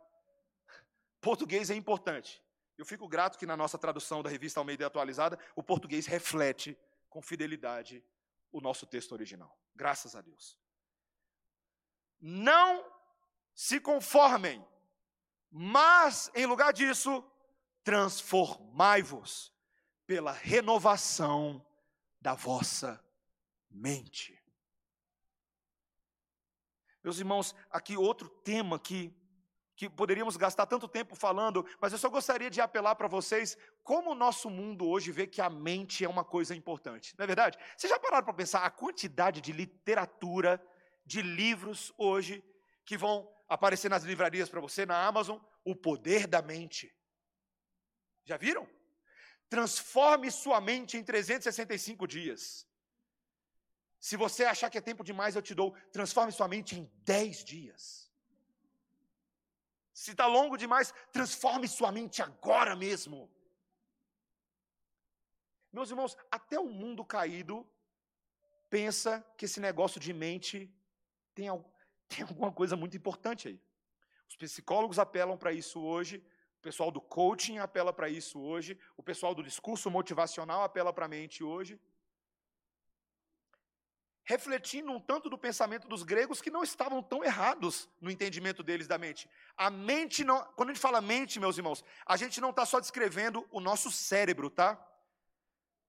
Português 1.21 1.69
é 1.69 1.75
importante. 1.75 2.43
Eu 2.77 2.85
fico 2.85 3.07
grato 3.07 3.39
que 3.39 3.45
na 3.45 3.55
nossa 3.55 3.77
tradução 3.77 4.21
da 4.21 4.29
revista 4.29 4.59
Almeida 4.59 4.85
Atualizada, 4.85 5.39
o 5.55 5.63
português 5.63 6.05
reflete 6.05 6.77
com 7.07 7.21
fidelidade 7.21 8.03
o 8.51 8.59
nosso 8.59 8.85
texto 8.85 9.13
original. 9.13 9.57
Graças 9.73 10.17
a 10.17 10.21
Deus. 10.21 10.59
Não 12.19 12.85
se 13.55 13.79
conformem, 13.79 14.67
mas 15.59 16.29
em 16.35 16.45
lugar 16.45 16.71
disso, 16.71 17.23
transformai-vos 17.83 19.51
pela 20.05 20.31
renovação 20.31 21.65
da 22.21 22.35
vossa 22.35 23.03
mente. 23.67 24.39
Meus 27.03 27.17
irmãos, 27.17 27.55
aqui 27.71 27.97
outro 27.97 28.29
tema 28.29 28.77
que, 28.77 29.11
que 29.75 29.89
poderíamos 29.89 30.37
gastar 30.37 30.67
tanto 30.67 30.87
tempo 30.87 31.15
falando, 31.15 31.65
mas 31.81 31.91
eu 31.91 31.97
só 31.97 32.09
gostaria 32.09 32.51
de 32.51 32.61
apelar 32.61 32.93
para 32.93 33.07
vocês 33.07 33.57
como 33.83 34.11
o 34.11 34.15
nosso 34.15 34.51
mundo 34.51 34.87
hoje 34.87 35.11
vê 35.11 35.25
que 35.25 35.41
a 35.41 35.49
mente 35.49 36.05
é 36.05 36.09
uma 36.09 36.23
coisa 36.23 36.55
importante. 36.55 37.15
Não 37.17 37.23
é 37.23 37.27
verdade? 37.27 37.57
Vocês 37.75 37.89
já 37.89 37.97
pararam 37.97 38.25
para 38.25 38.33
pensar 38.33 38.63
a 38.63 38.69
quantidade 38.69 39.41
de 39.41 39.51
literatura, 39.51 40.63
de 41.03 41.23
livros 41.23 41.91
hoje 41.97 42.43
que 42.85 42.95
vão 42.95 43.27
aparecer 43.47 43.89
nas 43.89 44.03
livrarias 44.03 44.49
para 44.49 44.61
você, 44.61 44.85
na 44.85 45.05
Amazon, 45.05 45.39
o 45.63 45.75
poder 45.75 46.27
da 46.27 46.41
mente. 46.41 46.93
Já 48.23 48.37
viram? 48.37 48.67
Transforme 49.49 50.29
sua 50.29 50.59
mente 50.59 50.97
em 50.97 51.03
365 51.03 52.05
dias. 52.07 52.67
Se 53.99 54.15
você 54.17 54.43
achar 54.45 54.69
que 54.69 54.77
é 54.77 54.81
tempo 54.81 55.03
demais, 55.03 55.35
eu 55.35 55.41
te 55.41 55.55
dou. 55.55 55.75
Transforme 55.91 56.31
sua 56.31 56.47
mente 56.47 56.75
em 56.77 56.91
10 57.03 57.43
dias. 57.43 58.11
Se 59.93 60.11
está 60.11 60.27
longo 60.27 60.57
demais, 60.57 60.93
transforme 61.11 61.67
sua 61.67 61.91
mente 61.91 62.21
agora 62.21 62.75
mesmo. 62.75 63.31
Meus 65.71 65.89
irmãos, 65.89 66.15
até 66.31 66.59
o 66.59 66.69
mundo 66.69 67.03
caído 67.03 67.67
pensa 68.69 69.25
que 69.37 69.45
esse 69.45 69.59
negócio 69.59 69.99
de 69.99 70.13
mente 70.13 70.71
tem, 71.33 71.49
tem 72.07 72.23
alguma 72.23 72.51
coisa 72.51 72.75
muito 72.75 72.97
importante 72.97 73.47
aí. 73.47 73.61
Os 74.29 74.35
psicólogos 74.35 74.99
apelam 74.99 75.37
para 75.37 75.51
isso 75.51 75.79
hoje, 75.81 76.23
o 76.59 76.61
pessoal 76.61 76.91
do 76.91 76.99
coaching 76.99 77.59
apela 77.59 77.93
para 77.93 78.09
isso 78.09 78.39
hoje, 78.39 78.77
o 78.95 79.03
pessoal 79.03 79.33
do 79.33 79.43
discurso 79.43 79.89
motivacional 79.89 80.63
apela 80.63 80.91
para 80.91 81.05
a 81.05 81.09
mente 81.09 81.43
hoje 81.43 81.79
refletindo 84.27 84.91
um 84.91 84.99
tanto 84.99 85.29
do 85.29 85.37
pensamento 85.37 85.87
dos 85.87 86.03
gregos 86.03 86.41
que 86.41 86.51
não 86.51 86.61
estavam 86.61 87.01
tão 87.01 87.23
errados 87.23 87.89
no 88.01 88.11
entendimento 88.11 88.61
deles 88.61 88.85
da 88.85 88.97
mente. 88.97 89.29
A 89.55 89.69
mente, 89.69 90.25
não, 90.25 90.43
quando 90.57 90.69
a 90.69 90.73
gente 90.73 90.81
fala 90.81 90.99
mente, 90.99 91.39
meus 91.39 91.57
irmãos, 91.57 91.81
a 92.05 92.17
gente 92.17 92.41
não 92.41 92.49
está 92.49 92.65
só 92.65 92.81
descrevendo 92.81 93.47
o 93.49 93.61
nosso 93.61 93.89
cérebro, 93.89 94.49
tá? 94.49 94.77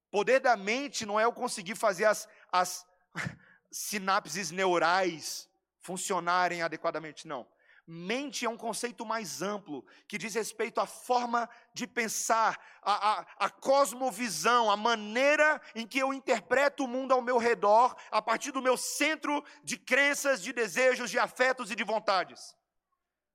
Poder 0.09 0.39
da 0.39 0.57
mente 0.57 1.05
não 1.05 1.19
é 1.19 1.25
eu 1.25 1.33
conseguir 1.33 1.75
fazer 1.75 2.05
as, 2.05 2.29
as 2.53 2.87
sinapses 3.73 4.53
neurais 4.53 5.48
funcionarem 5.89 6.61
adequadamente, 6.61 7.27
não. 7.27 7.47
Mente 7.87 8.45
é 8.45 8.51
um 8.51 8.59
conceito 8.59 9.07
mais 9.07 9.41
amplo, 9.41 9.83
que 10.07 10.19
diz 10.19 10.35
respeito 10.35 10.79
à 10.79 10.87
forma 10.87 11.49
de 11.73 11.87
pensar, 11.87 12.61
à, 12.83 12.95
à, 13.13 13.27
à, 13.47 13.49
cosmovisão, 13.49 14.71
a 14.71 14.77
maneira 14.77 15.59
em 15.75 15.87
que 15.87 15.99
eu 15.99 16.13
interpreto 16.13 16.85
o 16.85 16.89
mundo 16.89 17.13
ao 17.13 17.23
meu 17.23 17.39
redor, 17.39 17.97
a 18.11 18.21
partir 18.21 18.53
do 18.53 18.61
meu 18.61 18.77
centro 18.77 19.43
de 19.65 19.79
crenças, 19.79 20.43
de 20.43 20.53
desejos, 20.53 21.11
de 21.11 21.19
afetos 21.19 21.71
e 21.71 21.75
de 21.75 21.83
vontades. 21.83 22.55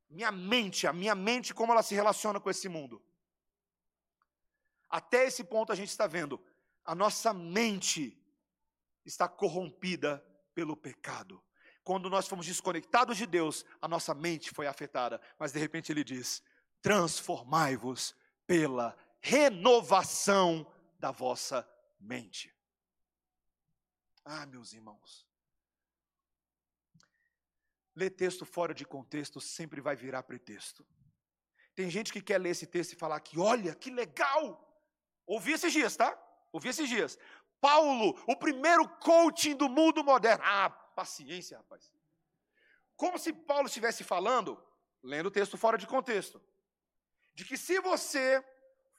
Minha 0.08 0.32
mente, 0.32 0.86
a 0.86 0.94
minha 0.94 1.16
mente, 1.16 1.56
como 1.56 1.72
ela 1.72 1.82
se 1.82 1.96
relaciona 1.96 2.40
com 2.40 2.52
esse 2.52 2.70
mundo. 2.70 3.02
Até 4.88 5.26
esse 5.26 5.44
ponto 5.44 5.72
a 5.72 5.76
gente 5.76 5.90
está 5.90 6.06
vendo, 6.06 6.40
a 6.86 6.94
nossa 6.94 7.34
mente 7.34 8.16
está 9.04 9.28
corrompida 9.28 10.24
pelo 10.54 10.78
pecado 10.78 11.44
quando 11.84 12.10
nós 12.10 12.28
fomos 12.28 12.46
desconectados 12.46 13.18
de 13.18 13.26
Deus, 13.26 13.66
a 13.82 13.88
nossa 13.88 14.14
mente 14.14 14.52
foi 14.52 14.68
afetada. 14.68 15.20
Mas 15.38 15.52
de 15.52 15.60
repente 15.60 15.92
ele 15.92 16.04
diz: 16.04 16.42
transformai-vos 16.82 18.16
pela 18.48 18.96
renovação 19.22 20.66
da 21.00 21.12
vossa 21.12 21.68
mente. 22.00 22.54
Ah, 24.26 24.46
meus 24.46 24.74
irmãos. 24.74 25.28
Ler 27.96 28.10
texto 28.10 28.46
fora 28.46 28.74
de 28.74 28.86
contexto 28.86 29.40
sempre 29.40 29.80
vai 29.82 29.96
virar 29.96 30.24
pretexto. 30.24 30.86
Tem 31.76 31.90
gente 31.90 32.12
que 32.12 32.22
quer 32.22 32.40
ler 32.40 32.50
esse 32.50 32.66
texto 32.66 32.94
e 32.94 32.98
falar 32.98 33.20
que, 33.20 33.40
olha, 33.40 33.76
que 33.76 33.92
legal! 33.92 34.60
Ouvi 35.26 35.54
esses 35.54 35.72
dias, 35.72 35.96
tá? 35.96 36.18
Ouvi 36.52 36.70
esses 36.70 36.88
dias. 36.88 37.18
Paulo, 37.60 38.20
o 38.28 38.36
primeiro 38.36 38.88
coaching 39.00 39.56
do 39.56 39.70
mundo 39.70 40.04
moderno. 40.04 40.44
Ah, 40.46 40.70
paciência, 40.94 41.58
rapaz. 41.58 41.92
Como 42.96 43.18
se 43.18 43.34
Paulo 43.34 43.68
estivesse 43.68 44.04
falando, 44.04 44.62
lendo 45.02 45.28
o 45.28 45.32
texto 45.32 45.58
fora 45.58 45.78
de 45.78 45.88
contexto, 45.88 46.42
de 47.34 47.44
que 47.46 47.58
se 47.58 47.80
você 47.80 48.44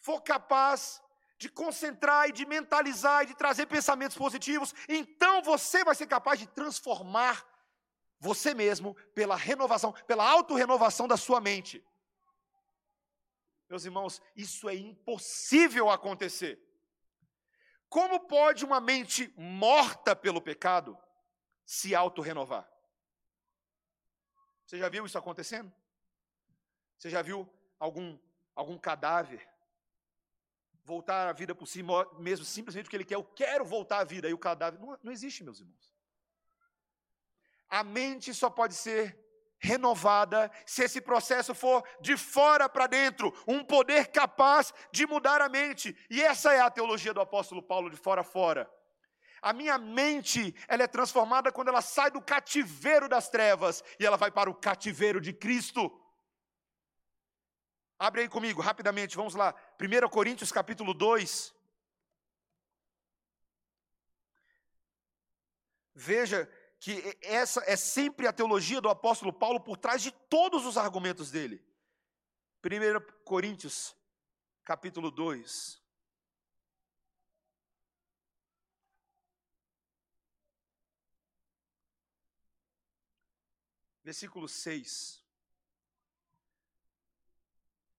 for 0.01 0.21
capaz 0.21 1.03
de 1.39 1.49
concentrar 1.49 2.29
e 2.29 2.33
de 2.33 2.47
mentalizar 2.47 3.23
e 3.23 3.27
de 3.27 3.35
trazer 3.35 3.67
pensamentos 3.67 4.17
positivos, 4.17 4.75
então 4.89 5.43
você 5.43 5.85
vai 5.85 5.95
ser 5.95 6.07
capaz 6.07 6.39
de 6.39 6.47
transformar 6.47 7.47
você 8.19 8.55
mesmo 8.55 8.95
pela 9.15 9.37
renovação, 9.37 9.93
pela 10.07 10.29
autorrenovação 10.29 11.07
da 11.07 11.17
sua 11.17 11.41
mente. 11.41 11.85
Meus 13.69 13.85
irmãos, 13.85 14.23
isso 14.37 14.69
é 14.69 14.75
impossível 14.75 15.91
acontecer. 15.91 16.61
Como 17.89 18.21
pode 18.21 18.65
uma 18.65 18.81
mente 18.81 19.33
morta 19.37 20.17
pelo 20.17 20.41
pecado 20.41 20.99
se 21.65 21.95
auto-renovar. 21.95 22.69
Você 24.67 24.79
já 24.79 24.89
viu 24.89 25.05
isso 25.05 25.19
acontecendo? 25.19 25.73
Você 26.99 27.11
já 27.11 27.23
viu 27.23 27.49
algum, 27.79 28.19
algum 28.55 28.79
cadáver 28.79 29.47
voltar 30.85 31.29
à 31.29 31.33
vida 31.33 31.55
por 31.55 31.67
si 31.67 31.83
mesmo, 32.19 32.45
simplesmente 32.45 32.85
porque 32.85 32.97
ele 32.97 33.05
quer, 33.05 33.15
eu 33.15 33.25
quero 33.25 33.65
voltar 33.65 34.01
à 34.01 34.05
vida, 34.05 34.29
e 34.29 34.35
o 34.35 34.39
cadáver. 34.39 34.79
Não, 34.79 34.99
não 35.03 35.13
existe, 35.13 35.43
meus 35.43 35.61
irmãos. 35.61 35.93
A 37.69 37.83
mente 37.83 38.35
só 38.35 38.51
pode 38.51 38.75
ser 38.75 39.19
renovada 39.59 40.51
se 40.67 40.85
esse 40.85 41.01
processo 41.01 41.55
for 41.55 41.83
de 42.01 42.19
fora 42.19 42.69
para 42.69 42.87
dentro, 42.87 43.33
um 43.49 43.65
poder 43.65 44.09
capaz 44.09 44.75
de 44.93 45.07
mudar 45.07 45.41
a 45.41 45.49
mente. 45.49 45.97
E 46.11 46.23
essa 46.23 46.53
é 46.53 46.61
a 46.61 46.71
teologia 46.71 47.15
do 47.15 47.21
apóstolo 47.21 47.63
Paulo, 47.63 47.89
de 47.89 47.97
fora 47.97 48.21
a 48.21 48.25
fora. 48.25 48.71
A 49.45 49.53
minha 49.53 49.77
mente, 49.77 50.55
ela 50.67 50.85
é 50.85 50.87
transformada 50.87 51.53
quando 51.53 51.69
ela 51.69 51.83
sai 51.83 52.11
do 52.11 52.23
cativeiro 52.23 53.07
das 53.07 53.29
trevas 53.29 53.85
e 54.01 54.07
ela 54.07 54.17
vai 54.17 54.31
para 54.31 54.49
o 54.49 54.55
cativeiro 54.55 55.21
de 55.21 55.35
Cristo. 55.35 55.93
Abre 57.99 58.23
aí 58.23 58.29
comigo, 58.29 58.63
rapidamente, 58.63 59.15
vamos 59.17 59.35
lá. 59.35 59.55
1 59.79 60.09
Coríntios 60.09 60.51
capítulo 60.51 60.95
2. 60.95 61.55
Veja 65.95 66.51
que 66.81 67.15
essa 67.21 67.63
é 67.67 67.77
sempre 67.77 68.27
a 68.27 68.33
teologia 68.33 68.81
do 68.81 68.89
apóstolo 68.89 69.31
Paulo 69.31 69.61
por 69.61 69.77
trás 69.77 70.01
de 70.01 70.11
todos 70.11 70.65
os 70.65 70.79
argumentos 70.79 71.31
dele. 71.31 71.63
1 72.65 73.25
Coríntios 73.25 73.95
capítulo 74.65 75.11
2. 75.11 75.84
Versículo 84.05 84.47
6. 84.47 85.25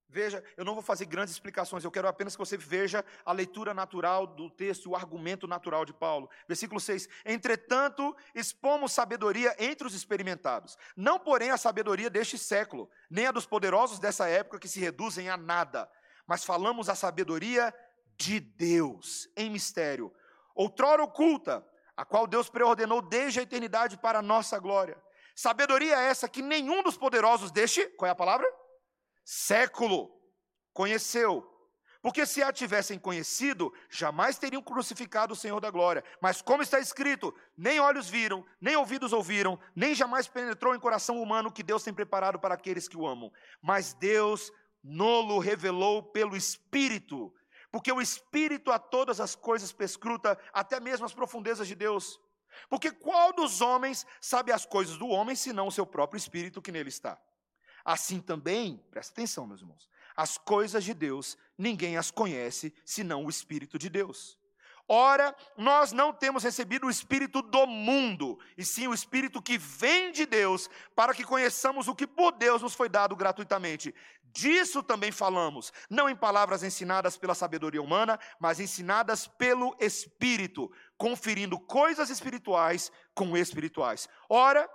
Veja, 0.08 0.42
eu 0.56 0.64
não 0.64 0.76
vou 0.76 0.84
fazer 0.84 1.06
grandes 1.06 1.34
explicações, 1.34 1.84
eu 1.84 1.92
quero 1.92 2.08
apenas 2.08 2.36
que 2.36 2.40
você 2.40 2.56
veja 2.56 3.04
a 3.26 3.34
leitura 3.34 3.74
natural 3.74 4.26
do 4.26 4.50
texto, 4.50 4.92
o 4.92 4.96
argumento 4.96 5.46
natural 5.46 5.84
de 5.84 5.92
Paulo. 5.92 6.30
Versículo 6.48 6.80
6: 6.80 7.10
Entretanto, 7.26 8.16
expomos 8.34 8.94
sabedoria 8.94 9.54
entre 9.60 9.86
os 9.86 9.94
experimentados, 9.94 10.78
não 10.96 11.20
porém 11.20 11.52
a 11.52 11.58
sabedoria 11.58 12.10
deste 12.10 12.38
século, 12.38 12.90
nem 13.10 13.28
a 13.28 13.32
dos 13.32 13.46
poderosos 13.46 14.00
dessa 14.00 14.30
época 14.30 14.60
que 14.60 14.70
se 14.70 14.80
reduzem 14.80 15.28
a 15.28 15.36
nada, 15.36 15.92
mas 16.26 16.46
falamos 16.46 16.88
a 16.88 16.96
sabedoria 16.96 17.74
de 18.16 18.40
Deus 18.40 19.28
em 19.36 19.50
mistério, 19.50 20.14
outrora 20.54 21.04
oculta, 21.04 21.68
a 21.98 22.06
qual 22.06 22.26
Deus 22.26 22.48
preordenou 22.48 23.02
desde 23.02 23.40
a 23.42 23.44
eternidade 23.44 23.98
para 23.98 24.20
a 24.20 24.22
nossa 24.22 24.58
glória. 24.60 24.98
Sabedoria 25.36 26.00
essa 26.00 26.30
que 26.30 26.42
nenhum 26.42 26.82
dos 26.82 26.98
poderosos 26.98 27.52
deste, 27.52 27.86
qual 27.98 28.08
é 28.08 28.12
a 28.12 28.16
palavra? 28.16 28.48
século 29.26 30.12
conheceu. 30.72 31.52
Porque 32.02 32.24
se 32.24 32.44
a 32.44 32.54
tivessem 32.54 33.00
conhecido, 33.00 33.74
jamais 33.90 34.38
teriam 34.38 34.62
crucificado 34.62 35.34
o 35.34 35.36
Senhor 35.36 35.60
da 35.60 35.72
glória. 35.72 36.04
Mas 36.22 36.40
como 36.40 36.62
está 36.62 36.80
escrito, 36.80 37.34
nem 37.58 37.80
olhos 37.80 38.08
viram, 38.08 38.46
nem 38.62 38.76
ouvidos 38.76 39.12
ouviram, 39.12 39.60
nem 39.76 39.96
jamais 39.96 40.28
penetrou 40.28 40.76
em 40.76 40.80
coração 40.80 41.20
humano 41.20 41.52
que 41.52 41.64
Deus 41.64 41.84
tem 41.84 41.92
preparado 41.92 42.40
para 42.40 42.54
aqueles 42.54 42.88
que 42.88 42.96
o 42.96 43.08
amam. 43.08 43.32
Mas 43.60 43.96
Deus 43.96 44.52
nolo 44.84 45.40
revelou 45.40 46.04
pelo 46.04 46.38
Espírito, 46.38 47.34
porque 47.72 47.92
o 47.92 48.00
Espírito 48.00 48.72
a 48.72 48.78
todas 48.78 49.20
as 49.20 49.34
coisas 49.34 49.74
pescruta, 49.74 50.38
até 50.54 50.80
mesmo 50.80 51.08
as 51.08 51.14
profundezas 51.14 51.68
de 51.68 51.74
Deus. 51.74 52.20
Porque 52.70 52.92
qual 52.92 53.34
dos 53.34 53.62
homens 53.62 54.06
sabe 54.22 54.52
as 54.52 54.66
coisas 54.66 54.98
do 54.98 55.08
homem, 55.08 55.36
senão 55.36 55.68
o 55.68 55.72
seu 55.72 55.86
próprio 55.86 56.18
Espírito 56.18 56.62
que 56.62 56.72
nele 56.72 56.90
está? 56.90 57.20
Assim 57.84 58.20
também, 58.20 58.78
presta 58.90 59.14
atenção, 59.14 59.46
meus 59.46 59.62
irmãos, 59.62 59.90
as 60.16 60.38
coisas 60.38 60.84
de 60.84 60.94
Deus, 60.94 61.38
ninguém 61.58 61.98
as 61.98 62.10
conhece 62.10 62.74
senão 62.84 63.26
o 63.26 63.30
Espírito 63.30 63.78
de 63.78 63.90
Deus. 63.90 64.40
Ora, 64.88 65.36
nós 65.58 65.92
não 65.92 66.14
temos 66.14 66.44
recebido 66.44 66.86
o 66.86 66.90
Espírito 66.92 67.42
do 67.42 67.66
mundo, 67.66 68.40
e 68.56 68.64
sim 68.64 68.88
o 68.88 68.94
Espírito 68.94 69.42
que 69.42 69.58
vem 69.58 70.12
de 70.12 70.28
Deus, 70.28 70.70
para 70.96 71.14
que 71.14 71.24
conheçamos 71.24 71.88
o 71.88 71.96
que 71.96 72.06
por 72.06 72.32
Deus 72.34 72.62
nos 72.62 72.76
foi 72.76 72.88
dado 72.88 73.16
gratuitamente. 73.16 73.94
Disso 74.26 74.84
também 74.84 75.12
falamos, 75.12 75.74
não 75.90 76.08
em 76.08 76.16
palavras 76.16 76.62
ensinadas 76.62 77.18
pela 77.18 77.34
sabedoria 77.34 77.82
humana, 77.82 78.20
mas 78.40 78.60
ensinadas 78.60 79.28
pelo 79.28 79.76
Espírito, 79.80 80.72
conferindo 80.98 81.60
coisas 81.60 82.12
espirituais 82.12 82.92
com 83.16 83.36
espirituais. 83.36 84.08
Ora, 84.30 84.70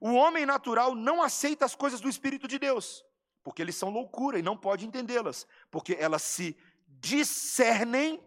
o 0.00 0.12
homem 0.12 0.44
natural 0.44 0.94
não 0.94 1.22
aceita 1.22 1.64
as 1.64 1.74
coisas 1.74 2.00
do 2.00 2.08
Espírito 2.10 2.46
de 2.46 2.58
Deus, 2.58 3.02
porque 3.42 3.62
eles 3.62 3.76
são 3.76 3.88
loucura 3.88 4.38
e 4.38 4.42
não 4.42 4.56
pode 4.56 4.84
entendê-las, 4.84 5.46
porque 5.70 5.96
elas 5.98 6.22
se 6.22 6.58
discernem 6.86 8.20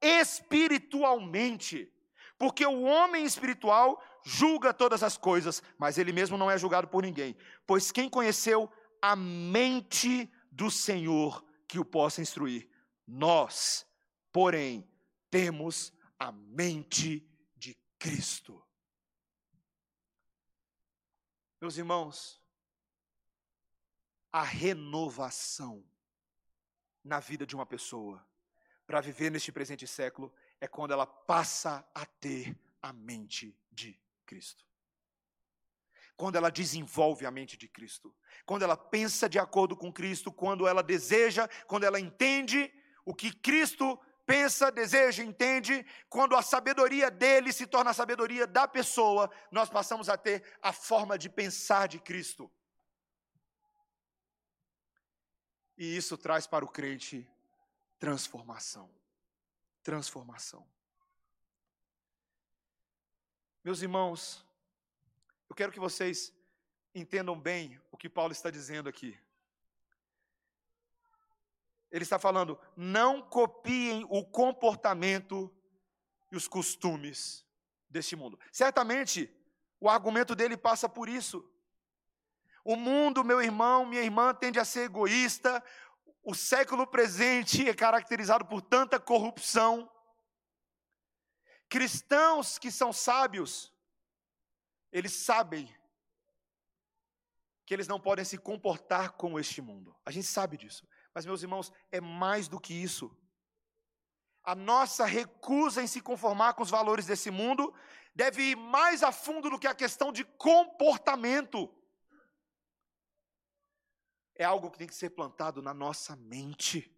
espiritualmente. 0.00 1.92
Porque 2.38 2.64
o 2.64 2.82
homem 2.82 3.24
espiritual 3.24 4.02
julga 4.24 4.72
todas 4.72 5.02
as 5.02 5.16
coisas, 5.16 5.62
mas 5.78 5.98
ele 5.98 6.12
mesmo 6.12 6.38
não 6.38 6.50
é 6.50 6.56
julgado 6.56 6.88
por 6.88 7.02
ninguém. 7.02 7.36
Pois 7.66 7.92
quem 7.92 8.08
conheceu 8.08 8.70
a 9.00 9.14
mente 9.14 10.32
do 10.50 10.70
Senhor 10.70 11.44
que 11.68 11.78
o 11.78 11.84
possa 11.84 12.22
instruir? 12.22 12.70
Nós, 13.06 13.86
porém, 14.32 14.88
temos 15.30 15.92
a 16.18 16.32
mente 16.32 17.28
de 17.56 17.76
Cristo. 17.98 18.62
Meus 21.60 21.76
irmãos, 21.76 22.40
a 24.32 24.42
renovação 24.42 25.84
na 27.04 27.20
vida 27.20 27.46
de 27.46 27.54
uma 27.54 27.66
pessoa 27.66 28.26
para 28.90 29.00
viver 29.00 29.30
neste 29.30 29.52
presente 29.52 29.86
século 29.86 30.34
é 30.60 30.66
quando 30.66 30.90
ela 30.90 31.06
passa 31.06 31.88
a 31.94 32.04
ter 32.04 32.58
a 32.82 32.92
mente 32.92 33.56
de 33.70 33.96
Cristo. 34.26 34.64
Quando 36.16 36.34
ela 36.34 36.50
desenvolve 36.50 37.24
a 37.24 37.30
mente 37.30 37.56
de 37.56 37.68
Cristo, 37.68 38.12
quando 38.44 38.64
ela 38.64 38.76
pensa 38.76 39.28
de 39.28 39.38
acordo 39.38 39.76
com 39.76 39.92
Cristo, 39.92 40.32
quando 40.32 40.66
ela 40.66 40.82
deseja, 40.82 41.46
quando 41.68 41.84
ela 41.84 42.00
entende 42.00 42.68
o 43.04 43.14
que 43.14 43.32
Cristo 43.32 43.96
pensa, 44.26 44.72
deseja, 44.72 45.22
entende, 45.22 45.86
quando 46.08 46.34
a 46.34 46.42
sabedoria 46.42 47.12
dele 47.12 47.52
se 47.52 47.68
torna 47.68 47.92
a 47.92 47.94
sabedoria 47.94 48.44
da 48.44 48.66
pessoa, 48.66 49.30
nós 49.52 49.70
passamos 49.70 50.08
a 50.08 50.16
ter 50.16 50.42
a 50.60 50.72
forma 50.72 51.16
de 51.16 51.30
pensar 51.30 51.86
de 51.86 52.00
Cristo. 52.00 52.50
E 55.78 55.96
isso 55.96 56.18
traz 56.18 56.44
para 56.48 56.64
o 56.64 56.68
crente 56.68 57.30
transformação. 58.00 58.90
Transformação. 59.82 60.66
Meus 63.62 63.82
irmãos, 63.82 64.44
eu 65.48 65.54
quero 65.54 65.70
que 65.70 65.78
vocês 65.78 66.32
entendam 66.94 67.38
bem 67.38 67.80
o 67.92 67.96
que 67.96 68.08
Paulo 68.08 68.32
está 68.32 68.50
dizendo 68.50 68.88
aqui. 68.88 69.16
Ele 71.90 72.02
está 72.02 72.18
falando: 72.18 72.58
não 72.74 73.20
copiem 73.20 74.06
o 74.08 74.24
comportamento 74.24 75.54
e 76.32 76.36
os 76.36 76.48
costumes 76.48 77.44
deste 77.88 78.16
mundo. 78.16 78.38
Certamente, 78.50 79.30
o 79.78 79.90
argumento 79.90 80.34
dele 80.34 80.56
passa 80.56 80.88
por 80.88 81.08
isso. 81.08 81.46
O 82.64 82.76
mundo, 82.76 83.24
meu 83.24 83.42
irmão, 83.42 83.84
minha 83.84 84.02
irmã, 84.02 84.32
tende 84.34 84.58
a 84.58 84.64
ser 84.64 84.84
egoísta. 84.84 85.62
O 86.22 86.34
século 86.34 86.86
presente 86.86 87.68
é 87.68 87.74
caracterizado 87.74 88.44
por 88.46 88.60
tanta 88.60 89.00
corrupção. 89.00 89.90
Cristãos 91.68 92.58
que 92.58 92.70
são 92.70 92.92
sábios, 92.92 93.72
eles 94.92 95.12
sabem 95.12 95.74
que 97.64 97.72
eles 97.72 97.86
não 97.86 98.00
podem 98.00 98.24
se 98.24 98.36
comportar 98.36 99.12
como 99.12 99.38
este 99.38 99.62
mundo. 99.62 99.96
A 100.04 100.10
gente 100.10 100.26
sabe 100.26 100.56
disso. 100.56 100.86
Mas, 101.14 101.24
meus 101.24 101.42
irmãos, 101.42 101.72
é 101.90 102.00
mais 102.00 102.48
do 102.48 102.60
que 102.60 102.74
isso. 102.74 103.16
A 104.42 104.54
nossa 104.54 105.04
recusa 105.04 105.82
em 105.82 105.86
se 105.86 106.00
conformar 106.00 106.54
com 106.54 106.62
os 106.62 106.70
valores 106.70 107.06
desse 107.06 107.30
mundo 107.30 107.72
deve 108.14 108.50
ir 108.50 108.56
mais 108.56 109.02
a 109.02 109.12
fundo 109.12 109.48
do 109.48 109.58
que 109.58 109.66
a 109.66 109.74
questão 109.74 110.12
de 110.12 110.24
comportamento. 110.24 111.72
É 114.40 114.44
algo 114.44 114.70
que 114.70 114.78
tem 114.78 114.86
que 114.86 114.94
ser 114.94 115.10
plantado 115.10 115.60
na 115.60 115.74
nossa 115.74 116.16
mente. 116.16 116.90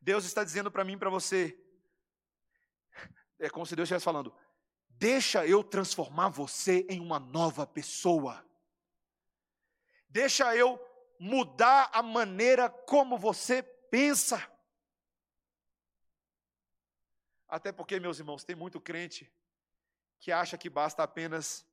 Deus 0.00 0.24
está 0.24 0.44
dizendo 0.44 0.70
para 0.70 0.84
mim 0.84 0.92
e 0.92 0.96
para 0.96 1.10
você, 1.10 1.60
é 3.36 3.50
como 3.50 3.66
se 3.66 3.74
Deus 3.74 3.88
estivesse 3.88 4.04
falando: 4.04 4.32
deixa 4.90 5.44
eu 5.44 5.64
transformar 5.64 6.28
você 6.28 6.86
em 6.88 7.00
uma 7.00 7.18
nova 7.18 7.66
pessoa. 7.66 8.48
Deixa 10.08 10.54
eu 10.54 10.78
mudar 11.18 11.90
a 11.92 12.00
maneira 12.00 12.70
como 12.70 13.18
você 13.18 13.60
pensa. 13.64 14.38
Até 17.48 17.72
porque, 17.72 17.98
meus 17.98 18.20
irmãos, 18.20 18.44
tem 18.44 18.54
muito 18.54 18.80
crente 18.80 19.28
que 20.20 20.30
acha 20.30 20.56
que 20.56 20.70
basta 20.70 21.02
apenas 21.02 21.66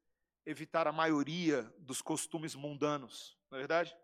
evitar 0.48 0.88
a 0.88 0.92
maioria 0.92 1.62
dos 1.78 2.02
costumes 2.02 2.56
mundanos, 2.56 3.38
não 3.52 3.60
é 3.60 3.62
verdade? 3.62 3.96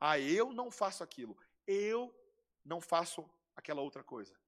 Ah, 0.00 0.18
eu 0.18 0.52
não 0.52 0.70
faço 0.70 1.02
aquilo, 1.02 1.36
eu 1.66 2.14
não 2.64 2.80
faço 2.80 3.28
aquela 3.54 3.80
outra 3.80 4.02
coisa. 4.02 4.38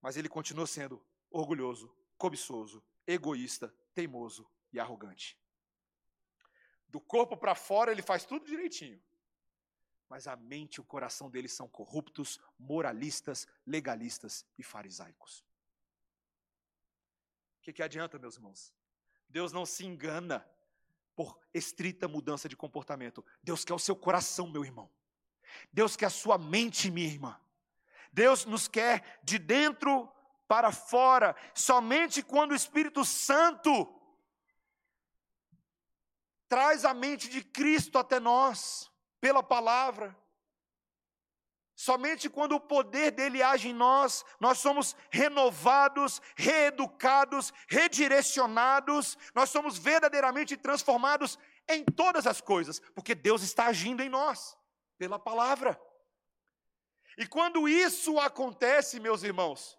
Mas 0.00 0.16
ele 0.16 0.28
continua 0.28 0.66
sendo 0.66 1.04
orgulhoso, 1.30 1.94
cobiçoso, 2.16 2.82
egoísta, 3.06 3.74
teimoso 3.94 4.50
e 4.72 4.80
arrogante. 4.80 5.38
Do 6.88 7.00
corpo 7.00 7.36
para 7.36 7.54
fora 7.54 7.92
ele 7.92 8.02
faz 8.02 8.24
tudo 8.24 8.46
direitinho 8.46 9.00
mas 10.10 10.26
a 10.26 10.34
mente 10.34 10.74
e 10.74 10.80
o 10.80 10.84
coração 10.84 11.30
deles 11.30 11.52
são 11.52 11.68
corruptos, 11.68 12.40
moralistas, 12.58 13.46
legalistas 13.64 14.44
e 14.58 14.62
farisaicos. 14.62 15.46
O 17.58 17.62
que, 17.62 17.72
que 17.72 17.82
adianta, 17.82 18.18
meus 18.18 18.34
irmãos? 18.34 18.74
Deus 19.28 19.52
não 19.52 19.64
se 19.64 19.86
engana 19.86 20.44
por 21.14 21.38
estrita 21.52 22.08
mudança 22.08 22.48
de 22.48 22.56
comportamento. 22.56 23.24
Deus 23.42 23.64
quer 23.64 23.74
o 23.74 23.78
seu 23.78 23.96
coração, 23.96 24.48
meu 24.48 24.64
irmão. 24.64 24.90
Deus 25.72 25.96
quer 25.96 26.06
a 26.06 26.10
sua 26.10 26.38
mente, 26.38 26.90
minha 26.90 27.08
irmã. 27.08 27.38
Deus 28.12 28.44
nos 28.44 28.68
quer 28.68 29.20
de 29.22 29.38
dentro 29.38 30.10
para 30.48 30.72
fora. 30.72 31.36
Somente 31.54 32.22
quando 32.22 32.52
o 32.52 32.56
Espírito 32.56 33.04
Santo 33.04 33.88
traz 36.48 36.84
a 36.84 36.92
mente 36.92 37.28
de 37.28 37.42
Cristo 37.42 37.98
até 37.98 38.18
nós 38.18 38.90
pela 39.20 39.42
palavra. 39.42 40.16
Somente 41.80 42.28
quando 42.28 42.56
o 42.56 42.60
poder 42.60 43.10
dele 43.10 43.42
age 43.42 43.70
em 43.70 43.72
nós, 43.72 44.22
nós 44.38 44.58
somos 44.58 44.94
renovados, 45.10 46.20
reeducados, 46.36 47.54
redirecionados, 47.70 49.16
nós 49.34 49.48
somos 49.48 49.78
verdadeiramente 49.78 50.58
transformados 50.58 51.38
em 51.66 51.82
todas 51.82 52.26
as 52.26 52.38
coisas, 52.38 52.80
porque 52.94 53.14
Deus 53.14 53.40
está 53.40 53.64
agindo 53.64 54.02
em 54.02 54.10
nós, 54.10 54.58
pela 54.98 55.18
palavra. 55.18 55.80
E 57.16 57.26
quando 57.26 57.66
isso 57.66 58.20
acontece, 58.20 59.00
meus 59.00 59.22
irmãos, 59.22 59.78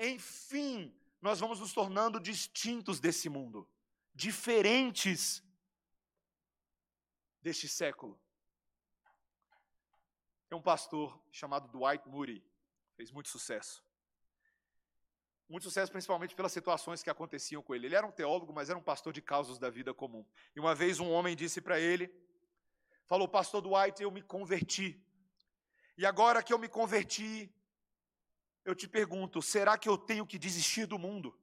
enfim, 0.00 0.92
nós 1.22 1.38
vamos 1.38 1.60
nos 1.60 1.72
tornando 1.72 2.18
distintos 2.18 2.98
desse 2.98 3.28
mundo, 3.28 3.70
diferentes 4.12 5.44
deste 7.40 7.68
século. 7.68 8.20
Tem 10.48 10.58
um 10.58 10.62
pastor 10.62 11.20
chamado 11.30 11.68
Dwight 11.68 12.08
Moody, 12.08 12.44
fez 12.96 13.10
muito 13.10 13.28
sucesso. 13.28 13.84
Muito 15.48 15.64
sucesso 15.64 15.92
principalmente 15.92 16.34
pelas 16.34 16.52
situações 16.52 17.02
que 17.02 17.10
aconteciam 17.10 17.62
com 17.62 17.74
ele. 17.74 17.86
Ele 17.86 17.94
era 17.94 18.06
um 18.06 18.10
teólogo, 18.10 18.52
mas 18.52 18.68
era 18.68 18.78
um 18.78 18.82
pastor 18.82 19.12
de 19.12 19.22
causas 19.22 19.58
da 19.58 19.70
vida 19.70 19.94
comum. 19.94 20.26
E 20.54 20.60
uma 20.60 20.74
vez 20.74 20.98
um 20.98 21.10
homem 21.10 21.36
disse 21.36 21.60
para 21.60 21.78
ele, 21.78 22.12
falou, 23.06 23.28
pastor 23.28 23.60
Dwight, 23.60 24.02
eu 24.02 24.10
me 24.10 24.22
converti. 24.22 25.00
E 25.96 26.04
agora 26.04 26.42
que 26.42 26.52
eu 26.52 26.58
me 26.58 26.68
converti, 26.68 27.52
eu 28.64 28.74
te 28.74 28.88
pergunto, 28.88 29.40
será 29.40 29.78
que 29.78 29.88
eu 29.88 29.96
tenho 29.96 30.26
que 30.26 30.38
desistir 30.38 30.86
do 30.86 30.98
mundo? 30.98 31.38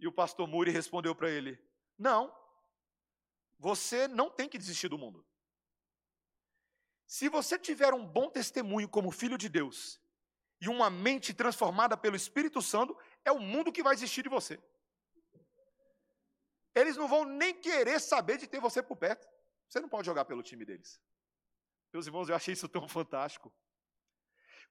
E 0.00 0.06
o 0.06 0.12
pastor 0.12 0.48
Muri 0.48 0.70
respondeu 0.70 1.14
para 1.14 1.30
ele: 1.30 1.62
Não, 1.98 2.34
você 3.58 4.08
não 4.08 4.30
tem 4.30 4.48
que 4.48 4.56
desistir 4.56 4.88
do 4.88 4.96
mundo. 4.96 5.24
Se 7.10 7.28
você 7.28 7.58
tiver 7.58 7.92
um 7.92 8.06
bom 8.06 8.30
testemunho 8.30 8.88
como 8.88 9.10
filho 9.10 9.36
de 9.36 9.48
Deus 9.48 10.00
e 10.60 10.68
uma 10.68 10.88
mente 10.88 11.34
transformada 11.34 11.96
pelo 11.96 12.14
Espírito 12.14 12.62
Santo, 12.62 12.96
é 13.24 13.32
o 13.32 13.40
mundo 13.40 13.72
que 13.72 13.82
vai 13.82 13.94
existir 13.94 14.22
de 14.22 14.28
você. 14.28 14.62
Eles 16.72 16.96
não 16.96 17.08
vão 17.08 17.24
nem 17.24 17.52
querer 17.52 18.00
saber 18.00 18.38
de 18.38 18.46
ter 18.46 18.60
você 18.60 18.80
por 18.80 18.96
perto. 18.96 19.28
Você 19.68 19.80
não 19.80 19.88
pode 19.88 20.06
jogar 20.06 20.24
pelo 20.24 20.40
time 20.40 20.64
deles. 20.64 21.00
Meus 21.92 22.06
irmãos, 22.06 22.28
eu 22.28 22.36
achei 22.36 22.54
isso 22.54 22.68
tão 22.68 22.88
fantástico. 22.88 23.52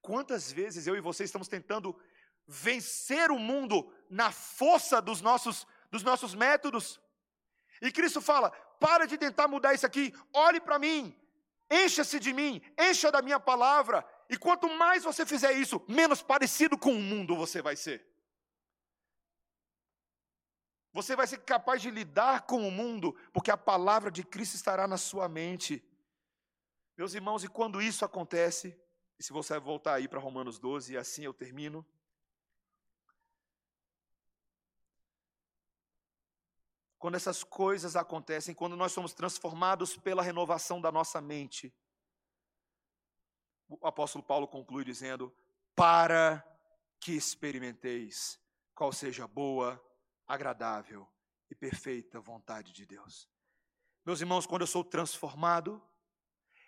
Quantas 0.01 0.49
vezes 0.49 0.87
eu 0.87 0.95
e 0.95 1.01
você 1.01 1.25
estamos 1.25 1.49
tentando 1.49 1.93
vencer 2.47 3.31
o 3.31 3.37
mundo 3.37 3.93
na 4.09 4.31
força 4.31 5.01
dos 5.01 5.19
nossos, 5.19 5.67
dos 5.91 6.03
nossos 6.03 6.33
métodos? 6.33 7.01
E 7.81 7.91
Cristo 7.91 8.21
fala: 8.21 8.49
para 8.79 9.05
de 9.05 9.17
tentar 9.17 9.49
mudar 9.49 9.73
isso 9.73 9.85
aqui, 9.85 10.13
olhe 10.33 10.61
para 10.61 10.79
mim, 10.79 11.19
encha-se 11.69 12.19
de 12.19 12.33
mim, 12.33 12.61
encha 12.77 13.11
da 13.11 13.21
minha 13.21 13.39
palavra, 13.39 14.05
e 14.29 14.37
quanto 14.37 14.69
mais 14.69 15.03
você 15.03 15.25
fizer 15.25 15.53
isso, 15.53 15.83
menos 15.87 16.21
parecido 16.21 16.77
com 16.77 16.91
o 16.91 17.01
mundo 17.01 17.35
você 17.35 17.61
vai 17.61 17.75
ser. 17.75 18.05
Você 20.91 21.15
vai 21.15 21.27
ser 21.27 21.39
capaz 21.39 21.81
de 21.81 21.91
lidar 21.91 22.45
com 22.47 22.67
o 22.67 22.71
mundo, 22.71 23.15
porque 23.31 23.51
a 23.51 23.57
palavra 23.57 24.09
de 24.09 24.23
Cristo 24.23 24.55
estará 24.55 24.87
na 24.87 24.97
sua 24.97 25.29
mente. 25.29 25.83
Meus 26.97 27.13
irmãos, 27.13 27.43
e 27.43 27.47
quando 27.47 27.81
isso 27.81 28.03
acontece, 28.03 28.75
e 29.17 29.23
se 29.23 29.31
você 29.31 29.59
voltar 29.59 29.95
aí 29.95 30.07
para 30.07 30.19
Romanos 30.19 30.57
12, 30.57 30.93
e 30.93 30.97
assim 30.97 31.23
eu 31.23 31.33
termino. 31.33 31.85
Quando 36.99 37.15
essas 37.15 37.45
coisas 37.45 37.95
acontecem, 37.95 38.53
quando 38.53 38.75
nós 38.75 38.91
somos 38.91 39.13
transformados 39.13 39.95
pela 39.95 40.21
renovação 40.21 40.81
da 40.81 40.91
nossa 40.91 41.21
mente, 41.21 41.73
o 43.69 43.87
apóstolo 43.87 44.23
Paulo 44.23 44.47
conclui 44.47 44.83
dizendo: 44.83 45.33
Para 45.73 46.45
que 46.99 47.13
experimenteis 47.13 48.37
qual 48.75 48.91
seja 48.91 49.23
a 49.23 49.27
boa, 49.27 49.81
agradável 50.27 51.07
e 51.49 51.55
perfeita 51.55 52.19
vontade 52.19 52.73
de 52.73 52.85
Deus. 52.85 53.29
Meus 54.05 54.19
irmãos, 54.19 54.45
quando 54.45 54.61
eu 54.61 54.67
sou 54.67 54.83
transformado, 54.83 55.81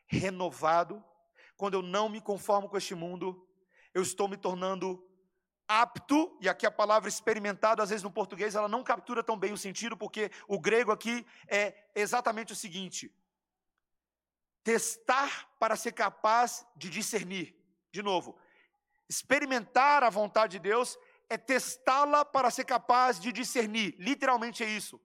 renovado, 0.08 1.04
quando 1.58 1.74
eu 1.74 1.82
não 1.82 2.08
me 2.08 2.22
conformo 2.22 2.70
com 2.70 2.78
este 2.78 2.96
mundo, 2.96 3.48
eu 3.94 4.02
estou 4.02 4.30
me 4.30 4.38
tornando 4.38 5.11
apto, 5.72 6.38
e 6.42 6.50
aqui 6.50 6.66
a 6.66 6.72
palavra 6.72 7.08
experimentado, 7.08 7.82
às 7.82 7.90
vezes 7.90 8.04
no 8.04 8.12
português, 8.12 8.56
ela 8.56 8.68
não 8.68 8.84
captura 8.84 9.24
tão 9.24 9.38
bem 9.38 9.54
o 9.54 9.58
sentido, 9.58 9.96
porque 9.96 10.30
o 10.48 10.60
grego 10.60 10.92
aqui 10.92 11.26
é 11.48 11.74
exatamente 11.96 12.52
o 12.52 12.56
seguinte: 12.56 13.14
testar 14.64 15.50
para 15.58 15.78
ser 15.78 15.94
capaz 15.94 16.66
de 16.76 16.90
discernir. 16.90 17.56
De 17.90 18.04
novo, 18.04 18.38
experimentar 19.08 20.04
a 20.04 20.10
vontade 20.10 20.54
de 20.54 20.60
Deus 20.60 20.98
é 21.30 21.38
testá-la 21.38 22.26
para 22.26 22.52
ser 22.52 22.66
capaz 22.66 23.20
de 23.20 23.32
discernir. 23.32 23.96
Literalmente 23.98 24.64
é 24.64 24.68
isso. 24.68 25.00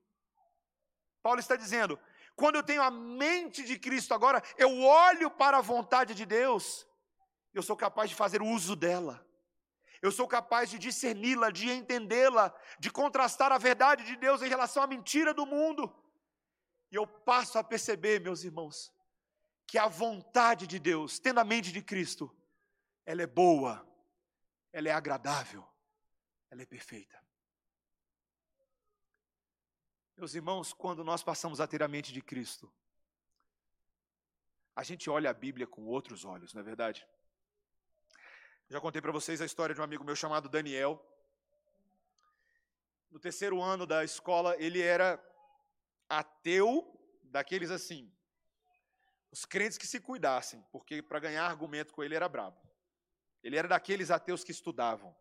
Paulo 1.23 1.39
está 1.39 1.55
dizendo: 1.55 1.97
quando 2.35 2.55
eu 2.55 2.63
tenho 2.63 2.81
a 2.81 2.91
mente 2.91 3.63
de 3.63 3.79
Cristo 3.79 4.13
agora, 4.13 4.43
eu 4.57 4.81
olho 4.81 5.31
para 5.31 5.59
a 5.59 5.61
vontade 5.61 6.13
de 6.13 6.25
Deus, 6.25 6.85
eu 7.53 7.63
sou 7.63 7.77
capaz 7.77 8.09
de 8.09 8.15
fazer 8.15 8.41
uso 8.41 8.75
dela. 8.75 9.26
Eu 10.01 10.11
sou 10.11 10.27
capaz 10.27 10.69
de 10.69 10.77
discerni-la, 10.77 11.49
de 11.49 11.69
entendê-la, 11.69 12.53
de 12.79 12.91
contrastar 12.91 13.51
a 13.51 13.57
verdade 13.57 14.03
de 14.05 14.15
Deus 14.15 14.41
em 14.41 14.47
relação 14.47 14.83
à 14.83 14.87
mentira 14.87 15.33
do 15.33 15.45
mundo. 15.45 15.93
E 16.91 16.95
eu 16.95 17.05
passo 17.05 17.57
a 17.57 17.63
perceber, 17.63 18.21
meus 18.21 18.43
irmãos, 18.43 18.93
que 19.65 19.77
a 19.77 19.87
vontade 19.87 20.65
de 20.65 20.79
Deus, 20.79 21.19
tendo 21.19 21.39
a 21.39 21.43
mente 21.43 21.71
de 21.71 21.81
Cristo, 21.81 22.33
ela 23.05 23.21
é 23.21 23.27
boa, 23.27 23.85
ela 24.71 24.87
é 24.87 24.91
agradável, 24.91 25.67
ela 26.49 26.61
é 26.61 26.65
perfeita. 26.65 27.21
Meus 30.15 30.33
irmãos, 30.33 30.73
quando 30.73 31.03
nós 31.03 31.23
passamos 31.23 31.59
a 31.59 31.67
ter 31.67 31.83
a 31.83 31.87
mente 31.87 32.11
de 32.13 32.21
Cristo, 32.21 32.73
a 34.75 34.83
gente 34.83 35.09
olha 35.09 35.29
a 35.29 35.33
Bíblia 35.33 35.67
com 35.67 35.85
outros 35.85 36.23
olhos, 36.23 36.53
não 36.53 36.61
é 36.61 36.63
verdade? 36.63 37.07
Já 38.69 38.81
contei 38.81 39.01
para 39.01 39.13
vocês 39.13 39.39
a 39.39 39.45
história 39.45 39.73
de 39.73 39.79
um 39.79 39.83
amigo 39.83 40.03
meu 40.03 40.13
chamado 40.15 40.49
Daniel. 40.49 41.01
No 43.09 43.17
terceiro 43.17 43.61
ano 43.61 43.87
da 43.87 44.03
escola, 44.03 44.57
ele 44.59 44.81
era 44.81 45.17
ateu, 46.09 46.93
daqueles 47.23 47.71
assim, 47.71 48.13
os 49.31 49.45
crentes 49.45 49.77
que 49.77 49.87
se 49.87 50.01
cuidassem, 50.01 50.61
porque 50.69 51.01
para 51.01 51.17
ganhar 51.17 51.45
argumento 51.45 51.93
com 51.93 52.03
ele 52.03 52.13
era 52.13 52.27
brabo. 52.27 52.59
Ele 53.41 53.55
era 53.55 53.69
daqueles 53.69 54.11
ateus 54.11 54.43
que 54.43 54.51
estudavam. 54.51 55.15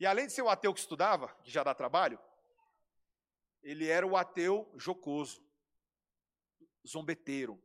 E 0.00 0.04
além 0.04 0.26
de 0.26 0.32
ser 0.32 0.42
o 0.42 0.48
ateu 0.48 0.74
que 0.74 0.80
estudava, 0.80 1.28
que 1.44 1.50
já 1.50 1.62
dá 1.62 1.72
trabalho, 1.72 2.18
ele 3.62 3.86
era 3.86 4.04
o 4.04 4.16
ateu 4.16 4.68
jocoso, 4.76 5.40
zombeteiro, 6.84 7.62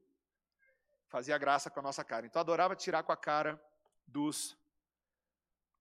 fazia 1.07 1.35
graça 1.35 1.71
com 1.71 1.79
a 1.79 1.83
nossa 1.83 2.03
cara. 2.03 2.27
Então 2.27 2.39
adorava 2.39 2.75
tirar 2.75 3.01
com 3.01 3.11
a 3.11 3.17
cara 3.17 3.59
dos, 4.07 4.57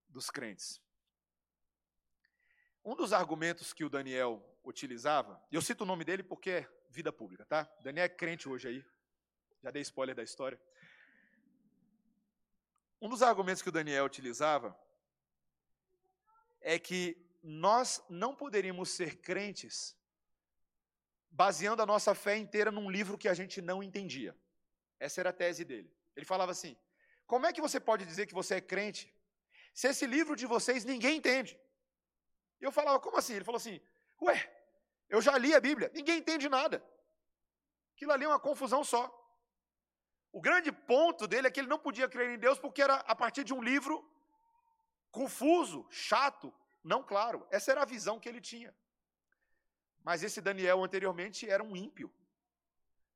dos 0.09 0.31
crentes. 0.31 0.81
Um 2.85 2.95
dos 2.95 3.13
argumentos 3.13 3.73
que 3.73 3.85
o 3.85 3.89
Daniel 3.89 4.43
utilizava, 4.63 5.43
eu 5.51 5.63
cito 5.63 5.85
o 5.85 5.87
nome 5.87 6.05
dele 6.05 6.23
porque 6.23 6.51
é 6.51 6.71
vida 6.91 7.13
pública, 7.13 7.45
tá? 7.45 7.71
Daniel 7.81 8.05
é 8.05 8.09
crente 8.09 8.49
hoje 8.49 8.69
aí, 8.69 8.85
já 9.63 9.71
dei 9.71 9.83
spoiler 9.83 10.15
da 10.15 10.23
história. 10.23 10.61
Um 13.01 13.09
dos 13.09 13.23
argumentos 13.23 13.63
que 13.63 13.69
o 13.69 13.73
Daniel 13.73 14.05
utilizava 14.05 14.79
é 16.61 16.79
que 16.79 17.17
nós 17.43 18.03
não 18.09 18.35
poderíamos 18.35 18.91
ser 18.91 19.17
crentes 19.17 19.97
baseando 21.31 21.83
a 21.83 21.87
nossa 21.87 22.15
fé 22.15 22.37
inteira 22.37 22.71
num 22.71 22.91
livro 22.91 23.19
que 23.19 23.29
a 23.29 23.35
gente 23.35 23.61
não 23.61 23.83
entendia. 23.83 24.37
Essa 24.99 25.21
era 25.21 25.31
a 25.31 25.33
tese 25.33 25.65
dele. 25.65 25.93
Ele 26.17 26.25
falava 26.25 26.53
assim: 26.53 26.77
como 27.27 27.47
é 27.47 27.53
que 27.53 27.61
você 27.61 27.81
pode 27.81 28.05
dizer 28.05 28.27
que 28.27 28.35
você 28.35 28.57
é 28.57 28.61
crente 28.61 29.13
se 29.73 29.89
esse 29.89 30.07
livro 30.07 30.37
de 30.37 30.47
vocês 30.47 30.85
ninguém 30.85 31.17
entende? 31.17 31.59
Eu 32.61 32.73
falava: 32.73 33.01
como 33.01 33.17
assim? 33.17 33.35
Ele 33.35 33.45
falou 33.45 33.57
assim: 33.57 33.81
ué, 34.23 34.39
eu 35.09 35.21
já 35.21 35.37
li 35.37 35.55
a 35.55 35.61
Bíblia, 35.61 35.91
ninguém 35.95 36.19
entende 36.19 36.49
nada. 36.49 36.85
Aquilo 37.95 38.13
ali 38.13 38.25
é 38.25 38.29
uma 38.29 38.41
confusão 38.41 38.83
só. 38.85 39.03
O 40.33 40.41
grande 40.41 40.71
ponto 40.73 41.27
dele 41.27 41.47
é 41.47 41.51
que 41.51 41.61
ele 41.61 41.69
não 41.69 41.79
podia 41.79 42.09
crer 42.09 42.31
em 42.31 42.39
Deus 42.39 42.59
porque 42.59 42.83
era 42.83 42.97
a 42.97 43.15
partir 43.15 43.45
de 43.45 43.55
um 43.55 43.63
livro 43.63 44.05
confuso, 45.11 45.87
chato, 45.91 46.53
não 46.83 47.03
claro. 47.03 47.47
Essa 47.51 47.71
era 47.71 47.83
a 47.83 47.85
visão 47.85 48.19
que 48.19 48.29
ele 48.29 48.41
tinha. 48.41 48.75
Mas 50.03 50.25
esse 50.25 50.41
Daniel 50.41 50.83
anteriormente 50.83 51.49
era 51.49 51.63
um 51.63 51.77
ímpio. 51.77 52.13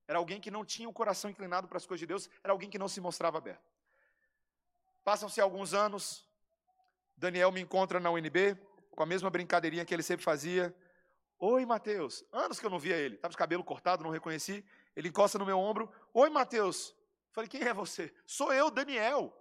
Era 0.06 0.18
alguém 0.18 0.40
que 0.40 0.50
não 0.50 0.64
tinha 0.64 0.88
o 0.88 0.92
coração 0.92 1.28
inclinado 1.30 1.68
para 1.68 1.76
as 1.76 1.86
coisas 1.86 2.00
de 2.00 2.06
Deus, 2.06 2.30
era 2.42 2.52
alguém 2.52 2.70
que 2.70 2.78
não 2.78 2.88
se 2.88 3.00
mostrava 3.00 3.36
aberto. 3.36 3.67
Passam-se 5.09 5.40
alguns 5.40 5.72
anos, 5.72 6.28
Daniel 7.16 7.50
me 7.50 7.62
encontra 7.62 7.98
na 7.98 8.11
UNB, 8.11 8.54
com 8.90 9.02
a 9.02 9.06
mesma 9.06 9.30
brincadeirinha 9.30 9.82
que 9.82 9.94
ele 9.94 10.02
sempre 10.02 10.22
fazia. 10.22 10.76
Oi, 11.38 11.64
Mateus. 11.64 12.22
Anos 12.30 12.61
que 12.61 12.66
eu 12.66 12.68
não 12.68 12.78
via 12.78 12.94
ele. 12.94 13.14
Estava 13.14 13.32
de 13.32 13.38
cabelo 13.38 13.64
cortado, 13.64 14.04
não 14.04 14.11
reconheci. 14.11 14.62
Ele 14.94 15.09
encosta 15.09 15.38
no 15.38 15.46
meu 15.46 15.59
ombro. 15.59 15.90
Oi, 16.12 16.28
Mateus. 16.28 16.94
Falei, 17.32 17.48
quem 17.48 17.62
é 17.62 17.72
você? 17.72 18.14
Sou 18.26 18.52
eu, 18.52 18.70
Daniel. 18.70 19.34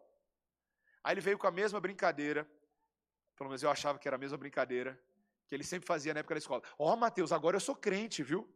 Aí 1.03 1.15
ele 1.15 1.19
veio 1.19 1.37
com 1.37 1.47
a 1.47 1.51
mesma 1.51 1.81
brincadeira. 1.81 2.49
Pelo 3.35 3.49
menos 3.49 3.61
eu 3.61 3.69
achava 3.69 3.99
que 3.99 4.07
era 4.07 4.15
a 4.15 4.17
mesma 4.17 4.37
brincadeira 4.37 4.97
que 5.49 5.53
ele 5.53 5.65
sempre 5.65 5.85
fazia 5.85 6.13
na 6.13 6.21
época 6.21 6.35
da 6.35 6.39
escola. 6.39 6.63
Ó, 6.79 6.93
oh, 6.93 6.95
Mateus, 6.95 7.33
agora 7.33 7.57
eu 7.57 7.59
sou 7.59 7.75
crente, 7.75 8.23
viu? 8.23 8.49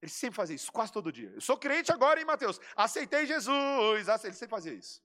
Ele 0.00 0.10
sempre 0.10 0.36
fazia 0.36 0.56
isso, 0.56 0.72
quase 0.72 0.90
todo 0.90 1.12
dia. 1.12 1.32
Eu 1.34 1.40
sou 1.42 1.58
crente 1.58 1.92
agora, 1.92 2.18
hein, 2.18 2.24
Mateus? 2.24 2.58
Aceitei 2.74 3.26
Jesus. 3.26 4.08
Ele 4.08 4.32
sempre 4.32 4.48
fazia 4.48 4.72
isso. 4.72 5.02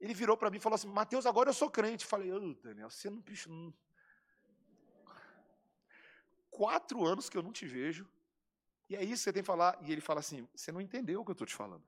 Ele 0.00 0.14
virou 0.14 0.36
para 0.36 0.50
mim 0.50 0.56
e 0.56 0.60
falou 0.60 0.74
assim: 0.74 0.88
Mateus, 0.88 1.26
agora 1.26 1.50
eu 1.50 1.54
sou 1.54 1.70
crente. 1.70 2.04
Eu 2.04 2.08
falei, 2.08 2.32
ô, 2.32 2.54
Daniel, 2.54 2.88
você 2.88 3.10
não, 3.10 3.20
bicho, 3.20 3.50
não. 3.50 3.72
Quatro 6.50 7.04
anos 7.04 7.28
que 7.28 7.36
eu 7.36 7.42
não 7.42 7.52
te 7.52 7.66
vejo. 7.66 8.08
E 8.88 8.96
é 8.96 9.02
isso 9.04 9.12
que 9.12 9.18
você 9.18 9.32
tem 9.32 9.42
que 9.42 9.46
falar. 9.46 9.78
E 9.82 9.92
ele 9.92 10.00
fala 10.00 10.20
assim: 10.20 10.48
você 10.54 10.72
não 10.72 10.80
entendeu 10.80 11.20
o 11.20 11.24
que 11.24 11.30
eu 11.30 11.34
estou 11.34 11.46
te 11.46 11.54
falando. 11.54 11.84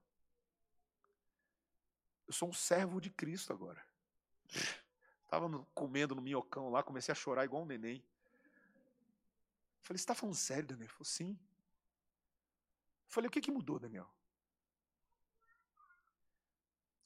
Eu 2.26 2.34
sou 2.34 2.48
um 2.48 2.52
servo 2.52 3.00
de 3.00 3.10
Cristo 3.10 3.52
agora. 3.52 3.82
Estava 5.24 5.48
comendo 5.74 6.14
no 6.14 6.20
minhocão 6.20 6.68
lá, 6.68 6.82
comecei 6.82 7.10
a 7.10 7.14
chorar 7.16 7.44
igual 7.44 7.62
um 7.62 7.66
neném. 7.66 8.04
Falei, 9.82 9.98
você 9.98 10.02
está 10.02 10.14
falando 10.14 10.34
sério, 10.36 10.68
Daniel? 10.68 10.84
Ele 10.84 10.92
falou, 10.92 11.04
sim. 11.06 11.38
Falei, 13.08 13.28
o 13.28 13.30
que, 13.30 13.40
que 13.40 13.50
mudou, 13.50 13.78
Daniel? 13.78 14.08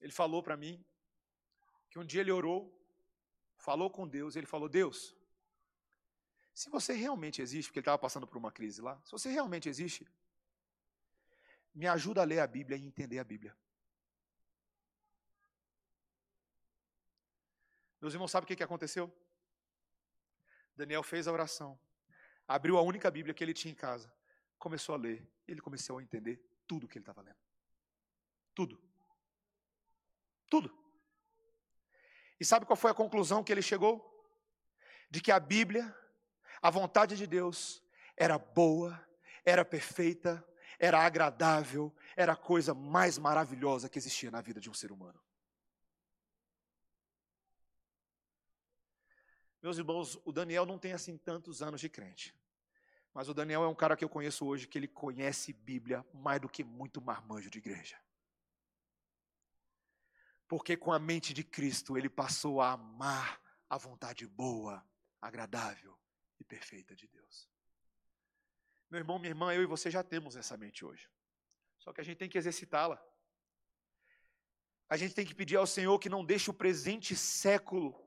Ele 0.00 0.12
falou 0.12 0.42
para 0.42 0.56
mim 0.56 0.84
que 1.90 1.98
um 1.98 2.04
dia 2.04 2.20
ele 2.20 2.30
orou, 2.30 2.72
falou 3.56 3.90
com 3.90 4.06
Deus, 4.06 4.36
ele 4.36 4.46
falou: 4.46 4.68
Deus, 4.68 5.14
se 6.54 6.68
você 6.70 6.92
realmente 6.92 7.40
existe, 7.42 7.68
porque 7.68 7.78
ele 7.78 7.82
estava 7.82 7.98
passando 7.98 8.26
por 8.26 8.36
uma 8.36 8.52
crise 8.52 8.80
lá, 8.80 9.00
se 9.04 9.12
você 9.12 9.30
realmente 9.30 9.68
existe, 9.68 10.06
me 11.74 11.86
ajuda 11.86 12.22
a 12.22 12.24
ler 12.24 12.40
a 12.40 12.46
Bíblia 12.46 12.76
e 12.76 12.84
entender 12.84 13.18
a 13.18 13.24
Bíblia. 13.24 13.56
Meus 18.00 18.14
irmãos, 18.14 18.30
sabe 18.30 18.44
o 18.44 18.46
que 18.56 18.62
aconteceu? 18.62 19.12
Daniel 20.76 21.02
fez 21.02 21.26
a 21.26 21.32
oração 21.32 21.78
abriu 22.46 22.78
a 22.78 22.82
única 22.82 23.10
Bíblia 23.10 23.34
que 23.34 23.42
ele 23.42 23.54
tinha 23.54 23.72
em 23.72 23.74
casa, 23.74 24.12
começou 24.58 24.94
a 24.94 24.98
ler, 24.98 25.26
ele 25.46 25.60
começou 25.60 25.98
a 25.98 26.02
entender 26.02 26.40
tudo 26.66 26.84
o 26.84 26.88
que 26.88 26.98
ele 26.98 27.02
estava 27.02 27.22
lendo. 27.22 27.36
Tudo. 28.54 28.80
Tudo. 30.48 30.85
E 32.38 32.44
sabe 32.44 32.66
qual 32.66 32.76
foi 32.76 32.90
a 32.90 32.94
conclusão 32.94 33.42
que 33.42 33.52
ele 33.52 33.62
chegou? 33.62 34.12
De 35.10 35.20
que 35.20 35.32
a 35.32 35.40
Bíblia, 35.40 35.94
a 36.60 36.70
vontade 36.70 37.16
de 37.16 37.26
Deus, 37.26 37.82
era 38.16 38.38
boa, 38.38 39.00
era 39.44 39.64
perfeita, 39.64 40.46
era 40.78 41.00
agradável, 41.00 41.94
era 42.16 42.32
a 42.32 42.36
coisa 42.36 42.74
mais 42.74 43.18
maravilhosa 43.18 43.88
que 43.88 43.98
existia 43.98 44.30
na 44.30 44.40
vida 44.40 44.60
de 44.60 44.68
um 44.68 44.74
ser 44.74 44.92
humano. 44.92 45.20
Meus 49.62 49.78
irmãos, 49.78 50.20
o 50.24 50.30
Daniel 50.30 50.66
não 50.66 50.78
tem 50.78 50.92
assim 50.92 51.16
tantos 51.16 51.62
anos 51.62 51.80
de 51.80 51.88
crente. 51.88 52.34
Mas 53.12 53.28
o 53.28 53.34
Daniel 53.34 53.64
é 53.64 53.66
um 53.68 53.74
cara 53.74 53.96
que 53.96 54.04
eu 54.04 54.08
conheço 54.08 54.44
hoje 54.44 54.68
que 54.68 54.78
ele 54.78 54.86
conhece 54.86 55.52
Bíblia 55.52 56.04
mais 56.12 56.40
do 56.40 56.48
que 56.48 56.62
muito 56.62 57.00
marmanjo 57.00 57.48
de 57.48 57.58
igreja. 57.58 57.96
Porque 60.48 60.76
com 60.76 60.92
a 60.92 60.98
mente 60.98 61.34
de 61.34 61.42
Cristo 61.42 61.96
ele 61.96 62.08
passou 62.08 62.60
a 62.60 62.72
amar 62.72 63.40
a 63.68 63.76
vontade 63.76 64.26
boa, 64.26 64.84
agradável 65.20 65.98
e 66.38 66.44
perfeita 66.44 66.94
de 66.94 67.08
Deus. 67.08 67.48
Meu 68.90 69.00
irmão, 69.00 69.18
minha 69.18 69.30
irmã, 69.30 69.52
eu 69.52 69.62
e 69.62 69.66
você 69.66 69.90
já 69.90 70.02
temos 70.02 70.36
essa 70.36 70.56
mente 70.56 70.84
hoje. 70.84 71.10
Só 71.78 71.92
que 71.92 72.00
a 72.00 72.04
gente 72.04 72.18
tem 72.18 72.28
que 72.28 72.38
exercitá-la. 72.38 73.02
A 74.88 74.96
gente 74.96 75.14
tem 75.14 75.26
que 75.26 75.34
pedir 75.34 75.56
ao 75.56 75.66
Senhor 75.66 75.98
que 75.98 76.08
não 76.08 76.24
deixe 76.24 76.48
o 76.48 76.54
presente 76.54 77.16
século 77.16 78.06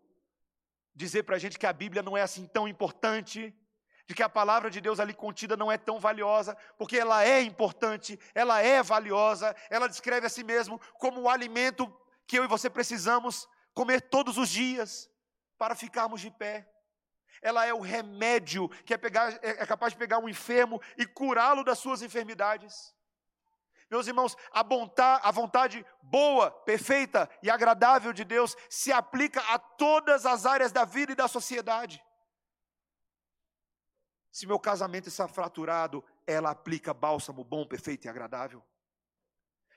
dizer 0.96 1.24
para 1.24 1.36
a 1.36 1.40
gente 1.40 1.60
que 1.60 1.66
a 1.66 1.74
Bíblia 1.74 2.02
não 2.02 2.18
é 2.18 2.22
assim 2.22 2.46
tão 2.46 2.68
importante, 2.68 3.56
de 4.06 4.16
que 4.16 4.24
a 4.24 4.28
palavra 4.28 4.72
de 4.72 4.82
Deus 4.82 5.00
ali 5.00 5.14
contida 5.14 5.56
não 5.56 5.72
é 5.72 5.78
tão 5.78 6.00
valiosa, 6.00 6.58
porque 6.78 6.98
ela 6.98 7.24
é 7.24 7.42
importante, 7.42 8.20
ela 8.34 8.60
é 8.60 8.82
valiosa, 8.82 9.56
ela 9.70 9.88
descreve 9.88 10.26
a 10.26 10.30
si 10.30 10.44
mesmo 10.44 10.80
como 10.96 11.22
o 11.22 11.30
alimento 11.30 11.88
que 12.30 12.38
eu 12.38 12.44
e 12.44 12.48
você 12.48 12.70
precisamos 12.70 13.50
comer 13.74 14.02
todos 14.02 14.38
os 14.38 14.50
dias 14.50 15.10
para 15.58 15.74
ficarmos 15.74 16.22
de 16.22 16.30
pé. 16.30 16.72
Ela 17.42 17.66
é 17.66 17.74
o 17.74 17.80
remédio 17.80 18.70
que 18.86 18.94
é, 18.94 18.98
pegar, 18.98 19.34
é, 19.44 19.64
é 19.64 19.66
capaz 19.66 19.94
de 19.94 20.00
pegar 20.00 20.20
um 20.20 20.30
enfermo 20.30 20.80
e 20.96 21.08
curá-lo 21.08 21.64
das 21.64 21.80
suas 21.80 22.04
enfermidades. 22.04 22.94
Meus 23.90 24.06
irmãos, 24.06 24.38
a, 24.52 24.60
a 25.28 25.32
vontade 25.32 25.84
boa, 26.04 26.52
perfeita 26.52 27.28
e 27.42 27.50
agradável 27.50 28.14
de 28.14 28.24
Deus 28.24 28.56
se 28.70 28.92
aplica 28.92 29.42
a 29.52 29.58
todas 29.58 30.24
as 30.28 30.46
áreas 30.46 30.72
da 30.72 30.86
vida 30.86 31.14
e 31.14 31.16
da 31.16 31.28
sociedade. 31.28 32.00
Se 34.32 34.46
meu 34.46 34.60
casamento 34.60 35.08
está 35.08 35.28
fraturado, 35.28 36.06
ela 36.28 36.52
aplica 36.52 36.94
bálsamo 36.94 37.44
bom, 37.44 37.66
perfeito 37.66 38.06
e 38.06 38.08
agradável. 38.08 38.64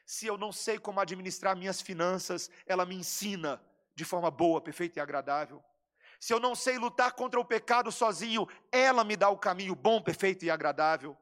Se 0.05 0.26
eu 0.26 0.36
não 0.36 0.53
sei 0.53 0.78
como 0.78 1.00
administrar 1.00 1.57
minhas 1.57 1.80
finanças, 1.80 2.50
ela 2.66 2.84
me 2.84 2.94
ensina 2.94 3.62
de 3.94 4.05
forma 4.05 4.30
boa, 4.30 4.61
perfeita 4.61 4.98
e 4.98 5.03
agradável. 5.03 5.62
Se 6.18 6.32
eu 6.32 6.40
não 6.40 6.55
sei 6.55 6.78
lutar 6.78 7.12
contra 7.12 7.40
o 7.40 7.44
pecado 7.44 7.90
sozinho, 7.90 8.46
ela 8.70 9.05
me 9.05 9.16
dá 9.16 9.28
o 9.28 9.38
caminho 9.38 9.74
bom, 9.74 10.00
perfeito 10.00 10.44
e 10.44 10.50
agradável. 10.50 11.16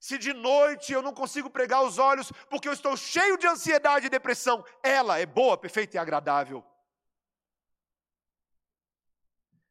Se 0.00 0.16
de 0.16 0.32
noite 0.32 0.92
eu 0.92 1.02
não 1.02 1.12
consigo 1.12 1.50
pregar 1.50 1.82
os 1.82 1.98
olhos 1.98 2.30
porque 2.48 2.68
eu 2.68 2.72
estou 2.72 2.96
cheio 2.96 3.36
de 3.36 3.46
ansiedade 3.46 4.06
e 4.06 4.10
depressão, 4.10 4.64
ela 4.82 5.18
é 5.18 5.26
boa, 5.26 5.58
perfeita 5.58 5.96
e 5.96 5.98
agradável. 5.98 6.64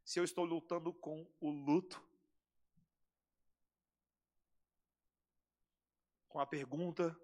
Se 0.04 0.20
eu 0.20 0.24
estou 0.24 0.46
lutando 0.46 0.94
com 0.94 1.30
o 1.40 1.50
luto, 1.50 2.02
com 6.30 6.40
a 6.40 6.46
pergunta 6.46 7.18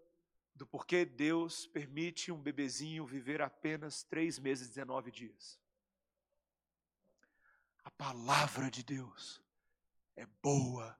do 0.55 0.67
porquê 0.67 1.05
Deus 1.05 1.65
permite 1.65 2.31
um 2.31 2.41
bebezinho 2.41 3.05
viver 3.05 3.41
apenas 3.41 4.03
três 4.03 4.37
meses 4.37 4.67
e 4.67 4.69
19 4.69 5.11
dias. 5.11 5.59
A 7.83 7.91
palavra 7.91 8.69
de 8.69 8.83
Deus 8.83 9.43
é 10.15 10.25
boa, 10.41 10.97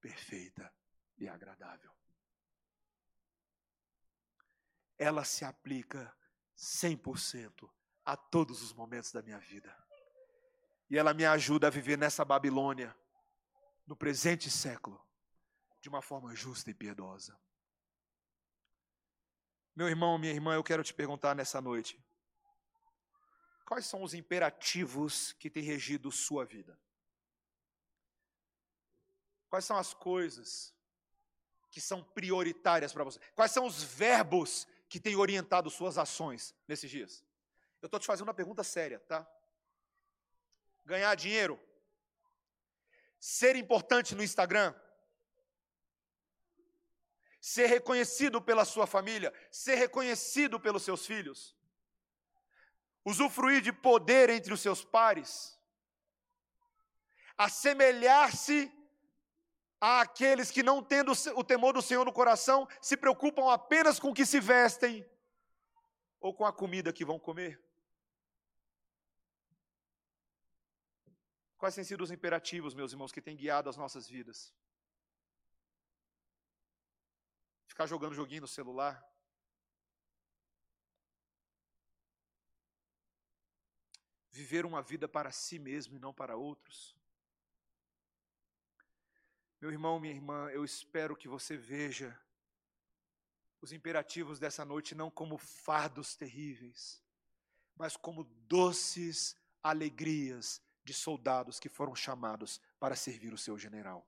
perfeita 0.00 0.72
e 1.16 1.28
agradável. 1.28 1.92
Ela 4.96 5.24
se 5.24 5.44
aplica 5.44 6.12
100% 6.56 7.70
a 8.04 8.16
todos 8.16 8.62
os 8.62 8.72
momentos 8.72 9.12
da 9.12 9.22
minha 9.22 9.38
vida. 9.38 9.76
E 10.90 10.96
ela 10.96 11.12
me 11.12 11.24
ajuda 11.24 11.66
a 11.66 11.70
viver 11.70 11.98
nessa 11.98 12.24
Babilônia, 12.24 12.96
no 13.86 13.94
presente 13.94 14.50
século, 14.50 15.00
de 15.80 15.88
uma 15.88 16.02
forma 16.02 16.34
justa 16.34 16.70
e 16.70 16.74
piedosa. 16.74 17.38
Meu 19.78 19.88
irmão, 19.88 20.18
minha 20.18 20.32
irmã, 20.32 20.56
eu 20.56 20.64
quero 20.64 20.82
te 20.82 20.92
perguntar 20.92 21.36
nessa 21.36 21.60
noite: 21.60 22.04
quais 23.64 23.86
são 23.86 24.02
os 24.02 24.12
imperativos 24.12 25.34
que 25.34 25.48
têm 25.48 25.62
regido 25.62 26.10
sua 26.10 26.44
vida? 26.44 26.76
Quais 29.48 29.64
são 29.64 29.76
as 29.76 29.94
coisas 29.94 30.74
que 31.70 31.80
são 31.80 32.02
prioritárias 32.02 32.92
para 32.92 33.04
você? 33.04 33.20
Quais 33.36 33.52
são 33.52 33.66
os 33.66 33.80
verbos 33.80 34.66
que 34.88 34.98
têm 34.98 35.14
orientado 35.14 35.70
suas 35.70 35.96
ações 35.96 36.56
nesses 36.66 36.90
dias? 36.90 37.24
Eu 37.80 37.86
estou 37.86 38.00
te 38.00 38.06
fazendo 38.06 38.26
uma 38.26 38.34
pergunta 38.34 38.64
séria, 38.64 38.98
tá? 38.98 39.24
Ganhar 40.84 41.14
dinheiro, 41.14 41.56
ser 43.20 43.54
importante 43.54 44.12
no 44.16 44.24
Instagram, 44.24 44.74
ser 47.40 47.66
reconhecido 47.66 48.40
pela 48.40 48.64
sua 48.64 48.86
família, 48.86 49.32
ser 49.50 49.76
reconhecido 49.76 50.58
pelos 50.58 50.82
seus 50.82 51.06
filhos, 51.06 51.56
usufruir 53.04 53.60
de 53.60 53.72
poder 53.72 54.28
entre 54.30 54.52
os 54.52 54.60
seus 54.60 54.84
pares, 54.84 55.58
assemelhar-se 57.36 58.72
àqueles 59.80 60.50
que, 60.50 60.62
não 60.62 60.82
tendo 60.82 61.12
o 61.36 61.44
temor 61.44 61.72
do 61.72 61.82
Senhor 61.82 62.04
no 62.04 62.12
coração, 62.12 62.68
se 62.80 62.96
preocupam 62.96 63.52
apenas 63.52 64.00
com 64.00 64.10
o 64.10 64.14
que 64.14 64.26
se 64.26 64.40
vestem 64.40 65.08
ou 66.20 66.34
com 66.34 66.44
a 66.44 66.52
comida 66.52 66.92
que 66.92 67.04
vão 67.04 67.18
comer? 67.18 67.62
Quais 71.56 71.74
têm 71.74 71.84
sido 71.84 72.02
os 72.02 72.10
imperativos, 72.10 72.74
meus 72.74 72.92
irmãos, 72.92 73.10
que 73.10 73.20
têm 73.20 73.36
guiado 73.36 73.68
as 73.68 73.76
nossas 73.76 74.08
vidas? 74.08 74.54
Ficar 77.78 77.86
jogando 77.86 78.12
joguinho 78.16 78.40
no 78.40 78.48
celular? 78.48 79.08
Viver 84.32 84.66
uma 84.66 84.82
vida 84.82 85.06
para 85.06 85.30
si 85.30 85.60
mesmo 85.60 85.94
e 85.94 85.98
não 86.00 86.12
para 86.12 86.34
outros? 86.34 86.96
Meu 89.60 89.70
irmão, 89.70 90.00
minha 90.00 90.12
irmã, 90.12 90.50
eu 90.50 90.64
espero 90.64 91.14
que 91.14 91.28
você 91.28 91.56
veja 91.56 92.20
os 93.60 93.72
imperativos 93.72 94.40
dessa 94.40 94.64
noite 94.64 94.96
não 94.96 95.08
como 95.08 95.38
fardos 95.38 96.16
terríveis, 96.16 97.00
mas 97.76 97.96
como 97.96 98.24
doces 98.24 99.36
alegrias 99.62 100.60
de 100.82 100.92
soldados 100.92 101.60
que 101.60 101.68
foram 101.68 101.94
chamados 101.94 102.60
para 102.80 102.96
servir 102.96 103.32
o 103.32 103.38
seu 103.38 103.56
general. 103.56 104.04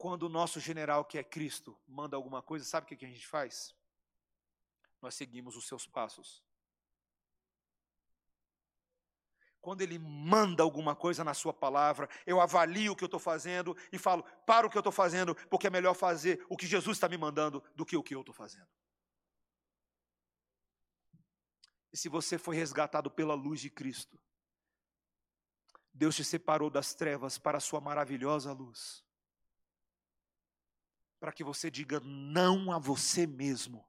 Quando 0.00 0.22
o 0.22 0.28
nosso 0.30 0.58
general, 0.58 1.04
que 1.04 1.18
é 1.18 1.22
Cristo, 1.22 1.78
manda 1.86 2.16
alguma 2.16 2.40
coisa, 2.40 2.64
sabe 2.64 2.86
o 2.86 2.96
que 2.96 3.04
a 3.04 3.08
gente 3.08 3.26
faz? 3.26 3.76
Nós 4.98 5.14
seguimos 5.14 5.56
os 5.56 5.68
seus 5.68 5.86
passos. 5.86 6.42
Quando 9.60 9.82
ele 9.82 9.98
manda 9.98 10.62
alguma 10.62 10.96
coisa 10.96 11.22
na 11.22 11.34
sua 11.34 11.52
palavra, 11.52 12.08
eu 12.24 12.40
avalio 12.40 12.92
o 12.92 12.96
que 12.96 13.04
eu 13.04 13.08
estou 13.12 13.20
fazendo 13.20 13.76
e 13.92 13.98
falo, 13.98 14.22
para 14.46 14.66
o 14.66 14.70
que 14.70 14.78
eu 14.78 14.80
estou 14.80 14.90
fazendo, 14.90 15.34
porque 15.50 15.66
é 15.66 15.70
melhor 15.70 15.92
fazer 15.92 16.46
o 16.48 16.56
que 16.56 16.66
Jesus 16.66 16.96
está 16.96 17.06
me 17.06 17.18
mandando 17.18 17.62
do 17.76 17.84
que 17.84 17.94
o 17.94 18.02
que 18.02 18.14
eu 18.14 18.20
estou 18.20 18.34
fazendo. 18.34 18.70
E 21.92 21.96
se 21.98 22.08
você 22.08 22.38
foi 22.38 22.56
resgatado 22.56 23.10
pela 23.10 23.34
luz 23.34 23.60
de 23.60 23.68
Cristo, 23.68 24.18
Deus 25.92 26.16
te 26.16 26.24
separou 26.24 26.70
das 26.70 26.94
trevas 26.94 27.36
para 27.36 27.58
a 27.58 27.60
sua 27.60 27.82
maravilhosa 27.82 28.50
luz. 28.50 29.04
Para 31.20 31.32
que 31.32 31.44
você 31.44 31.70
diga 31.70 32.00
não 32.00 32.72
a 32.72 32.78
você 32.78 33.26
mesmo. 33.26 33.86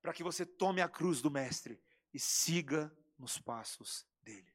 Para 0.00 0.12
que 0.12 0.22
você 0.22 0.46
tome 0.46 0.80
a 0.80 0.88
cruz 0.88 1.20
do 1.20 1.30
Mestre 1.30 1.82
e 2.14 2.20
siga 2.20 2.96
nos 3.18 3.38
passos 3.38 4.06
dele. 4.22 4.54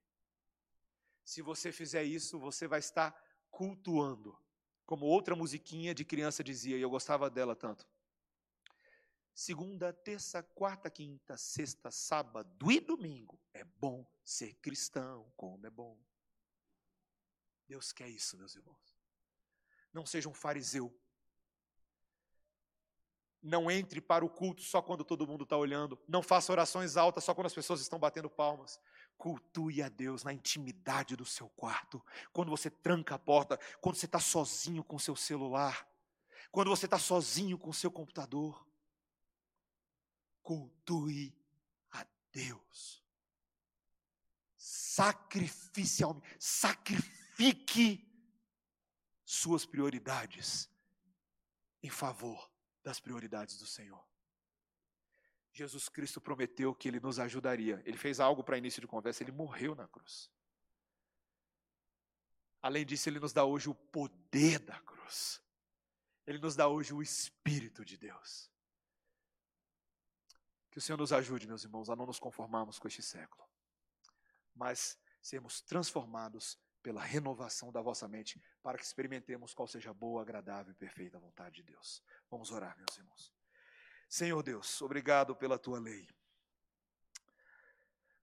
Se 1.25 1.41
você 1.41 1.71
fizer 1.71 2.03
isso, 2.03 2.39
você 2.39 2.67
vai 2.67 2.79
estar 2.79 3.13
cultuando. 3.49 4.37
Como 4.85 5.05
outra 5.05 5.35
musiquinha 5.35 5.93
de 5.93 6.05
criança 6.05 6.43
dizia, 6.43 6.77
e 6.77 6.81
eu 6.81 6.89
gostava 6.89 7.29
dela 7.29 7.55
tanto. 7.55 7.87
Segunda, 9.33 9.91
terça, 9.91 10.43
quarta, 10.43 10.89
quinta, 10.91 11.35
sexta, 11.37 11.89
sábado 11.89 12.71
e 12.71 12.79
domingo. 12.79 13.39
É 13.51 13.63
bom 13.63 14.05
ser 14.23 14.53
cristão, 14.55 15.31
como 15.35 15.65
é 15.65 15.69
bom. 15.69 15.99
Deus 17.67 17.91
quer 17.91 18.09
isso, 18.09 18.37
meus 18.37 18.55
irmãos. 18.55 18.95
Não 19.91 20.05
seja 20.05 20.29
um 20.29 20.33
fariseu. 20.33 20.95
Não 23.43 23.69
entre 23.69 23.99
para 23.99 24.23
o 24.23 24.29
culto 24.29 24.61
só 24.61 24.81
quando 24.81 25.03
todo 25.03 25.27
mundo 25.27 25.43
está 25.43 25.57
olhando. 25.57 25.99
Não 26.07 26.23
faça 26.23 26.51
orações 26.51 26.95
altas 26.95 27.25
só 27.25 27.35
quando 27.35 27.47
as 27.47 27.53
pessoas 27.53 27.81
estão 27.81 27.99
batendo 27.99 28.29
palmas. 28.29 28.79
Cultue 29.17 29.83
a 29.83 29.89
Deus 29.89 30.23
na 30.23 30.31
intimidade 30.31 31.15
do 31.17 31.25
seu 31.25 31.49
quarto. 31.49 32.01
Quando 32.31 32.49
você 32.49 32.69
tranca 32.69 33.15
a 33.15 33.19
porta, 33.19 33.59
quando 33.81 33.97
você 33.97 34.05
está 34.05 34.19
sozinho 34.19 34.83
com 34.83 34.95
o 34.95 34.99
seu 34.99 35.15
celular, 35.15 35.85
quando 36.51 36.69
você 36.69 36.85
está 36.85 36.97
sozinho 36.97 37.57
com 37.57 37.69
o 37.69 37.73
seu 37.73 37.91
computador 37.91 38.65
cultue 40.43 41.35
a 41.91 42.05
Deus. 42.31 43.01
Sacrificialmente, 44.57 46.27
sacrifique 46.37 48.07
suas 49.25 49.65
prioridades 49.65 50.69
em 51.81 51.89
favor 51.89 52.52
das 52.83 52.99
prioridades 52.99 53.57
do 53.57 53.65
Senhor. 53.65 54.05
Jesus 55.51 55.87
Cristo 55.87 56.19
prometeu 56.19 56.73
que 56.73 56.87
ele 56.87 56.99
nos 56.99 57.19
ajudaria. 57.19 57.81
Ele 57.85 57.97
fez 57.97 58.19
algo 58.19 58.43
para 58.43 58.57
início 58.57 58.81
de 58.81 58.87
conversa, 58.87 59.23
ele 59.23 59.31
morreu 59.31 59.75
na 59.75 59.87
cruz. 59.87 60.31
Além 62.61 62.85
disso, 62.85 63.09
ele 63.09 63.19
nos 63.19 63.33
dá 63.33 63.43
hoje 63.43 63.69
o 63.69 63.75
poder 63.75 64.59
da 64.59 64.79
cruz. 64.81 65.41
Ele 66.25 66.39
nos 66.39 66.55
dá 66.55 66.67
hoje 66.67 66.93
o 66.93 67.01
Espírito 67.01 67.83
de 67.85 67.97
Deus. 67.97 68.49
Que 70.71 70.79
o 70.79 70.81
Senhor 70.81 70.97
nos 70.97 71.13
ajude, 71.13 71.45
meus 71.45 71.63
irmãos, 71.63 71.89
a 71.89 71.95
não 71.95 72.05
nos 72.05 72.19
conformarmos 72.19 72.79
com 72.79 72.87
este 72.87 73.03
século, 73.03 73.43
mas 74.55 74.97
sermos 75.21 75.61
transformados 75.61 76.57
pela 76.83 77.01
renovação 77.01 77.71
da 77.71 77.81
vossa 77.81 78.07
mente, 78.09 78.39
para 78.61 78.77
que 78.77 78.83
experimentemos 78.83 79.53
qual 79.53 79.67
seja 79.67 79.91
a 79.91 79.93
boa, 79.93 80.21
agradável 80.21 80.73
e 80.73 80.75
perfeita 80.75 81.17
vontade 81.17 81.55
de 81.55 81.63
Deus. 81.63 82.03
Vamos 82.29 82.51
orar, 82.51 82.77
meus 82.77 82.97
irmãos. 82.97 83.33
Senhor 84.09 84.43
Deus, 84.43 84.81
obrigado 84.81 85.33
pela 85.33 85.57
tua 85.57 85.79
lei. 85.79 86.07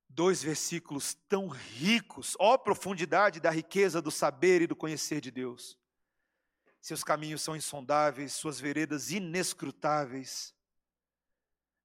Dois 0.06 0.42
versículos 0.42 1.14
tão 1.28 1.48
ricos, 1.48 2.36
ó 2.38 2.58
profundidade 2.58 3.40
da 3.40 3.50
riqueza 3.50 4.02
do 4.02 4.11
saber 4.11 4.61
e 4.61 4.66
do 4.66 4.76
conhecer 4.76 5.20
de 5.20 5.30
Deus. 5.30 5.78
Seus 6.80 7.02
caminhos 7.02 7.42
são 7.42 7.56
insondáveis, 7.56 8.34
suas 8.34 8.61
veredas 8.61 9.11
inescrutáveis. 9.11 10.54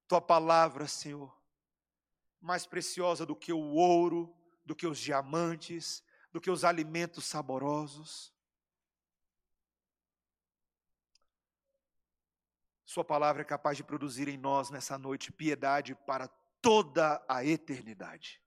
Tua 0.08 0.22
palavra, 0.22 0.88
Senhor, 0.88 1.36
mais 2.42 2.66
preciosa 2.66 3.26
do 3.26 3.36
que 3.36 3.54
o 3.54 3.60
ouro, 3.60 4.36
do 4.66 4.76
que 4.76 4.88
os 4.88 5.00
diamantes, 5.00 6.04
do 6.36 6.42
que 6.42 6.52
os 6.52 6.66
alimentos 6.66 7.24
saborosos. 7.24 8.34
Sua 12.84 13.06
palavra 13.06 13.42
é 13.42 13.46
capaz 13.46 13.78
de 13.78 13.86
produzir 13.86 14.28
em 14.28 14.36
nós 14.36 14.70
nessa 14.70 14.98
noite 14.98 15.32
piedade 15.32 15.96
para 15.96 16.28
toda 16.62 17.24
a 17.26 17.46
eternidade. 17.46 18.42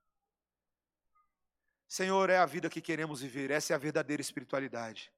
Senhor, 1.89 2.29
é 2.29 2.37
a 2.37 2.45
vida 2.45 2.69
que 2.69 2.83
queremos 2.83 3.23
viver, 3.23 3.51
essa 3.51 3.73
é 3.73 3.75
a 3.75 3.79
verdadeira 3.79 4.21
espiritualidade. 4.21 5.11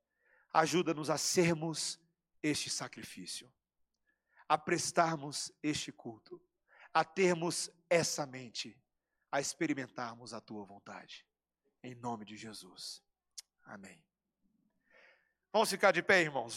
Ajuda-nos 0.53 1.11
a 1.11 1.19
sermos 1.19 1.99
este 2.41 2.71
sacrifício 2.71 3.53
a 4.49 4.57
prestarmos 4.57 5.53
este 5.61 5.91
culto, 5.91 6.41
a 6.95 7.05
termos 7.05 7.69
essa 7.89 8.27
mente, 8.27 8.81
a 9.31 9.41
experimentarmos 9.41 10.33
a 10.33 10.41
tua 10.41 10.65
vontade. 10.65 11.27
Em 11.83 11.95
nome 11.95 12.25
de 12.25 12.37
Jesus. 12.37 13.03
Amém. 13.65 14.05
Vamos 15.53 15.71
ficar 15.71 15.93
de 15.93 16.03
pé, 16.03 16.23
irmãos. 16.23 16.43
Vamos 16.43 16.55